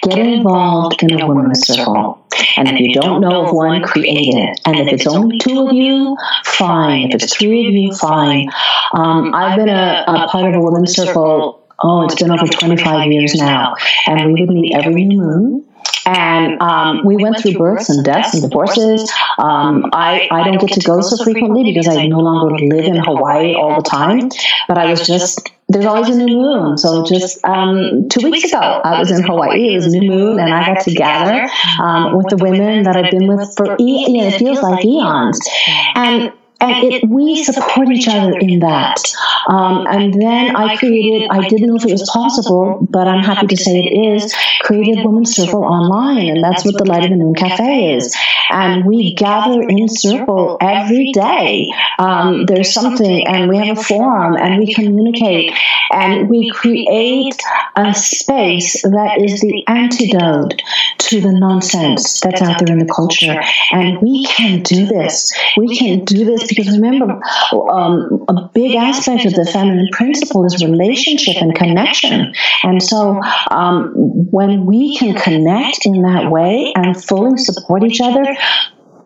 Get 0.03 0.17
involved 0.17 1.03
in 1.03 1.21
a 1.21 1.27
women's 1.27 1.67
circle. 1.67 2.25
And 2.55 2.69
if 2.69 2.79
you 2.79 2.93
don't 2.93 3.19
know 3.19 3.45
of 3.45 3.53
one, 3.53 3.83
create 3.83 4.33
it. 4.33 4.59
And 4.65 4.79
if 4.79 4.87
it's 4.87 5.05
only 5.05 5.37
two 5.37 5.67
of 5.67 5.73
you, 5.73 6.17
fine. 6.45 7.11
If 7.11 7.21
it's 7.21 7.35
three 7.35 7.67
of 7.67 7.73
you, 7.73 7.93
fine. 7.93 8.49
Um, 8.93 9.35
I've 9.35 9.57
been 9.57 9.69
a, 9.69 10.05
a 10.07 10.27
part 10.29 10.47
of 10.47 10.55
a 10.55 10.61
women's 10.61 10.95
circle, 10.95 11.67
oh, 11.83 12.05
it's 12.05 12.15
been 12.15 12.31
over 12.31 12.47
25 12.47 13.11
years 13.11 13.35
now. 13.35 13.75
And 14.07 14.33
we 14.33 14.45
would 14.45 14.55
meet 14.55 14.73
every 14.73 15.03
new 15.03 15.21
moon 15.21 15.68
and 16.09 16.59
um, 16.61 17.05
we 17.05 17.15
went 17.17 17.39
through 17.39 17.53
births 17.53 17.89
and 17.89 18.03
deaths 18.03 18.33
and 18.33 18.41
divorces. 18.41 19.11
Um, 19.37 19.85
I, 19.93 20.27
I 20.31 20.43
don't 20.43 20.59
get 20.59 20.71
to 20.71 20.81
go 20.81 21.01
so 21.01 21.23
frequently 21.23 21.71
because 21.71 21.87
I 21.87 22.07
no 22.07 22.19
longer 22.19 22.55
live 22.65 22.85
in 22.85 22.95
Hawaii 22.95 23.53
all 23.53 23.75
the 23.81 23.87
time. 23.87 24.29
But 24.67 24.77
I 24.79 24.89
was 24.89 25.05
just, 25.05 25.51
there's 25.67 25.85
always 25.85 26.09
a 26.09 26.15
new 26.15 26.35
moon. 26.35 26.77
So 26.77 27.03
just 27.03 27.43
um, 27.45 28.09
two 28.09 28.29
weeks 28.29 28.43
ago, 28.43 28.57
I 28.59 28.97
was 28.97 29.11
in 29.11 29.21
Hawaii. 29.23 29.73
It 29.73 29.75
was 29.75 29.85
a 29.85 29.89
new 29.89 30.09
moon, 30.09 30.39
and 30.39 30.51
I 30.51 30.73
got 30.73 30.83
to 30.83 30.93
gather 30.93 31.47
um, 31.81 32.17
with 32.17 32.27
the 32.29 32.37
women 32.37 32.83
that 32.83 32.97
I've 32.97 33.11
been 33.11 33.27
with 33.27 33.55
for, 33.55 33.75
e- 33.79 34.11
know, 34.11 34.27
it 34.27 34.39
feels 34.39 34.61
like 34.61 34.83
eons. 34.83 35.39
And 35.93 36.33
and 36.61 36.93
it, 36.93 37.09
we 37.09 37.43
support 37.43 37.89
each 37.89 38.07
other 38.07 38.37
in 38.37 38.59
that. 38.59 39.01
Um, 39.47 39.85
and 39.89 40.13
then 40.13 40.55
I 40.55 40.75
created, 40.75 41.29
I 41.31 41.47
didn't 41.47 41.67
know 41.67 41.75
if 41.75 41.85
it 41.85 41.91
was 41.91 42.09
possible, 42.11 42.85
but 42.89 43.07
I'm 43.07 43.23
happy 43.23 43.47
to 43.47 43.57
say 43.57 43.79
it 43.79 44.13
is, 44.15 44.33
created 44.61 45.05
Women's 45.05 45.35
Circle 45.35 45.63
online. 45.63 46.27
And 46.27 46.43
that's 46.43 46.65
what 46.65 46.77
the 46.77 46.85
Light 46.85 47.05
of 47.05 47.11
the 47.11 47.15
Moon 47.15 47.33
Cafe 47.33 47.95
is. 47.95 48.15
And 48.51 48.85
we 48.85 49.13
gather 49.15 49.61
in 49.61 49.87
circle 49.87 50.57
every 50.59 51.11
day. 51.13 51.71
Um, 51.97 52.45
there's 52.45 52.73
something, 52.73 53.27
and 53.27 53.49
we 53.49 53.57
have 53.57 53.77
a 53.77 53.81
forum, 53.81 54.35
and 54.37 54.59
we 54.59 54.73
communicate, 54.73 55.53
and 55.91 56.29
we 56.29 56.49
create 56.49 57.39
a 57.75 57.93
space 57.93 58.81
that 58.81 59.21
is 59.21 59.41
the 59.41 59.63
antidote 59.67 60.61
to 60.97 61.21
the 61.21 61.31
nonsense 61.31 62.19
that's 62.19 62.41
out 62.41 62.59
there 62.59 62.75
in 62.75 62.79
the 62.79 62.93
culture. 62.93 63.41
And 63.71 64.01
we 64.01 64.25
can 64.25 64.61
do 64.63 64.85
this. 64.85 65.31
We 65.57 65.77
can 65.77 66.03
do 66.05 66.25
this 66.25 66.48
because 66.55 66.77
remember, 66.77 67.21
um, 67.71 68.25
a 68.27 68.49
big 68.53 68.75
aspect 68.75 69.25
of 69.25 69.33
the 69.33 69.45
feminine 69.45 69.89
principle 69.91 70.45
is 70.45 70.63
relationship 70.63 71.41
and 71.41 71.55
connection. 71.55 72.33
And 72.63 72.81
so 72.81 73.21
um, 73.51 73.91
when 74.31 74.65
we 74.65 74.97
can 74.97 75.15
connect 75.15 75.85
in 75.85 76.01
that 76.03 76.31
way 76.31 76.73
and 76.75 77.01
fully 77.01 77.37
support 77.37 77.83
each 77.83 78.01
other, 78.01 78.25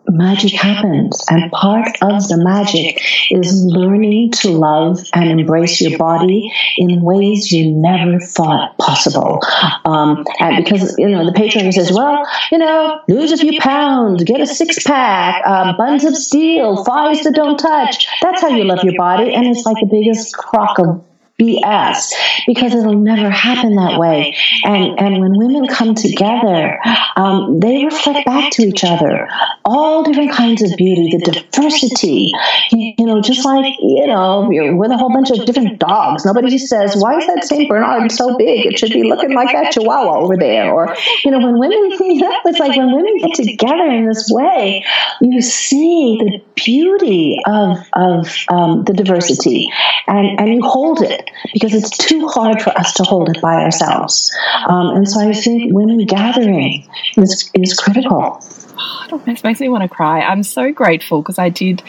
magic 0.08 0.52
happens. 0.52 1.24
And 1.30 1.50
part 1.52 1.88
of 2.02 2.28
the 2.28 2.36
magic 2.42 3.00
is 3.30 3.64
learning 3.64 4.32
to 4.32 4.50
love 4.50 4.98
and 5.14 5.28
embrace 5.40 5.80
your 5.80 5.98
body 5.98 6.52
in 6.76 7.02
ways 7.02 7.50
you 7.52 7.70
never 7.70 8.20
thought 8.20 8.76
possible. 8.78 9.40
Um, 9.84 10.24
and 10.40 10.64
because, 10.64 10.94
you 10.98 11.08
know, 11.08 11.24
the 11.24 11.32
patriarchy 11.32 11.72
says, 11.72 11.92
well, 11.92 12.26
you 12.52 12.58
know, 12.58 13.00
lose 13.08 13.32
a 13.32 13.36
few 13.36 13.58
pounds, 13.60 14.24
get 14.24 14.40
a 14.40 14.46
six 14.46 14.82
pack, 14.84 15.42
uh, 15.46 15.76
buns 15.76 16.04
of 16.04 16.16
steel, 16.16 16.84
thighs 16.84 17.22
that 17.24 17.34
don't 17.34 17.58
touch. 17.58 18.06
That's 18.22 18.42
how 18.42 18.48
you 18.48 18.64
love 18.64 18.84
your 18.84 18.96
body. 18.96 19.34
And 19.34 19.46
it's 19.46 19.64
like 19.64 19.76
the 19.80 19.88
biggest 19.90 20.36
crock 20.36 20.78
of 20.78 21.04
BS 21.40 22.12
because 22.46 22.74
it'll 22.74 22.98
never 22.98 23.28
happen 23.28 23.74
that 23.76 23.98
way. 23.98 24.36
And 24.64 24.98
and 25.00 25.20
when 25.20 25.36
women 25.36 25.66
come 25.66 25.94
together, 25.94 26.78
um, 27.16 27.58
they 27.60 27.84
reflect 27.84 28.24
back 28.24 28.52
to 28.52 28.62
each 28.62 28.84
other 28.84 29.28
all 29.64 30.02
different 30.02 30.32
kinds 30.32 30.62
of 30.62 30.76
beauty, 30.76 31.16
the 31.16 31.32
diversity. 31.32 32.32
You, 32.70 33.06
know, 33.06 33.20
just 33.20 33.44
like 33.44 33.74
you 33.80 34.06
know, 34.06 34.48
with 34.48 34.90
a 34.90 34.96
whole 34.96 35.12
bunch 35.12 35.30
of 35.30 35.44
different 35.46 35.78
dogs. 35.78 36.24
Nobody 36.24 36.58
says, 36.58 36.94
"Why 36.96 37.18
is 37.18 37.26
that 37.26 37.44
Saint 37.44 37.68
Bernard 37.68 38.12
so 38.12 38.36
big? 38.36 38.66
It 38.66 38.78
should 38.78 38.92
be 38.92 39.04
looking 39.04 39.34
like 39.34 39.52
that 39.52 39.72
Chihuahua 39.72 40.18
over 40.20 40.36
there." 40.36 40.72
Or 40.72 40.94
you 41.24 41.30
know, 41.30 41.38
when 41.38 41.58
women, 41.58 41.90
you 42.00 42.20
know, 42.20 42.32
it's 42.44 42.58
like 42.58 42.76
when 42.76 42.94
women 42.94 43.18
get 43.18 43.34
together 43.34 43.86
in 43.86 44.06
this 44.06 44.28
way, 44.30 44.84
you 45.20 45.40
see 45.40 46.18
the 46.20 46.53
beauty 46.54 47.38
of 47.46 47.78
of 47.92 48.34
um, 48.48 48.84
the 48.84 48.92
diversity, 48.92 49.70
and 50.06 50.38
and 50.38 50.54
you 50.54 50.62
hold 50.62 51.02
it 51.02 51.30
because 51.52 51.74
it's 51.74 51.96
too 51.96 52.26
hard 52.28 52.62
for 52.62 52.70
us 52.70 52.94
to 52.94 53.02
hold 53.02 53.34
it 53.34 53.40
by 53.40 53.54
ourselves. 53.54 54.30
Um, 54.68 54.96
and 54.96 55.08
so 55.08 55.20
I 55.20 55.32
think 55.32 55.72
women 55.72 56.04
gathering 56.06 56.88
is, 57.16 57.50
is 57.54 57.74
critical. 57.74 58.42
Oh, 59.12 59.22
makes 59.26 59.60
me 59.60 59.68
want 59.68 59.82
to 59.82 59.88
cry. 59.88 60.20
I'm 60.20 60.42
so 60.42 60.72
grateful 60.72 61.22
because 61.22 61.38
I 61.38 61.48
did 61.48 61.82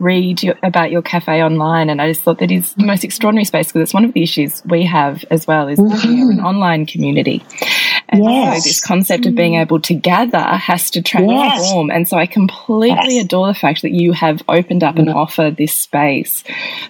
read 0.00 0.42
your, 0.42 0.58
about 0.62 0.90
your 0.90 1.02
cafe 1.02 1.42
online, 1.42 1.90
and 1.90 2.00
I 2.00 2.08
just 2.08 2.22
thought 2.22 2.38
that 2.38 2.50
is 2.50 2.74
the 2.74 2.84
most 2.84 3.04
extraordinary 3.04 3.44
space 3.44 3.68
because 3.68 3.82
it's 3.82 3.94
one 3.94 4.04
of 4.04 4.12
the 4.12 4.22
issues 4.22 4.62
we 4.64 4.84
have 4.84 5.24
as 5.30 5.46
well 5.46 5.68
is 5.68 5.78
mm 5.78 5.90
-hmm. 5.90 6.30
an 6.32 6.40
online 6.40 6.86
community. 6.86 7.42
And 8.12 8.24
yes. 8.24 8.64
so 8.64 8.68
this 8.68 8.80
concept 8.80 9.26
of 9.26 9.34
being 9.36 9.54
able 9.54 9.80
to 9.80 9.94
gather 9.94 10.38
has 10.38 10.90
to 10.90 11.02
transform. 11.02 11.88
Yes. 11.88 11.96
And 11.96 12.08
so 12.08 12.16
I 12.16 12.26
completely 12.26 13.16
yes. 13.16 13.24
adore 13.24 13.46
the 13.46 13.54
fact 13.54 13.82
that 13.82 13.92
you 13.92 14.12
have 14.12 14.42
opened 14.48 14.82
up 14.82 14.94
mm 14.94 14.96
-hmm. 14.96 14.98
and 14.98 15.08
mm-hmm. 15.08 15.24
offered 15.24 15.56
this 15.56 15.82
space 15.82 16.42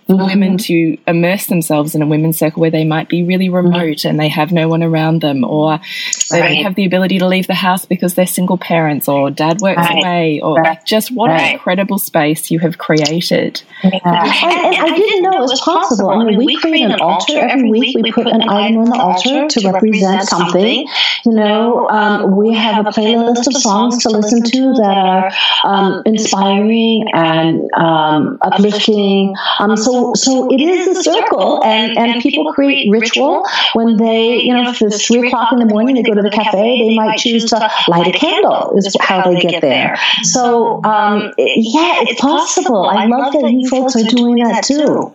for 0.07 0.15
mm 0.15 0.21
-hmm. 0.21 0.31
women 0.31 0.57
to 0.57 0.75
immerse 1.07 1.47
themselves 1.47 1.95
in 1.95 2.03
a 2.03 2.07
women's 2.07 2.39
circle 2.39 2.61
where 2.63 2.77
they 2.79 2.85
might 2.85 3.09
be 3.09 3.21
really 3.31 3.49
mm-hmm. 3.49 3.73
remote 3.73 4.01
mm 4.01 4.03
-hmm. 4.03 4.11
and 4.11 4.19
they 4.23 4.31
have 4.41 4.51
no 4.61 4.69
one 4.75 4.83
around 4.91 5.21
them 5.21 5.39
or 5.45 5.79
they 6.31 6.41
right. 6.41 6.49
don't 6.49 6.65
have 6.67 6.77
the 6.81 6.87
ability 6.91 7.19
to 7.19 7.29
leave 7.29 7.47
the 7.55 7.61
house 7.69 7.87
because 7.95 8.15
they're 8.15 8.35
single 8.39 8.59
parents 8.73 9.09
or 9.09 9.31
dad 9.31 9.57
works 9.61 9.89
right. 9.89 10.05
away 10.05 10.41
or 10.47 10.55
right. 10.63 10.81
just 10.95 11.09
what 11.19 11.31
an 11.31 11.53
incredible 11.53 11.99
space 11.99 12.43
you 12.53 12.61
have 12.61 12.75
created 12.77 13.00
created. 13.05 13.63
Yeah. 13.83 14.01
And, 14.05 14.67
and, 14.67 14.77
I 14.77 14.97
didn't 14.97 15.23
know 15.23 15.43
it 15.43 15.49
was 15.49 15.61
possible. 15.61 16.11
I 16.11 16.25
mean, 16.25 16.37
we 16.37 16.57
create 16.57 16.83
an 16.83 17.01
altar 17.01 17.39
every 17.39 17.71
week. 17.71 17.97
We 17.99 18.13
put 18.13 18.27
an 18.27 18.43
item 18.43 18.79
on 18.79 18.91
the 18.91 18.99
altar 18.99 19.49
to 19.49 19.71
represent 19.71 20.25
something. 20.25 20.87
You 21.25 21.33
know, 21.33 21.89
um, 21.89 22.37
we 22.37 22.53
have 22.55 22.87
a 22.87 22.91
playlist 22.91 23.47
of 23.47 23.55
songs 23.55 24.03
to 24.03 24.11
listen 24.11 24.43
to 24.43 24.73
that 24.75 24.97
are 24.97 25.31
um, 25.65 26.03
inspiring 26.05 27.05
and 27.15 27.69
um, 27.77 28.39
uplifting. 28.43 29.35
Um, 29.59 29.77
so, 29.77 30.15
so 30.15 30.53
it 30.53 30.61
is 30.61 30.99
a 30.99 31.03
circle, 31.03 31.63
and, 31.65 31.97
and 31.97 32.23
people 32.23 32.53
create 32.53 32.91
ritual 32.91 33.45
when 33.75 33.97
they, 33.97 34.41
you 34.41 34.53
know, 34.53 34.71
if 34.71 34.83
it's 34.83 35.07
three 35.07 35.27
o'clock 35.27 35.53
in 35.53 35.59
the 35.59 35.67
morning, 35.67 35.95
they 35.97 36.03
go 36.03 36.15
to 36.15 36.23
the 36.23 36.31
cafe, 36.31 36.89
they 36.89 36.95
might 36.95 37.19
choose 37.19 37.45
to 37.47 37.71
light 37.89 38.15
a 38.15 38.19
candle, 38.19 38.73
is 38.77 38.95
how 39.01 39.31
they 39.31 39.41
get 39.41 39.63
there. 39.63 39.99
So, 40.23 40.83
um, 40.85 41.33
yeah, 41.39 42.03
it's 42.03 42.21
possible. 42.21 42.90
I 42.91 43.07
love 43.07 43.33
that 43.33 43.51
you 43.51 43.69
folks 43.69 43.97
are 43.97 44.05
doing 44.05 44.37
that 44.37 44.65
too. 44.65 45.13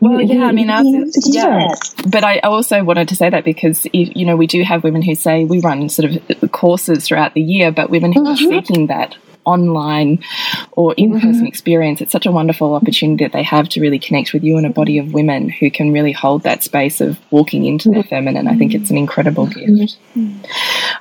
Well, 0.00 0.20
yeah, 0.20 0.44
I 0.44 0.52
mean, 0.52 0.68
yeah, 0.68 1.74
but 2.06 2.24
I 2.24 2.38
also 2.40 2.84
wanted 2.84 3.08
to 3.08 3.16
say 3.16 3.30
that 3.30 3.44
because 3.44 3.86
you 3.92 4.24
know 4.24 4.36
we 4.36 4.46
do 4.46 4.62
have 4.62 4.84
women 4.84 5.02
who 5.02 5.14
say 5.14 5.44
we 5.44 5.60
run 5.60 5.88
sort 5.88 6.12
of 6.12 6.52
courses 6.52 7.06
throughout 7.06 7.34
the 7.34 7.40
year, 7.40 7.72
but 7.72 7.90
women 7.90 8.12
who 8.12 8.20
mm 8.20 8.26
-hmm. 8.26 8.30
are 8.30 8.36
mm-hmm. 8.36 8.66
seeking 8.66 8.86
that 8.88 9.16
online 9.46 10.22
or 10.72 10.92
in 10.94 11.12
person 11.12 11.32
mm-hmm. 11.32 11.46
experience, 11.46 12.00
it's 12.00 12.12
such 12.12 12.26
a 12.26 12.32
wonderful 12.32 12.74
opportunity 12.74 13.24
that 13.24 13.32
they 13.32 13.42
have 13.42 13.68
to 13.70 13.80
really 13.80 13.98
connect 13.98 14.32
with 14.32 14.44
you 14.44 14.56
and 14.56 14.66
a 14.66 14.70
body 14.70 14.98
of 14.98 15.14
women 15.14 15.48
who 15.48 15.70
can 15.70 15.92
really 15.92 16.12
hold 16.12 16.42
that 16.42 16.62
space 16.62 17.00
of 17.00 17.18
walking 17.30 17.64
into 17.64 17.90
their 17.90 18.02
feminine. 18.02 18.48
I 18.48 18.56
think 18.56 18.74
it's 18.74 18.90
an 18.90 18.98
incredible 18.98 19.46
mm-hmm. 19.46 19.76
gift. 19.76 19.98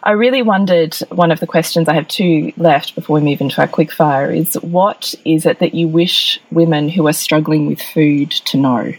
I 0.03 0.11
really 0.11 0.41
wondered 0.41 0.95
one 1.09 1.31
of 1.31 1.39
the 1.39 1.47
questions 1.47 1.89
I 1.89 1.95
have 1.95 2.07
two 2.07 2.53
left 2.57 2.95
before 2.95 3.15
we 3.15 3.21
move 3.21 3.41
into 3.41 3.59
our 3.59 3.67
quick 3.67 3.91
fire 3.91 4.31
is 4.31 4.53
what 4.55 5.15
is 5.25 5.45
it 5.45 5.59
that 5.59 5.73
you 5.73 5.87
wish 5.87 6.39
women 6.51 6.89
who 6.89 7.07
are 7.07 7.13
struggling 7.13 7.65
with 7.65 7.81
food 7.81 8.31
to 8.31 8.57
know? 8.57 8.93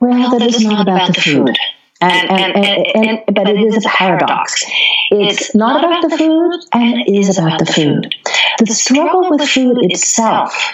Well, 0.00 0.38
that 0.38 0.46
is 0.46 0.64
not 0.64 0.82
about 0.82 1.14
the 1.14 1.20
food. 1.20 1.56
And, 2.00 2.30
and, 2.30 2.56
and, 2.56 2.86
and, 2.94 3.34
but 3.34 3.48
it 3.48 3.58
is 3.58 3.84
a 3.84 3.88
paradox. 3.88 4.64
It's 5.10 5.54
not 5.54 5.82
about 5.82 6.10
the 6.10 6.16
food 6.16 6.60
and 6.72 7.00
it 7.00 7.10
is 7.10 7.38
about 7.38 7.58
the 7.58 7.66
food. 7.66 8.14
The 8.58 8.74
struggle 8.74 9.30
with 9.30 9.48
food 9.48 9.78
itself 9.80 10.72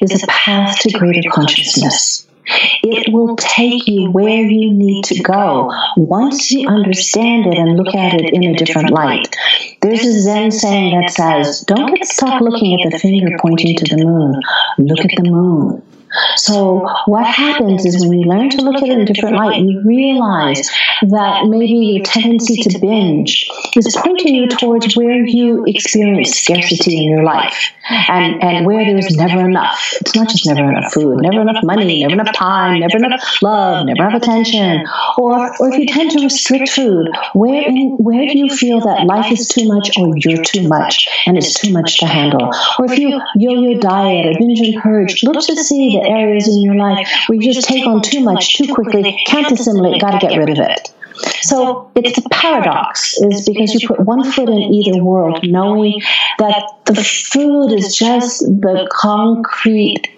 is 0.00 0.22
a 0.22 0.26
path 0.26 0.78
to 0.80 0.98
greater 0.98 1.28
consciousness. 1.30 2.26
It 2.82 3.12
will 3.12 3.36
take 3.36 3.86
you 3.86 4.10
where 4.10 4.42
you 4.42 4.72
need 4.72 5.04
to 5.04 5.22
go 5.22 5.70
once 5.96 6.50
you 6.50 6.66
understand 6.66 7.46
it 7.46 7.58
and 7.58 7.76
look 7.76 7.94
at 7.94 8.14
it 8.14 8.32
in 8.32 8.44
a 8.44 8.54
different 8.54 8.90
light. 8.90 9.36
There's 9.82 10.04
a 10.04 10.20
Zen 10.20 10.50
saying 10.50 10.98
that 10.98 11.10
says, 11.10 11.60
Don't 11.60 11.94
get 11.94 12.06
stuck 12.06 12.40
looking 12.40 12.82
at 12.82 12.90
the 12.90 12.98
finger 12.98 13.36
pointing 13.40 13.76
to 13.76 13.96
the 13.96 14.02
moon. 14.02 14.40
Look 14.78 15.00
at 15.00 15.10
the 15.16 15.30
moon. 15.30 15.82
So 16.36 16.86
what 17.06 17.26
happens 17.26 17.84
is 17.84 18.06
when 18.06 18.20
you 18.20 18.28
learn 18.28 18.50
to 18.50 18.62
look 18.62 18.76
at 18.76 18.88
it 18.88 18.90
in 18.90 19.00
a 19.00 19.04
different 19.04 19.36
light, 19.36 19.60
you 19.60 19.82
realize 19.84 20.70
that 21.02 21.46
maybe 21.46 21.72
your 21.72 22.04
tendency 22.04 22.62
to 22.62 22.78
binge 22.78 23.48
is 23.76 23.96
pointing 23.96 24.34
you 24.34 24.48
towards 24.48 24.96
where 24.96 25.24
you 25.24 25.64
experience 25.66 26.30
scarcity 26.30 26.98
in 26.98 27.10
your 27.10 27.24
life 27.24 27.72
and, 27.88 28.42
and 28.42 28.66
where 28.66 28.84
there's 28.84 29.16
never 29.16 29.48
enough. 29.48 29.94
It's 30.00 30.14
not 30.14 30.28
just 30.28 30.46
never 30.46 30.70
enough 30.70 30.92
food, 30.92 31.18
never 31.20 31.40
enough 31.40 31.62
money, 31.64 32.02
never 32.02 32.14
enough 32.14 32.32
time, 32.34 32.80
never 32.80 32.96
enough 32.96 33.42
love, 33.42 33.86
never 33.86 34.08
enough 34.08 34.22
attention. 34.22 34.84
Or, 35.16 35.50
or 35.60 35.72
if 35.72 35.78
you 35.78 35.86
tend 35.86 36.10
to 36.12 36.22
restrict 36.22 36.70
food, 36.70 37.08
where, 37.32 37.62
in, 37.66 37.96
where 37.98 38.26
do 38.26 38.38
you 38.38 38.54
feel 38.54 38.80
that 38.80 39.06
life 39.06 39.32
is 39.32 39.48
too 39.48 39.66
much 39.66 39.90
or 39.98 40.12
you're 40.16 40.42
too 40.42 40.68
much 40.68 41.08
and 41.26 41.36
it's 41.36 41.54
too 41.54 41.72
much 41.72 41.98
to 41.98 42.06
handle? 42.06 42.50
Or 42.78 42.84
if 42.86 42.98
you 42.98 43.20
yo-yo 43.36 43.78
diet 43.78 44.26
or 44.26 44.38
binge 44.38 44.60
and 44.60 44.82
purge, 44.82 45.22
look 45.24 45.38
to 45.46 45.64
see 45.64 45.98
the 45.98 46.07
areas 46.08 46.48
in 46.48 46.60
your 46.60 46.74
life 46.74 47.08
where 47.26 47.40
you 47.40 47.52
just 47.52 47.68
take 47.68 47.86
on 47.86 48.02
too 48.02 48.20
much 48.20 48.54
too 48.54 48.72
quickly, 48.72 49.20
can't 49.26 49.50
assimilate, 49.50 50.00
got 50.00 50.18
to 50.18 50.26
get 50.26 50.36
rid 50.36 50.50
of 50.50 50.58
it. 50.58 50.92
So 51.42 51.90
it's 51.96 52.18
a 52.18 52.28
paradox 52.30 53.18
is 53.18 53.48
because 53.48 53.74
you 53.74 53.88
put 53.88 54.00
one 54.00 54.30
foot 54.30 54.48
in 54.48 54.58
either 54.58 55.02
world, 55.02 55.40
knowing 55.42 56.00
that 56.38 56.62
the 56.86 56.94
food 56.94 57.72
is 57.72 57.96
just 57.96 58.40
the 58.40 58.88
concrete 58.92 60.08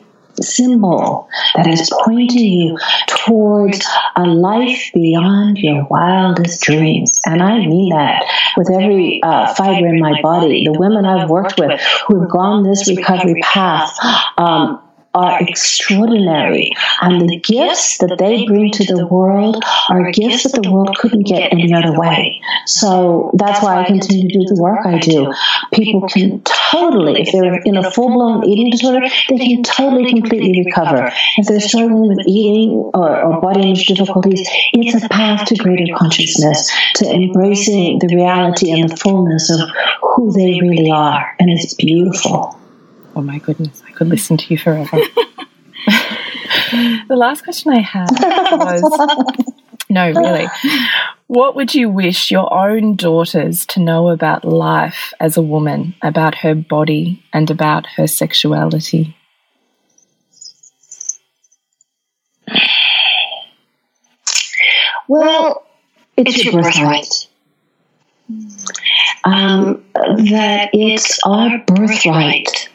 symbol 0.43 1.29
that 1.55 1.67
is 1.67 1.91
pointing 2.05 2.45
you 2.45 2.79
towards 3.07 3.87
a 4.17 4.25
life 4.25 4.91
beyond 4.95 5.59
your 5.59 5.87
wildest 5.91 6.63
dreams. 6.63 7.19
And 7.27 7.43
I 7.43 7.59
mean 7.59 7.91
that 7.91 8.25
with 8.57 8.71
every 8.71 9.21
uh, 9.23 9.55
fiber 9.55 9.87
in 9.87 10.01
my 10.01 10.21
body. 10.23 10.65
The 10.65 10.79
women 10.79 11.05
I've 11.05 11.29
worked 11.29 11.59
with 11.59 11.81
who 12.07 12.21
have 12.21 12.31
gone 12.31 12.63
this 12.63 12.89
recovery 12.89 13.41
path, 13.43 13.97
um, 14.39 14.81
are 15.15 15.43
extraordinary. 15.43 16.71
And 17.01 17.29
the 17.29 17.41
gifts 17.41 17.99
that 17.99 18.17
they 18.19 18.47
bring 18.47 18.71
to 18.73 18.85
the 18.85 19.07
world 19.07 19.63
are 19.89 20.13
gifts 20.13 20.45
that 20.45 20.63
the 20.63 20.71
world 20.71 20.97
couldn't 20.99 21.27
get 21.27 21.53
any 21.53 21.73
other 21.75 21.99
way. 21.99 22.41
So 22.67 23.33
that's 23.35 23.63
why 23.63 23.81
I 23.81 23.85
continue 23.87 24.29
to 24.29 24.39
do 24.39 24.55
the 24.55 24.63
work 24.63 24.87
I 24.87 24.99
do. 24.99 25.33
People 25.73 26.09
can 26.09 26.43
totally, 26.71 27.23
if 27.23 27.33
they're 27.33 27.61
in 27.63 27.77
a 27.77 27.91
full 27.91 28.13
blown 28.13 28.45
eating 28.45 28.71
disorder, 28.71 29.07
they 29.29 29.39
can 29.39 29.63
totally, 29.65 30.09
completely 30.11 30.63
recover. 30.65 31.13
If 31.37 31.49
they're 31.49 31.61
struggling 31.61 32.09
with 32.09 32.27
eating 32.27 32.71
or, 32.95 33.21
or 33.21 33.41
body 33.41 33.63
image 33.63 33.87
difficulties, 33.87 34.49
it's 34.73 35.03
a 35.03 35.09
path 35.09 35.49
to 35.49 35.57
greater 35.57 35.93
consciousness, 35.97 36.71
to 36.97 37.11
embracing 37.11 37.99
the 37.99 38.15
reality 38.15 38.71
and 38.71 38.89
the 38.89 38.97
fullness 38.97 39.51
of 39.51 39.69
who 40.03 40.33
they 40.33 40.61
really 40.61 40.91
are. 40.91 41.35
And 41.41 41.51
it's 41.51 41.75
beautiful. 41.75 42.60
Oh 43.21 43.23
my 43.23 43.37
goodness, 43.37 43.83
I 43.87 43.93
could 43.93 44.09
listen 44.09 44.39
to 44.39 44.47
you 44.49 44.57
forever. 44.57 44.97
the 46.73 47.17
last 47.17 47.45
question 47.45 47.71
I 47.71 47.81
had 47.81 48.09
was 48.11 48.81
no, 49.91 50.11
really. 50.11 50.47
What 51.27 51.55
would 51.55 51.75
you 51.75 51.91
wish 51.91 52.31
your 52.31 52.51
own 52.51 52.97
daughters 52.97 53.67
to 53.67 53.81
know 53.81 54.09
about 54.09 54.47
life 54.47 55.13
as 55.21 55.37
a 55.37 55.43
woman, 55.43 55.95
about 56.01 56.37
her 56.37 56.55
body, 56.55 57.23
and 57.31 57.51
about 57.51 57.85
her 57.97 58.07
sexuality? 58.07 59.15
Well, 65.09 65.67
it's 66.17 66.43
your 66.45 66.63
birthright. 66.63 67.29
Um, 69.25 69.85
that 69.95 70.71
it's 70.73 71.19
our 71.27 71.59
birthright 71.67 72.71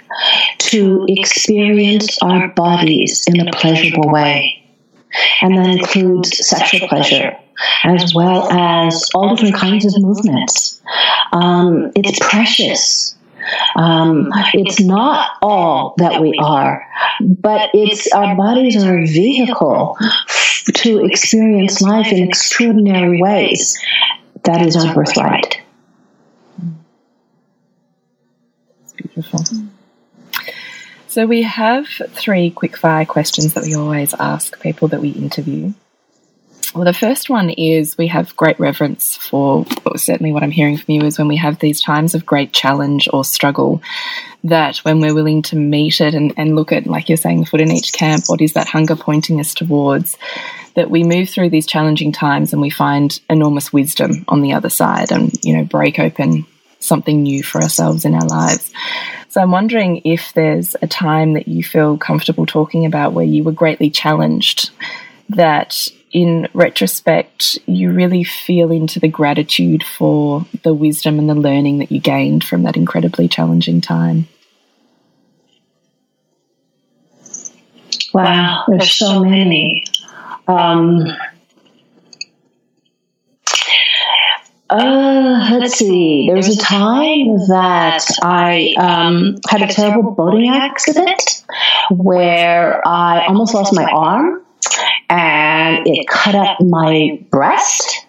to 0.58 1.06
experience 1.08 2.18
our 2.22 2.50
bodies 2.50 3.26
in 3.28 3.48
a 3.48 3.52
pleasurable 3.52 4.12
way 4.12 4.66
and 5.42 5.58
that 5.58 5.70
includes 5.70 6.46
sexual 6.46 6.88
pleasure 6.88 7.38
as 7.84 8.14
well 8.14 8.52
as 8.52 9.10
all 9.14 9.36
different 9.36 9.56
kinds 9.56 9.86
of 9.86 10.02
movements. 10.02 10.82
Um, 11.32 11.92
it's 11.96 12.20
precious. 12.20 13.16
Um, 13.76 14.32
it's 14.54 14.82
not 14.82 15.38
all 15.42 15.94
that 15.98 16.20
we 16.20 16.38
are, 16.42 16.86
but 17.22 17.70
it's 17.74 18.12
our 18.12 18.36
bodies 18.36 18.84
are 18.84 18.98
a 18.98 19.06
vehicle 19.06 19.98
to 20.74 21.06
experience 21.06 21.82
life 21.82 22.12
in 22.12 22.28
extraordinary 22.28 23.22
ways. 23.22 23.78
That 24.44 24.66
is 24.66 24.76
our 24.76 24.94
birthright. 24.94 25.62
Beautiful. 28.98 29.44
So 31.16 31.26
we 31.26 31.44
have 31.44 31.88
three 31.88 32.52
quickfire 32.52 33.08
questions 33.08 33.54
that 33.54 33.64
we 33.64 33.74
always 33.74 34.14
ask 34.14 34.60
people 34.60 34.90
that 34.90 35.00
we 35.00 35.12
interview. 35.12 35.72
Well, 36.76 36.84
the 36.84 36.94
first 36.94 37.30
one 37.30 37.50
is 37.52 37.98
we 37.98 38.08
have 38.08 38.36
great 38.36 38.60
reverence 38.60 39.16
for, 39.16 39.66
well, 39.86 39.98
certainly 39.98 40.34
what 40.34 40.44
I'm 40.44 40.52
hearing 40.52 40.76
from 40.76 40.94
you 40.94 41.04
is 41.04 41.18
when 41.18 41.30
we 41.30 41.38
have 41.38 41.58
these 41.58 41.82
times 41.82 42.16
of 42.16 42.26
great 42.26 42.52
challenge 42.52 43.08
or 43.14 43.24
struggle, 43.24 43.82
that 44.44 44.80
when 44.80 45.00
we're 45.00 45.16
willing 45.16 45.42
to 45.44 45.56
meet 45.56 46.02
it 46.02 46.16
and, 46.16 46.34
and 46.36 46.54
look 46.54 46.74
at, 46.74 46.86
like 46.86 47.08
you're 47.08 47.16
saying, 47.16 47.40
the 47.40 47.46
foot 47.46 47.62
in 47.62 47.72
each 47.72 47.94
camp, 47.94 48.26
what 48.28 48.42
is 48.42 48.52
that 48.52 48.68
hunger 48.68 48.98
pointing 48.98 49.40
us 49.40 49.54
towards, 49.54 50.18
that 50.74 50.92
we 50.92 51.06
move 51.06 51.30
through 51.30 51.50
these 51.50 51.66
challenging 51.66 52.12
times 52.12 52.52
and 52.52 52.62
we 52.62 52.70
find 52.70 53.22
enormous 53.30 53.72
wisdom 53.72 54.26
on 54.28 54.42
the 54.42 54.52
other 54.52 54.70
side 54.70 55.14
and, 55.14 55.32
you 55.46 55.56
know, 55.56 55.64
break 55.64 55.98
open 55.98 56.46
something 56.86 57.24
new 57.24 57.44
for 57.44 57.62
ourselves 57.62 58.06
in 58.06 58.14
our 58.14 58.28
lives. 58.28 58.72
So 59.30 59.42
I'm 59.42 59.52
wondering 59.52 60.02
if 60.06 60.32
there's 60.34 60.76
a 60.82 60.88
time 60.88 61.34
that 61.34 61.48
you 61.48 61.64
feel 61.64 61.98
comfortable 61.98 62.46
talking 62.46 62.86
about 62.86 63.14
where 63.14 63.26
you 63.26 63.44
were 63.44 63.52
greatly 63.52 63.90
challenged, 63.90 64.70
that 65.30 65.90
in 66.12 66.48
retrospect, 66.54 67.60
you 67.66 67.92
really 67.92 68.24
feel 68.24 68.72
into 68.72 69.02
the 69.02 69.10
gratitude 69.10 69.84
for 69.84 70.46
the 70.64 70.74
wisdom 70.74 71.20
and 71.20 71.30
the 71.30 71.36
learning 71.36 71.80
that 71.80 71.92
you 71.92 72.00
gained 72.00 72.44
from 72.44 72.64
that 72.64 72.78
incredibly 72.78 73.28
challenging 73.28 73.82
time. 73.82 74.26
Wow, 78.14 78.64
there's 78.70 78.94
so 78.94 79.26
many. 79.26 79.84
Um, 80.48 81.06
Uh, 84.78 85.58
let's 85.58 85.76
see. 85.76 86.26
There 86.28 86.36
was 86.36 86.50
a 86.50 86.60
time 86.60 87.38
that 87.48 88.06
I 88.22 88.74
um, 88.78 89.38
had 89.48 89.62
a 89.62 89.68
terrible 89.68 90.12
boating 90.12 90.50
accident 90.50 91.46
where 91.90 92.86
I 92.86 93.26
almost 93.28 93.54
lost 93.54 93.74
my 93.74 93.86
arm 93.86 94.44
and 95.10 95.88
it 95.88 96.10
cut 96.10 96.36
up 96.36 96.60
my 96.60 97.24
breast 97.32 98.05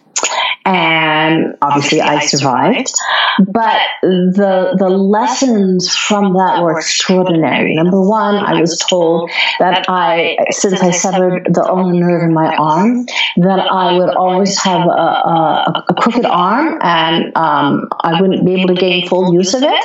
and 0.67 1.57
obviously 1.63 2.01
I 2.01 2.19
survived. 2.19 2.93
But 3.39 3.81
the 4.03 4.75
the 4.77 4.89
lessons 4.89 5.95
from 5.95 6.35
that 6.35 6.61
were 6.61 6.79
extraordinary. 6.79 7.75
Number 7.75 8.03
one, 8.03 8.35
I 8.35 8.61
was 8.61 8.79
told 8.79 9.31
that 9.61 9.85
I, 9.89 10.37
since 10.51 10.83
I 10.83 10.91
severed 10.91 11.47
the 11.55 11.65
ulnar 11.65 11.95
nerve 11.95 12.23
in 12.25 12.35
my 12.35 12.55
arm, 12.57 13.07
that 13.37 13.61
I 13.61 13.97
would 13.97 14.11
always 14.17 14.61
have 14.63 14.81
a, 14.81 14.91
a, 14.91 15.85
a 15.89 15.95
crooked 15.95 16.27
arm 16.27 16.81
and 16.83 17.37
um, 17.37 17.89
I 18.01 18.21
wouldn't 18.21 18.45
be 18.45 18.55
able 18.55 18.75
to 18.75 18.81
gain 18.81 19.09
full 19.09 19.33
use 19.33 19.55
of 19.55 19.63
it 19.63 19.85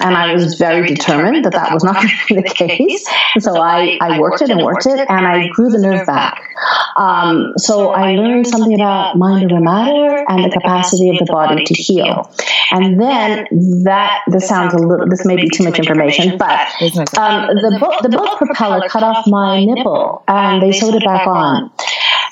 and 0.00 0.16
I 0.16 0.32
was 0.32 0.54
very 0.54 0.86
determined 0.86 1.44
that 1.44 1.52
that 1.52 1.72
was 1.72 1.84
not 1.84 1.96
going 1.96 2.08
to 2.08 2.34
be 2.34 2.40
the 2.42 2.54
case. 2.54 3.06
so 3.38 3.60
I, 3.60 3.98
I 4.00 4.18
worked 4.20 4.42
it 4.42 4.50
and 4.50 4.62
worked 4.62 4.86
it, 4.86 4.98
and 5.08 5.26
I 5.26 5.48
grew 5.48 5.70
the 5.70 5.78
nerve 5.78 6.06
back. 6.06 6.40
Um, 6.96 7.52
so 7.56 7.90
I 7.90 8.12
learned 8.12 8.46
something 8.46 8.74
about 8.74 9.16
mind 9.16 9.52
over 9.52 9.60
matter 9.60 10.24
and 10.28 10.44
the 10.44 10.50
capacity 10.50 11.10
of 11.10 11.18
the 11.18 11.30
body 11.30 11.64
to 11.64 11.74
heal. 11.74 12.30
And 12.70 13.00
then 13.00 13.46
that 13.84 14.22
this 14.28 14.48
sounds 14.48 14.74
a 14.74 14.78
little 14.78 15.08
this 15.08 15.24
may 15.24 15.36
be 15.36 15.48
too 15.48 15.64
much 15.64 15.78
information, 15.78 16.36
but 16.38 16.60
um, 17.18 17.46
the 17.54 17.78
boat 17.80 18.02
the 18.02 18.08
boat 18.08 18.38
propeller 18.38 18.88
cut 18.88 19.02
off 19.02 19.26
my 19.26 19.64
nipple 19.64 20.24
and 20.26 20.62
they 20.62 20.72
sewed 20.72 20.94
it 20.94 21.04
back 21.04 21.26
on. 21.26 21.70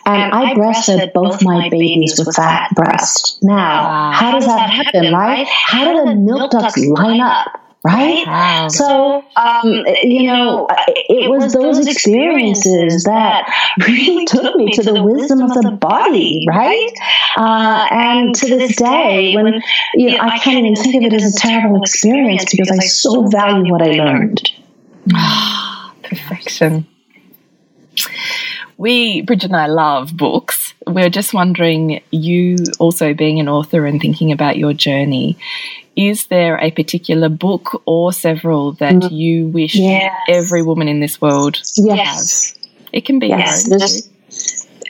And 0.07 0.33
I 0.33 0.55
breastfed 0.55 1.13
both 1.13 1.43
my 1.43 1.69
babies 1.71 2.19
with 2.19 2.37
that 2.37 2.71
breast. 2.75 3.39
Now, 3.43 4.13
how 4.13 4.33
does 4.33 4.47
that 4.47 4.71
happen, 4.71 5.13
right? 5.13 5.47
How 5.49 5.93
do 5.93 6.05
the 6.05 6.15
milk 6.15 6.51
ducts 6.51 6.77
line 6.79 7.21
up? 7.21 7.61
right? 7.85 8.27
Wow. 8.27 8.69
So, 8.69 9.25
um, 9.37 9.85
you 10.03 10.27
know, 10.27 10.67
it 10.89 11.31
was 11.31 11.53
those 11.53 11.87
experiences 11.87 13.05
that 13.05 13.53
really 13.87 14.25
took 14.25 14.57
me 14.57 14.73
to 14.73 14.83
the 14.83 15.03
wisdom 15.03 15.43
of 15.43 15.53
the 15.53 15.71
body, 15.73 16.47
right? 16.49 16.91
Uh, 17.37 17.87
and 17.91 18.35
to 18.37 18.47
this 18.49 18.77
day, 18.77 19.35
when 19.35 19.63
you 19.95 20.13
know, 20.13 20.19
I 20.21 20.39
can't 20.39 20.59
even 20.59 20.75
think 20.75 20.97
of 20.97 21.03
it 21.03 21.13
as 21.13 21.37
a 21.37 21.39
terrible 21.39 21.83
experience 21.83 22.51
because 22.51 22.71
I 22.71 22.79
so 22.87 23.29
value 23.29 23.71
what 23.71 23.83
I 23.83 23.91
learned. 23.91 24.51
Perfection. 26.03 26.87
We, 28.77 29.23
Bridget 29.23 29.47
and 29.47 29.57
I, 29.57 29.67
love 29.67 30.17
books. 30.17 30.75
We're 30.87 31.11
just 31.11 31.33
wondering, 31.33 32.03
you 32.11 32.57
also 32.79 33.15
being 33.15 33.41
an 33.41 33.49
author 33.49 33.87
and 33.87 34.01
thinking 34.01 34.33
about 34.33 34.57
your 34.57 34.73
journey, 34.73 35.39
is 35.97 36.27
there 36.27 36.59
a 36.61 36.71
particular 36.71 37.29
book 37.29 37.83
or 37.87 38.13
several 38.13 38.73
that 38.73 38.95
mm. 38.95 39.11
you 39.13 39.49
wish 39.49 39.77
yes. 39.77 40.13
every 40.29 40.63
woman 40.63 40.89
in 40.89 41.01
this 41.01 41.21
world 41.21 41.61
yes. 41.77 42.53
have? 42.53 42.69
It 42.93 43.05
can 43.05 43.19
be 43.19 43.29
yes. 43.29 43.69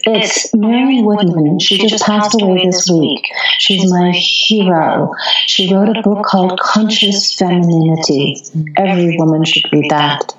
It's 0.07 0.55
Marion 0.55 1.05
Woodman. 1.05 1.59
She 1.59 1.79
just 1.79 2.05
passed 2.05 2.41
away 2.41 2.67
this 2.67 2.91
week. 2.91 3.27
She's 3.59 3.91
my 3.91 4.13
hero. 4.13 5.15
She 5.47 5.73
wrote 5.73 5.97
a 5.97 6.03
book 6.03 6.25
called 6.27 6.61
Conscious 6.61 7.35
Femininity. 7.35 8.43
Every 8.77 9.17
woman 9.19 9.45
should 9.45 9.65
read 9.73 9.91
that. 9.91 10.35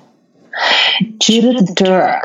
Judith 1.18 1.74
Duerk, 1.74 2.22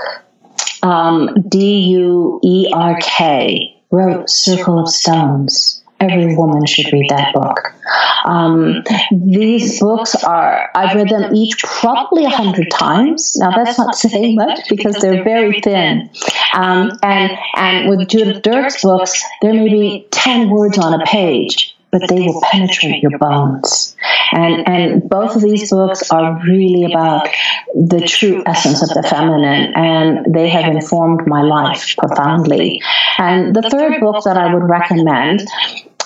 um, 0.83 1.29
D 1.47 1.79
U 1.91 2.39
E 2.43 2.71
R 2.73 2.97
K, 3.01 3.81
wrote 3.91 4.29
Circle 4.29 4.79
of 4.79 4.89
Stones 4.89 5.81
every 6.01 6.35
woman 6.35 6.65
should 6.65 6.91
read 6.91 7.09
that 7.09 7.33
book. 7.33 7.73
Um, 8.25 8.83
these 9.11 9.79
books 9.79 10.15
are, 10.23 10.69
I've 10.75 10.95
read 10.95 11.09
them 11.09 11.35
each 11.35 11.63
probably 11.63 12.25
a 12.25 12.29
hundred 12.29 12.69
times. 12.71 13.35
Now 13.37 13.51
that's 13.51 13.77
not 13.77 13.95
saying 13.95 14.35
much 14.35 14.67
because 14.69 14.95
they're 14.95 15.23
very 15.23 15.61
thin. 15.61 16.09
Um, 16.53 16.91
and, 17.03 17.31
and 17.55 17.89
with 17.89 18.07
Judith 18.07 18.41
Duerk's 18.41 18.81
books, 18.81 19.23
there 19.41 19.53
may 19.53 19.69
be 19.69 20.07
10 20.11 20.49
words 20.49 20.77
on 20.77 20.99
a 20.99 21.05
page 21.05 21.75
but 21.91 22.07
they 22.07 22.21
will 22.21 22.41
penetrate 22.41 23.03
your 23.03 23.17
bones. 23.17 23.95
And, 24.31 24.67
and 24.67 25.09
both 25.09 25.35
of 25.35 25.41
these 25.41 25.69
books 25.69 26.09
are 26.09 26.41
really 26.45 26.91
about 26.91 27.27
the 27.75 28.01
true 28.07 28.43
essence 28.45 28.81
of 28.81 28.89
the 28.89 29.03
feminine, 29.07 29.73
and 29.75 30.33
they 30.33 30.49
have 30.49 30.73
informed 30.73 31.27
my 31.27 31.41
life 31.41 31.95
profoundly. 31.97 32.81
And 33.17 33.55
the 33.55 33.69
third 33.69 33.99
book 33.99 34.23
that 34.23 34.37
I 34.37 34.53
would 34.53 34.63
recommend 34.63 35.47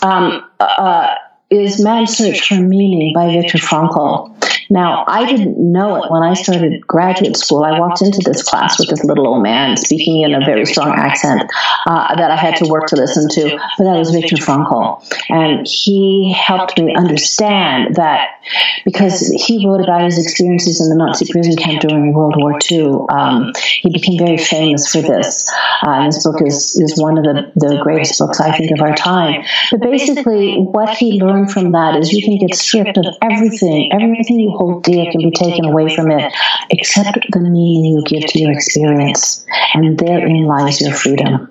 um, 0.01 0.43
uh, 0.59 1.15
is 1.49 1.81
Man's 1.81 2.17
Search 2.17 2.47
for 2.47 2.55
Meaning 2.55 3.13
by 3.13 3.27
Viktor 3.27 3.59
Frankl. 3.59 4.34
Now, 4.69 5.05
I 5.07 5.25
didn't 5.25 5.57
know 5.57 6.03
it 6.03 6.11
when 6.11 6.23
I 6.23 6.33
started 6.33 6.85
graduate 6.87 7.37
school. 7.37 7.63
I 7.63 7.79
walked 7.79 8.01
into 8.01 8.21
this 8.23 8.43
class 8.43 8.79
with 8.79 8.89
this 8.89 9.03
little 9.03 9.27
old 9.27 9.43
man 9.43 9.77
speaking 9.77 10.21
in 10.21 10.33
a 10.33 10.45
very 10.45 10.65
strong 10.65 10.89
accent 10.89 11.43
uh, 11.85 12.15
that 12.15 12.31
I 12.31 12.35
had 12.35 12.55
to 12.57 12.67
work 12.67 12.87
to 12.87 12.95
listen 12.95 13.29
to, 13.29 13.57
but 13.77 13.83
that 13.83 13.97
was 13.97 14.11
Viktor 14.11 14.37
Frankl. 14.37 15.03
And 15.29 15.67
he 15.67 16.33
helped 16.33 16.79
me 16.79 16.95
understand 16.95 17.95
that 17.95 18.39
because 18.83 19.29
he 19.29 19.65
wrote 19.65 19.81
about 19.81 20.03
his 20.03 20.17
experiences 20.17 20.81
in 20.81 20.89
the 20.89 20.95
Nazi 20.95 21.31
prison 21.31 21.55
camp 21.55 21.81
during 21.81 22.13
World 22.13 22.35
War 22.37 22.59
II, 22.71 23.05
um, 23.09 23.51
he 23.81 23.89
became 23.89 24.17
very 24.17 24.37
famous 24.37 24.91
for 24.91 25.01
this. 25.01 25.51
Uh, 25.81 26.05
this 26.05 26.23
book 26.23 26.41
is, 26.45 26.75
is 26.75 27.01
one 27.01 27.17
of 27.17 27.23
the, 27.23 27.51
the 27.55 27.79
greatest 27.83 28.19
books, 28.19 28.39
I 28.39 28.55
think, 28.55 28.71
of 28.71 28.81
our 28.81 28.95
time. 28.95 29.43
But 29.71 29.81
basically, 29.81 30.57
what 30.57 30.95
he 30.97 31.21
learned 31.21 31.51
from 31.51 31.71
that 31.71 31.95
is 31.95 32.11
you 32.11 32.23
can 32.23 32.37
get 32.37 32.55
stripped 32.55 32.97
of 32.97 33.05
everything. 33.21 33.91
Everything 33.91 34.39
you 34.39 34.54
hold 34.55 34.83
dear 34.83 35.11
can 35.11 35.21
be 35.21 35.31
taken 35.31 35.65
away 35.65 35.95
from 35.95 36.11
it, 36.11 36.33
except 36.69 37.19
the 37.31 37.39
meaning 37.39 37.93
you 37.93 38.03
give 38.05 38.29
to 38.29 38.39
your 38.39 38.51
experience. 38.51 39.45
And 39.73 39.97
therein 39.97 40.45
lies 40.45 40.81
your 40.81 40.93
freedom. 40.93 41.49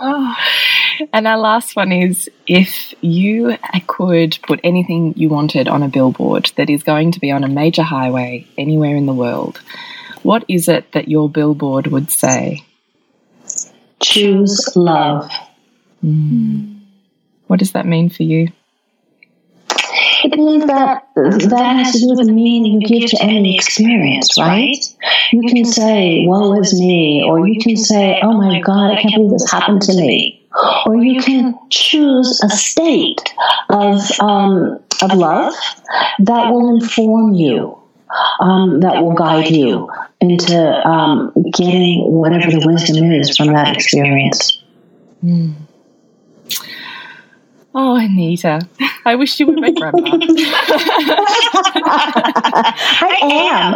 Oh. 0.00 0.36
And 1.12 1.28
our 1.28 1.38
last 1.38 1.76
one 1.76 1.92
is 1.92 2.28
if 2.48 2.92
you 3.00 3.56
could 3.86 4.36
put 4.42 4.58
anything 4.64 5.14
you 5.16 5.28
wanted 5.28 5.68
on 5.68 5.84
a 5.84 5.88
billboard 5.88 6.50
that 6.56 6.68
is 6.68 6.82
going 6.82 7.12
to 7.12 7.20
be 7.20 7.30
on 7.30 7.44
a 7.44 7.48
major 7.48 7.84
highway 7.84 8.48
anywhere 8.58 8.96
in 8.96 9.06
the 9.06 9.14
world, 9.14 9.60
what 10.24 10.44
is 10.48 10.68
it 10.68 10.90
that 10.92 11.06
your 11.06 11.30
billboard 11.30 11.86
would 11.86 12.10
say? 12.10 12.64
Choose 14.02 14.72
love. 14.74 15.30
Mm. 16.04 16.80
What 17.46 17.60
does 17.60 17.72
that 17.72 17.86
mean 17.86 18.10
for 18.10 18.24
you? 18.24 18.52
It 20.30 20.38
means 20.38 20.66
that 20.66 21.08
that 21.14 21.76
has 21.76 21.92
to 21.92 22.00
do 22.00 22.08
with 22.08 22.26
the 22.26 22.32
meaning 22.32 22.82
you 22.82 22.86
give 22.86 23.10
to 23.10 23.22
any 23.22 23.54
experience, 23.54 24.38
right? 24.38 24.76
You 25.32 25.42
can 25.48 25.64
say, 25.64 26.24
woe 26.26 26.60
is 26.60 26.78
me, 26.78 27.24
or 27.26 27.48
you 27.48 27.58
can 27.60 27.76
say, 27.76 28.20
oh 28.22 28.36
my 28.36 28.60
God, 28.60 28.90
I 28.90 29.00
can't 29.00 29.14
believe 29.14 29.30
this 29.30 29.50
happened 29.50 29.80
to 29.82 29.94
me. 29.94 30.46
Or 30.84 30.96
you 30.96 31.22
can 31.22 31.58
choose 31.70 32.40
a 32.44 32.50
state 32.50 33.34
of, 33.70 34.02
um, 34.20 34.78
of 35.00 35.12
love 35.14 35.54
that 36.18 36.50
will 36.50 36.74
inform 36.76 37.32
you, 37.32 37.78
um, 38.40 38.80
that 38.80 39.02
will 39.02 39.14
guide 39.14 39.50
you 39.50 39.90
into 40.20 40.86
um, 40.86 41.32
getting 41.54 42.04
whatever 42.12 42.50
the 42.50 42.66
wisdom 42.66 43.12
is 43.12 43.34
from 43.34 43.48
that 43.54 43.74
experience. 43.74 44.62
Mm. 45.24 45.54
Oh, 47.74 47.96
Anita, 47.96 48.66
I 49.08 49.14
wish 49.14 49.40
you 49.40 49.46
were 49.46 49.54
my 49.54 49.70
grandma. 49.78 50.00
I 53.00 53.16
am. 53.22 53.74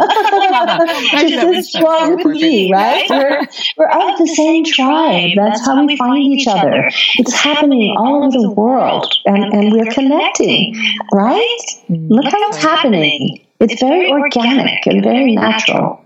Just 1.27 1.43
as 1.43 1.69
strong 1.71 2.17
with 2.17 2.25
me, 2.27 2.71
right? 2.71 3.09
We're, 3.09 3.41
we're 3.77 3.89
of 3.89 4.19
the 4.19 4.27
same 4.27 4.63
tribe. 4.63 5.31
That's 5.35 5.65
how 5.65 5.83
we 5.87 5.97
find 5.97 6.21
each 6.21 6.47
other. 6.47 6.87
It's 7.17 7.33
happening 7.33 7.95
all 7.97 8.23
over 8.25 8.39
the 8.39 8.51
world, 8.51 9.11
and, 9.25 9.43
and 9.45 9.73
we're 9.73 9.91
connecting, 9.91 10.75
right? 11.11 11.57
Look 11.89 12.25
how 12.25 12.49
it's 12.49 12.57
happening. 12.57 13.43
It's 13.59 13.79
very 13.81 14.11
organic 14.11 14.85
and 14.85 15.03
very 15.03 15.35
natural. 15.35 16.02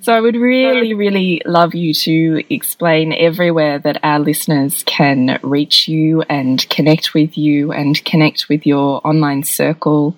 So 0.00 0.12
I 0.12 0.20
would 0.20 0.36
really, 0.36 0.94
really 0.94 1.42
love 1.44 1.74
you 1.74 1.94
to 1.94 2.42
explain 2.50 3.12
everywhere 3.12 3.78
that 3.78 3.98
our 4.02 4.18
listeners 4.18 4.82
can 4.84 5.38
reach 5.42 5.88
you 5.88 6.22
and 6.22 6.68
connect 6.68 7.14
with 7.14 7.38
you 7.38 7.72
and 7.72 8.02
connect 8.04 8.48
with 8.48 8.66
your 8.66 9.00
online 9.06 9.42
circle. 9.44 10.14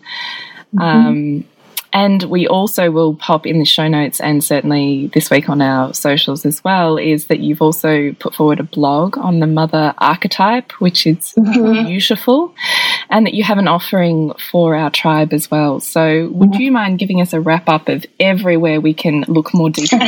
Mm 0.73 0.81
-hmm. 0.81 1.07
um, 1.09 1.45
and 1.95 2.25
we 2.25 2.47
also 2.49 2.91
will 2.91 3.15
pop 3.15 3.47
in 3.47 3.61
the 3.61 3.65
show 3.65 3.87
notes 3.87 4.21
and 4.21 4.43
certainly 4.43 5.07
this 5.15 5.31
week 5.31 5.49
on 5.49 5.63
our 5.63 5.95
socials 5.95 6.45
as 6.45 6.65
well 6.65 6.99
is 6.99 7.29
that 7.29 7.39
you've 7.39 7.63
also 7.63 8.13
put 8.15 8.35
forward 8.35 8.59
a 8.59 8.65
blog 8.65 9.17
on 9.17 9.39
the 9.39 9.47
mother 9.47 9.95
archetype, 9.99 10.73
which 10.81 11.07
is 11.07 11.35
mm 11.39 11.45
-hmm. 11.45 11.87
beautiful, 11.87 12.51
and 13.11 13.27
that 13.27 13.35
you 13.35 13.45
have 13.45 13.59
an 13.59 13.69
offering 13.69 14.33
for 14.51 14.75
our 14.75 14.91
tribe 14.91 15.33
as 15.33 15.49
well. 15.51 15.81
So, 15.81 16.01
would 16.01 16.51
mm 16.51 16.57
-hmm. 16.57 16.61
you 16.61 16.73
mind 16.73 16.99
giving 16.99 17.21
us 17.21 17.35
a 17.35 17.41
wrap 17.41 17.69
up 17.69 17.89
of 17.89 18.05
everywhere 18.19 18.81
we 18.81 18.95
can 18.95 19.25
look 19.29 19.55
more 19.55 19.71
deeply? 19.71 19.99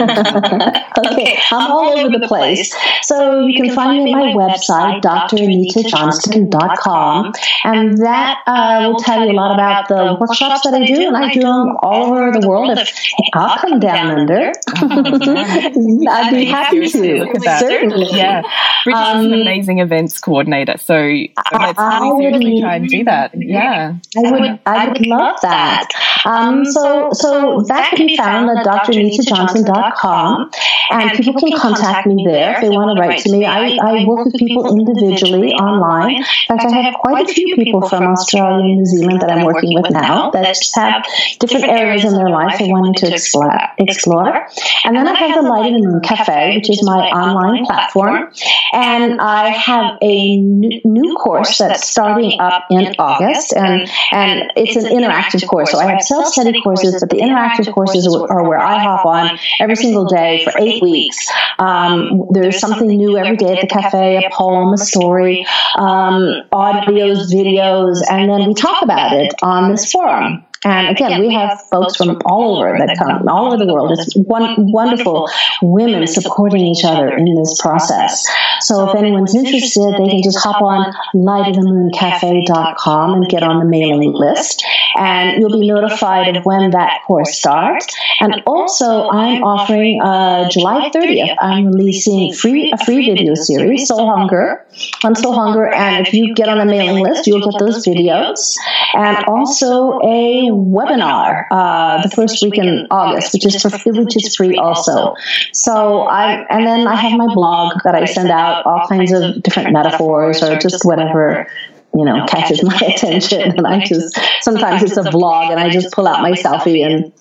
okay, 1.07 1.39
I'm 1.57 1.71
all 1.77 1.89
over 1.99 2.19
the 2.19 2.27
place. 2.35 2.77
So, 3.03 3.17
you 3.47 3.55
can 3.61 3.71
find 3.71 4.05
me 4.05 4.11
at 4.13 4.19
my 4.27 4.33
website, 4.45 4.97
dranitajohnston.com, 5.07 7.33
and 7.65 7.99
that 8.09 8.37
uh, 8.55 8.77
will 8.87 9.03
tell 9.09 9.21
you 9.25 9.31
a 9.37 9.39
lot 9.43 9.51
about 9.59 9.83
the 9.93 10.03
workshops 10.21 10.61
that 10.65 10.75
I 10.81 10.83
do, 10.95 11.01
and 11.09 11.17
I 11.25 11.27
do 11.33 11.41
them 11.41 11.76
all 11.83 12.13
over 12.13 12.39
the 12.39 12.47
world. 12.47 12.77
If 12.79 12.93
I'll 13.35 13.59
come 13.59 13.81
down 13.81 14.19
under, 14.19 14.53
I'd 14.77 16.31
be 16.33 16.45
happy 16.47 16.89
to. 16.89 17.41
Certainly, 17.59 18.09
yeah. 18.13 18.43
Bridget 18.85 18.99
um, 18.99 19.27
an 19.27 19.41
amazing 19.41 19.79
events 19.81 20.21
coordinator, 20.21 20.77
so 20.79 20.95
let's 20.95 21.79
really 21.79 22.61
try 22.61 22.77
and 22.77 22.89
do 22.89 23.05
that. 23.05 23.33
Yeah, 23.35 23.97
I 24.17 24.31
would. 24.31 24.61
I 24.67 24.89
would 24.89 25.07
love 25.07 25.37
that. 25.43 25.89
Um, 26.25 26.65
so, 26.65 27.11
so 27.13 27.63
that 27.69 27.93
can 27.97 28.07
be 28.07 28.17
found 28.17 28.51
at 28.51 28.65
dranitajohnston.com, 28.65 30.51
and 30.91 31.11
people 31.13 31.35
can 31.35 31.57
contact 31.57 32.07
me 32.07 32.25
there 32.27 32.55
if 32.55 32.61
they 32.63 32.69
want 32.71 32.97
to 32.97 33.01
write 33.01 33.21
to 33.21 33.33
me. 33.33 33.45
I, 33.45 33.77
I 33.77 34.05
work 34.05 34.27
with 34.27 34.35
people 34.39 34.67
individually 34.69 35.53
online. 35.53 36.17
In 36.17 36.59
fact, 36.59 36.73
I 36.73 36.81
have 36.81 36.95
quite 36.95 37.29
a 37.29 37.33
few 37.33 37.55
people 37.57 37.89
from 37.89 38.05
Australia 38.05 38.59
and 38.59 38.79
New 38.79 38.87
Zealand 38.87 39.21
that 39.23 39.31
I'm 39.31 39.45
working 39.45 39.75
with 39.75 39.91
now 39.91 40.31
that 40.31 40.47
have 40.75 41.05
different 41.39 41.66
areas 41.69 42.05
in 42.05 42.15
their 42.15 42.31
life 42.31 42.59
they 42.59 42.69
wanted 42.69 42.97
to 43.07 43.13
explore. 43.13 43.51
explore. 43.79 44.47
And 44.85 44.97
then 44.97 45.07
I 45.07 45.15
have 45.15 45.43
the 45.43 45.49
Light 45.49 45.73
of 45.73 45.81
the 45.81 45.87
Moon 45.87 46.01
Cafe, 46.01 46.57
which 46.57 46.71
is 46.71 46.83
my 46.85 47.09
online 47.11 47.65
platform. 47.67 48.31
And 48.73 49.21
I 49.21 49.51
have 49.51 49.99
a 50.03 50.37
new 50.39 51.17
course 51.17 51.59
that's 51.59 51.89
starting 51.89 52.41
up 52.41 52.65
in 52.71 52.95
August. 52.99 53.53
And, 53.55 53.89
and 54.13 54.53
it's 54.57 54.77
an 54.77 54.85
interactive 54.85 55.47
course. 55.49 55.73
So 55.73 55.79
I 55.79 55.91
have 55.91 56.03
self 56.03 56.27
study 56.27 56.61
courses, 56.63 56.97
but 57.01 57.11
the 57.11 57.19
interactive 57.19 57.73
courses 57.73 58.07
are 58.07 58.49
where 58.49 58.61
I 58.61 58.79
hop 58.79 59.05
on 59.07 59.39
every 59.61 59.77
single 59.77 60.07
day 60.07 60.45
for 60.45 60.53
eight 60.59 60.83
weeks. 60.83 61.17
Um, 61.59 62.27
there's 62.33 62.59
something 62.59 62.89
new 62.89 63.17
every 63.17 63.37
day 63.37 63.55
at 63.55 63.61
the 63.61 63.67
cafe 63.67 64.25
a 64.25 64.31
poem, 64.31 64.73
a 64.73 64.79
story, 64.79 65.47
um, 65.77 66.43
audios, 66.53 67.33
videos, 67.33 67.99
and 68.11 68.31
then 68.31 68.49
we 68.49 68.55
talk 68.55 68.83
about 68.83 69.13
it 69.13 69.35
on 69.43 69.71
this 69.71 69.91
forum. 69.91 70.45
And 70.67 70.89
again, 70.89 71.21
we 71.21 71.33
have 71.33 71.63
folks 71.71 71.95
from 71.95 72.21
all 72.25 72.59
over 72.59 72.77
that 72.77 72.97
come, 72.99 73.29
all 73.29 73.47
over 73.47 73.65
the 73.65 73.73
world. 73.73 73.93
It's 73.93 74.17
one, 74.17 74.73
wonderful 74.73 75.31
women 75.63 76.05
supporting 76.09 76.67
each 76.67 76.85
other 76.85 77.17
in 77.17 77.37
this 77.37 77.61
process. 77.63 78.27
So 78.63 78.91
if 78.91 78.97
anyone's 78.97 79.37
interested, 79.37 79.93
they 79.93 80.09
can 80.09 80.23
just 80.25 80.39
hop 80.39 80.61
on 80.61 80.93
lightofthemooncafe.com 81.15 83.15
and 83.15 83.29
get 83.29 83.45
on 83.45 83.61
the 83.61 83.65
mailing 83.65 84.13
list. 84.13 84.65
And 84.99 85.41
you'll 85.41 85.61
be 85.61 85.69
notified 85.69 86.37
of 86.37 86.45
when 86.45 86.71
that 86.71 87.03
course 87.07 87.39
starts. 87.39 87.87
And 88.19 88.43
also, 88.45 89.09
I'm 89.09 89.45
offering 89.45 90.03
uh, 90.03 90.49
July 90.49 90.91
30th, 90.93 91.37
I'm 91.41 91.67
releasing 91.67 92.33
free 92.33 92.73
a 92.73 92.85
free 92.85 93.09
video 93.09 93.35
series, 93.35 93.87
Soul 93.87 94.11
Hunger, 94.11 94.67
on 95.05 95.15
Soul 95.15 95.35
Hunger. 95.35 95.73
And 95.73 96.05
if 96.05 96.13
you 96.13 96.35
get 96.35 96.49
on 96.49 96.59
the 96.59 96.65
mailing 96.65 97.05
list, 97.05 97.29
you'll 97.29 97.49
get 97.49 97.61
those 97.61 97.87
videos. 97.87 98.57
And 98.95 99.25
also 99.27 100.01
a 100.03 100.56
webinar 100.57 101.47
uh, 101.51 102.03
the 102.03 102.09
first 102.09 102.43
week 102.43 102.59
in 102.59 102.87
August, 102.91 103.35
which 103.35 103.47
is 103.47 103.61
for, 103.61 103.71
which 103.93 104.17
is 104.17 104.35
free 104.37 104.57
also. 104.57 105.15
So 105.53 106.03
I 106.03 106.47
and 106.49 106.67
then 106.67 106.87
I 106.87 106.95
have 106.95 107.17
my 107.19 107.33
blog 107.35 107.75
that 107.85 107.95
I 107.95 108.05
send 108.05 108.31
out 108.31 108.65
all 108.67 108.87
kinds 108.89 109.13
of 109.13 109.43
different 109.43 109.73
metaphors 109.73 110.43
or 110.43 110.57
just 110.59 110.85
whatever 110.85 111.49
you 111.95 112.05
know 112.05 112.25
catches 112.27 112.63
my 112.63 112.77
attention, 112.95 113.57
and 113.57 113.67
I 113.67 113.85
just 113.85 114.19
sometimes 114.41 114.83
it's 114.83 114.97
a 114.97 115.03
vlog 115.03 115.51
and 115.51 115.61
I 115.61 115.71
just 115.71 115.93
pull 115.93 116.09
out 116.09 116.23
my 116.23 116.33
selfie 116.33 116.85
and 116.85 117.13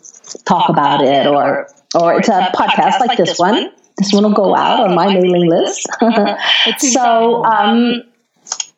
talk 0.45 0.69
about 0.69 1.03
it, 1.03 1.27
or 1.27 1.67
or 1.93 2.19
it's 2.19 2.29
a 2.29 2.51
podcast 2.55 2.99
like 2.99 3.17
this 3.17 3.37
one. 3.37 3.71
This 3.97 4.11
one 4.11 4.23
will 4.23 4.33
go 4.33 4.55
out 4.55 4.81
on 4.81 4.95
my 4.95 5.13
mailing 5.13 5.49
list. 5.49 5.87
so. 6.79 7.45
Um, 7.45 8.03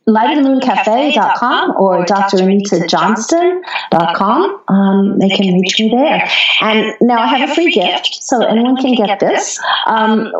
lightofthemooncafe.com 0.07 1.75
or 1.77 2.05
dranitajohnston.com. 2.05 4.63
Um, 4.69 5.19
they 5.19 5.29
can 5.29 5.59
reach 5.59 5.79
me 5.79 5.89
there. 5.89 6.27
And 6.61 6.95
now 7.01 7.19
I 7.19 7.27
have 7.27 7.49
a 7.49 7.53
free 7.53 7.71
gift, 7.71 8.23
so 8.23 8.45
anyone 8.45 8.77
can 8.77 8.95
get 8.95 9.19
this, 9.19 9.59
um, 9.85 10.31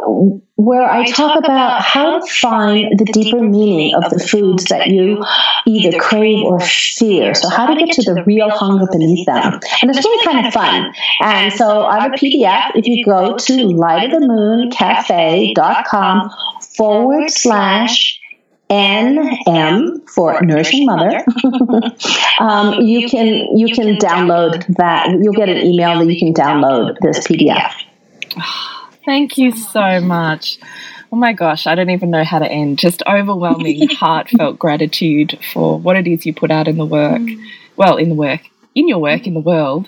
where 0.56 0.90
I 0.90 1.04
talk 1.12 1.38
about 1.38 1.84
how 1.84 2.20
to 2.20 2.26
find 2.32 2.98
the 2.98 3.04
deeper 3.06 3.42
meaning 3.42 3.94
of 3.96 4.10
the 4.10 4.20
foods 4.20 4.64
that 4.66 4.88
you 4.88 5.24
either 5.66 5.98
crave 6.00 6.44
or 6.46 6.60
fear. 6.62 7.34
So 7.36 7.50
how 7.50 7.68
to 7.68 7.76
get 7.76 7.92
to 7.96 8.02
the 8.02 8.24
real 8.26 8.50
hunger 8.50 8.88
beneath 8.92 9.26
them. 9.26 9.60
And 9.82 9.92
it's 9.92 10.04
really 10.04 10.26
kind 10.26 10.48
of 10.48 10.54
fun. 10.54 10.94
And 11.22 11.54
so 11.54 11.86
I 11.86 12.02
have 12.02 12.14
a 12.14 12.16
PDF. 12.16 12.72
If 12.76 12.88
you 12.88 13.06
go 13.06 13.36
to 13.36 13.54
lightofthemooncafe.com 13.54 16.30
forward 16.76 17.30
slash 17.30 18.20
NM 18.70 20.10
for 20.10 20.42
Nourishing 20.42 20.86
Mother. 20.86 21.24
um, 22.40 22.82
you 22.82 23.08
can 23.08 23.58
you 23.58 23.74
can 23.74 23.96
download 23.98 24.66
that. 24.76 25.10
You'll 25.10 25.34
get 25.34 25.50
an 25.50 25.58
email 25.58 26.00
that 26.00 26.12
you 26.12 26.20
can 26.20 26.34
download 26.34 26.98
this 27.02 27.28
PDF. 27.28 27.72
Thank 29.06 29.38
you 29.38 29.54
so 29.54 30.02
much. 30.02 30.60
Oh 31.12 31.16
my 31.16 31.32
gosh, 31.32 31.66
I 31.66 31.76
don't 31.76 31.90
even 31.90 32.10
know 32.10 32.26
how 32.26 32.40
to 32.40 32.52
end. 32.52 32.80
Just 32.80 33.02
overwhelming, 33.08 33.88
heartfelt 33.92 34.60
gratitude 34.60 35.40
for 35.54 35.80
what 35.80 35.96
it 35.96 36.06
is 36.06 36.26
you 36.26 36.34
put 36.34 36.52
out 36.52 36.68
in 36.68 36.76
the 36.78 36.86
work. 36.86 37.22
Mm. 37.22 37.42
Well, 37.78 37.96
in 37.96 38.10
the 38.10 38.16
work, 38.16 38.42
in 38.76 38.90
your 38.90 39.00
work 39.00 39.26
in 39.26 39.34
the 39.34 39.40
world, 39.40 39.88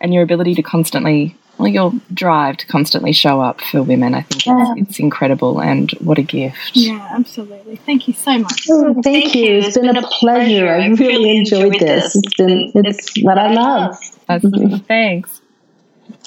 and 0.00 0.14
your 0.14 0.22
ability 0.22 0.54
to 0.54 0.62
constantly 0.62 1.36
well, 1.62 1.72
your 1.72 1.92
drive 2.12 2.56
to 2.58 2.66
constantly 2.66 3.12
show 3.12 3.40
up 3.40 3.60
for 3.60 3.82
women. 3.82 4.14
I 4.14 4.22
think 4.22 4.46
yeah. 4.46 4.74
it's, 4.76 4.90
it's, 4.90 4.98
incredible 4.98 5.60
and 5.60 5.90
what 5.92 6.18
a 6.18 6.22
gift. 6.22 6.72
Yeah, 6.74 7.08
absolutely. 7.12 7.76
Thank 7.76 8.08
you 8.08 8.14
so 8.14 8.38
much. 8.38 8.66
Oh, 8.70 8.94
thank, 8.94 9.04
thank 9.04 9.34
you. 9.34 9.58
It's 9.58 9.78
been 9.78 9.96
a 9.96 10.02
pleasure. 10.02 10.68
I 10.68 10.86
really 10.88 11.38
enjoyed 11.38 11.78
this. 11.78 12.14
It's 12.14 12.36
been 12.36 12.72
it's 12.74 13.22
what 13.22 13.38
I 13.38 13.52
love. 13.52 13.98
Mm-hmm. 14.28 14.76
Thanks. 14.86 15.40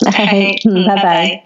Mm, 0.03 0.87
bye 0.87 1.01
bye. 1.01 1.43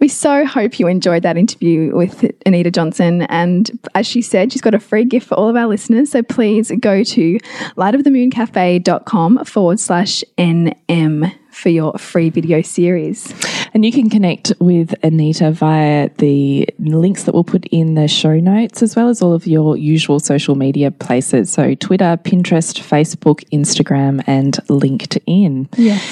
We 0.00 0.08
so 0.08 0.44
hope 0.46 0.78
you 0.80 0.86
enjoyed 0.86 1.22
that 1.22 1.36
interview 1.36 1.94
with 1.94 2.24
Anita 2.46 2.70
Johnston. 2.70 3.22
And 3.22 3.70
as 3.94 4.06
she 4.06 4.22
said, 4.22 4.52
she's 4.52 4.62
got 4.62 4.74
a 4.74 4.80
free 4.80 5.04
gift 5.04 5.28
for 5.28 5.34
all 5.34 5.48
of 5.48 5.56
our 5.56 5.66
listeners. 5.66 6.10
So 6.10 6.22
please 6.22 6.72
go 6.80 7.04
to 7.04 7.38
lightofthemooncafe.com 7.76 9.44
forward 9.44 9.78
slash 9.78 10.24
NM 10.38 11.32
for 11.50 11.68
your 11.68 11.92
free 11.94 12.30
video 12.30 12.62
series. 12.62 13.32
And 13.72 13.84
you 13.84 13.92
can 13.92 14.10
connect 14.10 14.52
with 14.60 14.94
Anita 15.04 15.52
via 15.52 16.10
the 16.18 16.68
links 16.78 17.24
that 17.24 17.34
we'll 17.34 17.44
put 17.44 17.66
in 17.66 17.94
the 17.94 18.08
show 18.08 18.38
notes, 18.40 18.82
as 18.82 18.96
well 18.96 19.08
as 19.08 19.22
all 19.22 19.32
of 19.32 19.46
your 19.46 19.76
usual 19.76 20.20
social 20.20 20.54
media 20.54 20.90
places. 20.90 21.50
So 21.50 21.74
Twitter, 21.74 22.18
Pinterest, 22.22 22.80
Facebook, 22.80 23.44
Instagram, 23.50 24.24
and 24.26 24.54
LinkedIn. 24.68 25.68
Yes. 25.76 26.02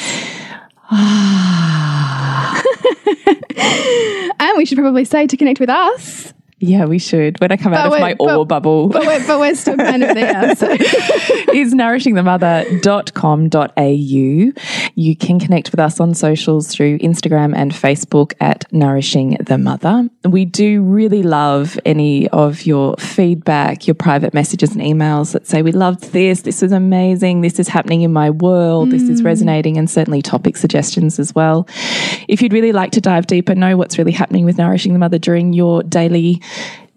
Ah. 0.90 2.62
and 4.40 4.56
we 4.56 4.64
should 4.64 4.78
probably 4.78 5.04
say 5.04 5.26
to 5.26 5.36
connect 5.36 5.60
with 5.60 5.70
us 5.70 6.32
yeah, 6.60 6.86
we 6.86 6.98
should. 6.98 7.40
When 7.40 7.52
I 7.52 7.56
come 7.56 7.70
but 7.70 7.86
out 7.86 7.92
of 7.92 8.00
my 8.00 8.16
ore 8.18 8.44
bubble. 8.44 8.88
But 8.88 9.06
we're, 9.06 9.24
but 9.26 9.38
we're 9.38 9.54
still 9.54 9.76
kind 9.76 10.02
of 10.02 10.12
there. 10.14 10.56
So. 10.56 10.72
is 11.54 11.72
nourishingthemother.com.au. 11.72 14.62
You 14.94 15.16
can 15.16 15.38
connect 15.38 15.70
with 15.70 15.78
us 15.78 16.00
on 16.00 16.14
socials 16.14 16.66
through 16.68 16.98
Instagram 16.98 17.54
and 17.56 17.70
Facebook 17.72 18.32
at 18.40 18.64
Nourishing 18.72 19.36
the 19.40 19.56
Mother. 19.56 20.10
We 20.24 20.44
do 20.44 20.82
really 20.82 21.22
love 21.22 21.78
any 21.84 22.28
of 22.30 22.66
your 22.66 22.96
feedback, 22.96 23.86
your 23.86 23.94
private 23.94 24.34
messages 24.34 24.74
and 24.74 24.82
emails 24.82 25.30
that 25.32 25.46
say, 25.46 25.62
We 25.62 25.70
loved 25.70 26.10
this, 26.12 26.40
this 26.42 26.64
is 26.64 26.72
amazing, 26.72 27.42
this 27.42 27.60
is 27.60 27.68
happening 27.68 28.02
in 28.02 28.12
my 28.12 28.30
world, 28.30 28.88
mm. 28.88 28.92
this 28.92 29.02
is 29.02 29.22
mm. 29.22 29.26
resonating, 29.26 29.76
and 29.76 29.88
certainly 29.88 30.22
topic 30.22 30.56
suggestions 30.56 31.20
as 31.20 31.32
well. 31.34 31.68
If 32.26 32.42
you'd 32.42 32.52
really 32.52 32.72
like 32.72 32.90
to 32.92 33.00
dive 33.00 33.28
deeper, 33.28 33.54
know 33.54 33.76
what's 33.76 33.96
really 33.96 34.12
happening 34.12 34.44
with 34.44 34.58
Nourishing 34.58 34.92
the 34.92 34.98
Mother 34.98 35.18
during 35.18 35.52
your 35.52 35.84
daily 35.84 36.42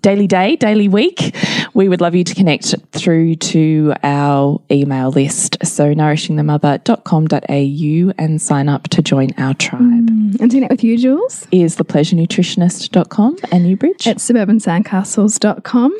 daily 0.02 0.28
day, 0.28 0.56
daily 0.56 0.88
week, 0.88 1.36
we 1.74 1.88
would 1.88 2.02
love 2.02 2.14
you 2.16 2.24
to 2.24 2.36
connect 2.36 2.74
through 2.92 3.36
to 3.36 3.94
our 4.04 4.60
email 4.72 5.12
list. 5.12 5.58
So 5.64 5.94
nourishingthemother.com.au 5.94 8.14
and 8.18 8.42
sign 8.42 8.70
up 8.70 8.88
to 8.90 9.02
join 9.02 9.30
our 9.38 9.54
tribe. 9.54 9.82
Mm. 9.82 10.40
And 10.40 10.52
to 10.52 10.58
connect 10.58 10.72
with 10.72 10.84
you, 10.84 10.98
Jules? 10.98 11.48
Is 11.52 11.78
thepleasurenutritionist.com 11.78 13.38
and 13.52 13.68
you, 13.68 13.78
Bridge? 13.78 14.08
At 14.08 14.18
suburbansandcastles.com. 14.18 15.98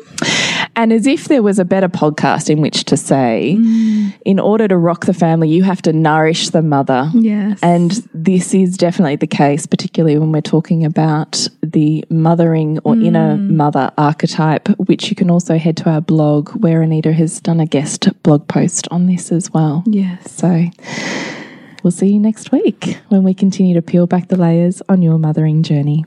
And 0.74 0.92
as 0.92 1.06
if 1.06 1.28
there 1.28 1.42
was 1.42 1.58
a 1.58 1.64
better 1.64 1.88
podcast 1.88 2.48
in 2.48 2.60
which 2.60 2.84
to 2.84 2.96
say, 2.96 3.56
mm. 3.58 4.14
in 4.24 4.40
order 4.40 4.66
to 4.68 4.76
rock 4.76 5.04
the 5.04 5.12
family, 5.12 5.48
you 5.48 5.62
have 5.64 5.82
to 5.82 5.92
nourish 5.92 6.48
the 6.50 6.62
mother. 6.62 7.10
Yes. 7.14 7.58
And 7.62 7.90
this 8.14 8.54
is 8.54 8.76
definitely 8.76 9.16
the 9.16 9.26
case, 9.26 9.66
particularly 9.66 10.18
when 10.18 10.32
we're 10.32 10.40
talking 10.40 10.84
about 10.84 11.46
the 11.62 12.04
mothering 12.08 12.78
or 12.84 12.94
mm. 12.94 13.04
inner 13.04 13.36
mother 13.36 13.92
archetype, 13.98 14.68
which 14.78 15.10
you 15.10 15.16
can 15.16 15.30
also 15.30 15.58
head 15.58 15.76
to 15.78 15.90
our 15.90 16.00
blog 16.00 16.50
where 16.50 16.80
Anita 16.80 17.12
has 17.12 17.40
done 17.40 17.60
a 17.60 17.66
guest 17.66 18.08
blog 18.22 18.48
post 18.48 18.88
on 18.90 19.06
this 19.06 19.30
as 19.30 19.50
well. 19.50 19.84
Yes. 19.86 20.32
So 20.32 20.64
we'll 21.82 21.90
see 21.90 22.12
you 22.14 22.18
next 22.18 22.50
week 22.50 22.98
when 23.08 23.24
we 23.24 23.34
continue 23.34 23.74
to 23.74 23.82
peel 23.82 24.06
back 24.06 24.28
the 24.28 24.36
layers 24.36 24.80
on 24.88 25.02
your 25.02 25.18
mothering 25.18 25.62
journey. 25.62 26.06